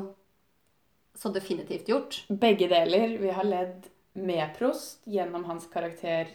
så 1.17 1.29
definitivt 1.33 1.89
gjort. 1.89 2.25
Begge 2.29 2.67
deler. 2.69 3.17
Vi 3.21 3.29
har 3.33 3.43
ledd 3.47 3.87
med 4.13 4.53
Prost 4.59 5.01
gjennom 5.09 5.45
hans 5.49 5.65
karakter 5.73 6.29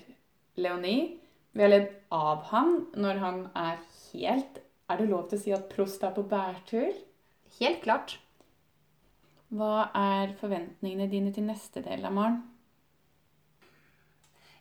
Leonie. 0.59 1.19
Vi 1.53 1.65
har 1.65 1.73
ledd 1.73 1.89
av 2.15 2.45
han 2.51 2.75
når 2.97 3.21
han 3.23 3.39
er 3.57 3.79
helt 4.13 4.61
Er 4.89 5.01
det 5.01 5.09
lov 5.11 5.29
til 5.29 5.39
å 5.39 5.43
si 5.43 5.53
at 5.53 5.69
Prost 5.73 6.05
er 6.07 6.15
på 6.17 6.25
bærtur? 6.29 6.95
Helt 7.59 7.83
klart. 7.85 8.15
Hva 9.49 9.89
er 9.97 10.35
forventningene 10.41 11.09
dine 11.11 11.33
til 11.35 11.45
neste 11.49 11.83
del 11.85 12.05
av 12.05 12.15
Maren? 12.17 12.39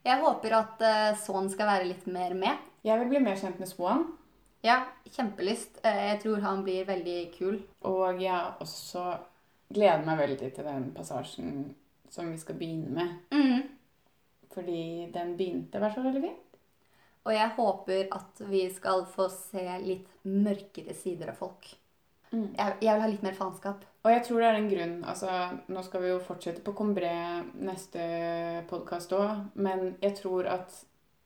Jeg 0.08 0.22
håper 0.24 0.56
at 0.56 0.84
uh, 0.84 1.18
Son 1.20 1.50
skal 1.52 1.68
være 1.68 1.88
litt 1.90 2.06
mer 2.12 2.36
med. 2.36 2.68
Jeg 2.88 3.00
vil 3.02 3.12
bli 3.12 3.24
mer 3.24 3.40
kjent 3.40 3.60
med 3.60 3.68
Swan. 3.68 4.06
Ja, 4.66 4.82
kjempelyst. 5.12 5.82
Eh, 5.84 6.04
jeg 6.12 6.22
tror 6.24 6.44
han 6.44 6.64
blir 6.66 6.88
veldig 6.88 7.18
kul. 7.36 7.60
Og 7.88 8.22
jeg 8.24 8.54
også 8.64 9.04
gleder 9.74 10.06
meg 10.08 10.22
veldig 10.24 10.52
til 10.56 10.68
den 10.68 10.90
passasjen 10.96 11.52
som 12.10 12.32
vi 12.32 12.40
skal 12.40 12.58
begynne 12.60 12.94
med. 12.96 13.16
Mm. 13.36 13.68
Fordi 14.56 14.82
den 15.14 15.36
begynte 15.38 15.78
i 15.78 15.84
hvert 15.84 15.96
fall 15.96 16.08
veldig 16.08 16.24
fint. 16.24 16.47
Og 17.28 17.36
jeg 17.36 17.54
håper 17.58 18.08
at 18.16 18.42
vi 18.48 18.64
skal 18.72 19.04
få 19.12 19.28
se 19.34 19.66
litt 19.84 20.08
mørkere 20.24 20.96
sider 20.96 21.34
av 21.34 21.40
folk. 21.42 21.68
Mm. 22.32 22.54
Jeg, 22.56 22.76
jeg 22.84 22.92
vil 22.94 23.04
ha 23.04 23.10
litt 23.12 23.24
mer 23.24 23.36
faenskap. 23.36 23.84
Og 24.04 24.12
jeg 24.12 24.24
tror 24.24 24.42
det 24.42 24.48
er 24.48 24.58
en 24.60 24.70
grunn 24.72 24.96
altså, 25.08 25.34
Nå 25.72 25.84
skal 25.84 26.02
vi 26.04 26.10
jo 26.10 26.18
fortsette 26.24 26.64
på 26.64 26.74
Combré 26.76 27.14
neste 27.60 28.04
podkast 28.68 29.16
òg, 29.16 29.46
men 29.60 29.94
jeg 30.04 30.16
tror 30.20 30.48
at 30.52 30.76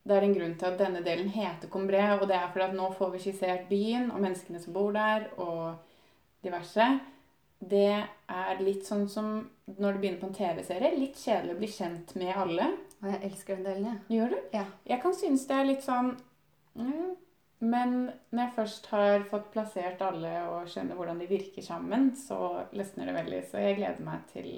det 0.02 0.18
er 0.18 0.26
en 0.26 0.34
grunn 0.34 0.54
til 0.58 0.66
at 0.66 0.80
denne 0.80 1.04
delen 1.06 1.30
heter 1.30 1.70
Combré, 1.70 2.02
og 2.18 2.26
det 2.30 2.38
er 2.38 2.50
fordi 2.50 2.68
at 2.72 2.78
nå 2.78 2.88
får 2.98 3.12
vi 3.14 3.22
skissert 3.22 3.68
byen 3.70 4.10
og 4.10 4.22
menneskene 4.24 4.62
som 4.62 4.74
bor 4.74 4.90
der, 4.96 5.28
og 5.38 5.76
diverse. 6.42 6.88
Det 7.62 7.92
er 8.02 8.64
litt 8.66 8.88
sånn 8.88 9.06
som 9.10 9.36
når 9.70 9.94
du 9.94 10.00
begynner 10.02 10.22
på 10.24 10.32
en 10.32 10.40
TV-serie. 10.40 10.96
Litt 10.98 11.22
kjedelig 11.22 11.54
å 11.54 11.60
bli 11.60 11.70
kjent 11.70 12.16
med 12.18 12.34
alle. 12.34 12.72
Og 13.02 13.08
jeg 13.10 13.20
elsker 13.32 13.58
den 13.58 13.66
delen, 13.66 13.86
jeg. 13.90 14.00
Gjør 14.18 14.36
du? 14.36 14.40
Ja. 14.54 14.66
Jeg 14.86 15.02
kan 15.02 15.16
synes 15.18 15.48
det 15.50 15.58
er 15.58 15.66
litt 15.66 15.82
sånn 15.86 16.12
mm, 16.78 17.08
Men 17.66 17.96
når 18.30 18.44
jeg 18.44 18.54
først 18.60 18.92
har 18.94 19.26
fått 19.30 19.50
plassert 19.54 20.04
alle 20.06 20.36
og 20.52 20.70
skjønner 20.70 20.98
hvordan 20.98 21.22
de 21.22 21.30
virker 21.30 21.66
sammen, 21.66 22.12
så 22.18 22.68
løsner 22.78 23.10
det 23.10 23.18
veldig. 23.18 23.42
Så 23.50 23.64
jeg 23.64 23.80
gleder 23.82 24.06
meg 24.06 24.30
til 24.34 24.54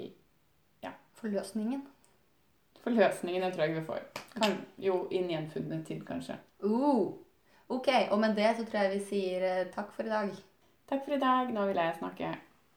Forløsningen. 1.24 1.82
forløsningen 2.84 3.42
jeg 3.42 3.52
tror 3.54 3.64
jeg 3.64 3.74
vi 3.74 3.84
får. 3.86 4.00
Kan, 4.34 4.56
jo, 4.76 4.96
i 5.10 5.22
en 5.22 5.30
gjenfunnet 5.30 5.86
tid, 5.86 6.02
kanskje. 6.04 6.36
Uh. 6.64 7.14
Ok, 7.68 7.88
og 8.10 8.18
med 8.20 8.36
det 8.36 8.50
så 8.58 8.64
tror 8.66 8.82
jeg 8.82 8.98
vi 8.98 9.04
sier 9.08 9.46
eh, 9.48 9.70
takk 9.72 9.94
for 9.96 10.04
i 10.04 10.12
dag. 10.12 10.34
Takk 10.90 11.06
for 11.06 11.16
i 11.16 11.20
dag. 11.22 11.52
Nå 11.54 11.64
vil 11.70 11.80
jeg 11.80 11.96
snakke. 11.98 12.34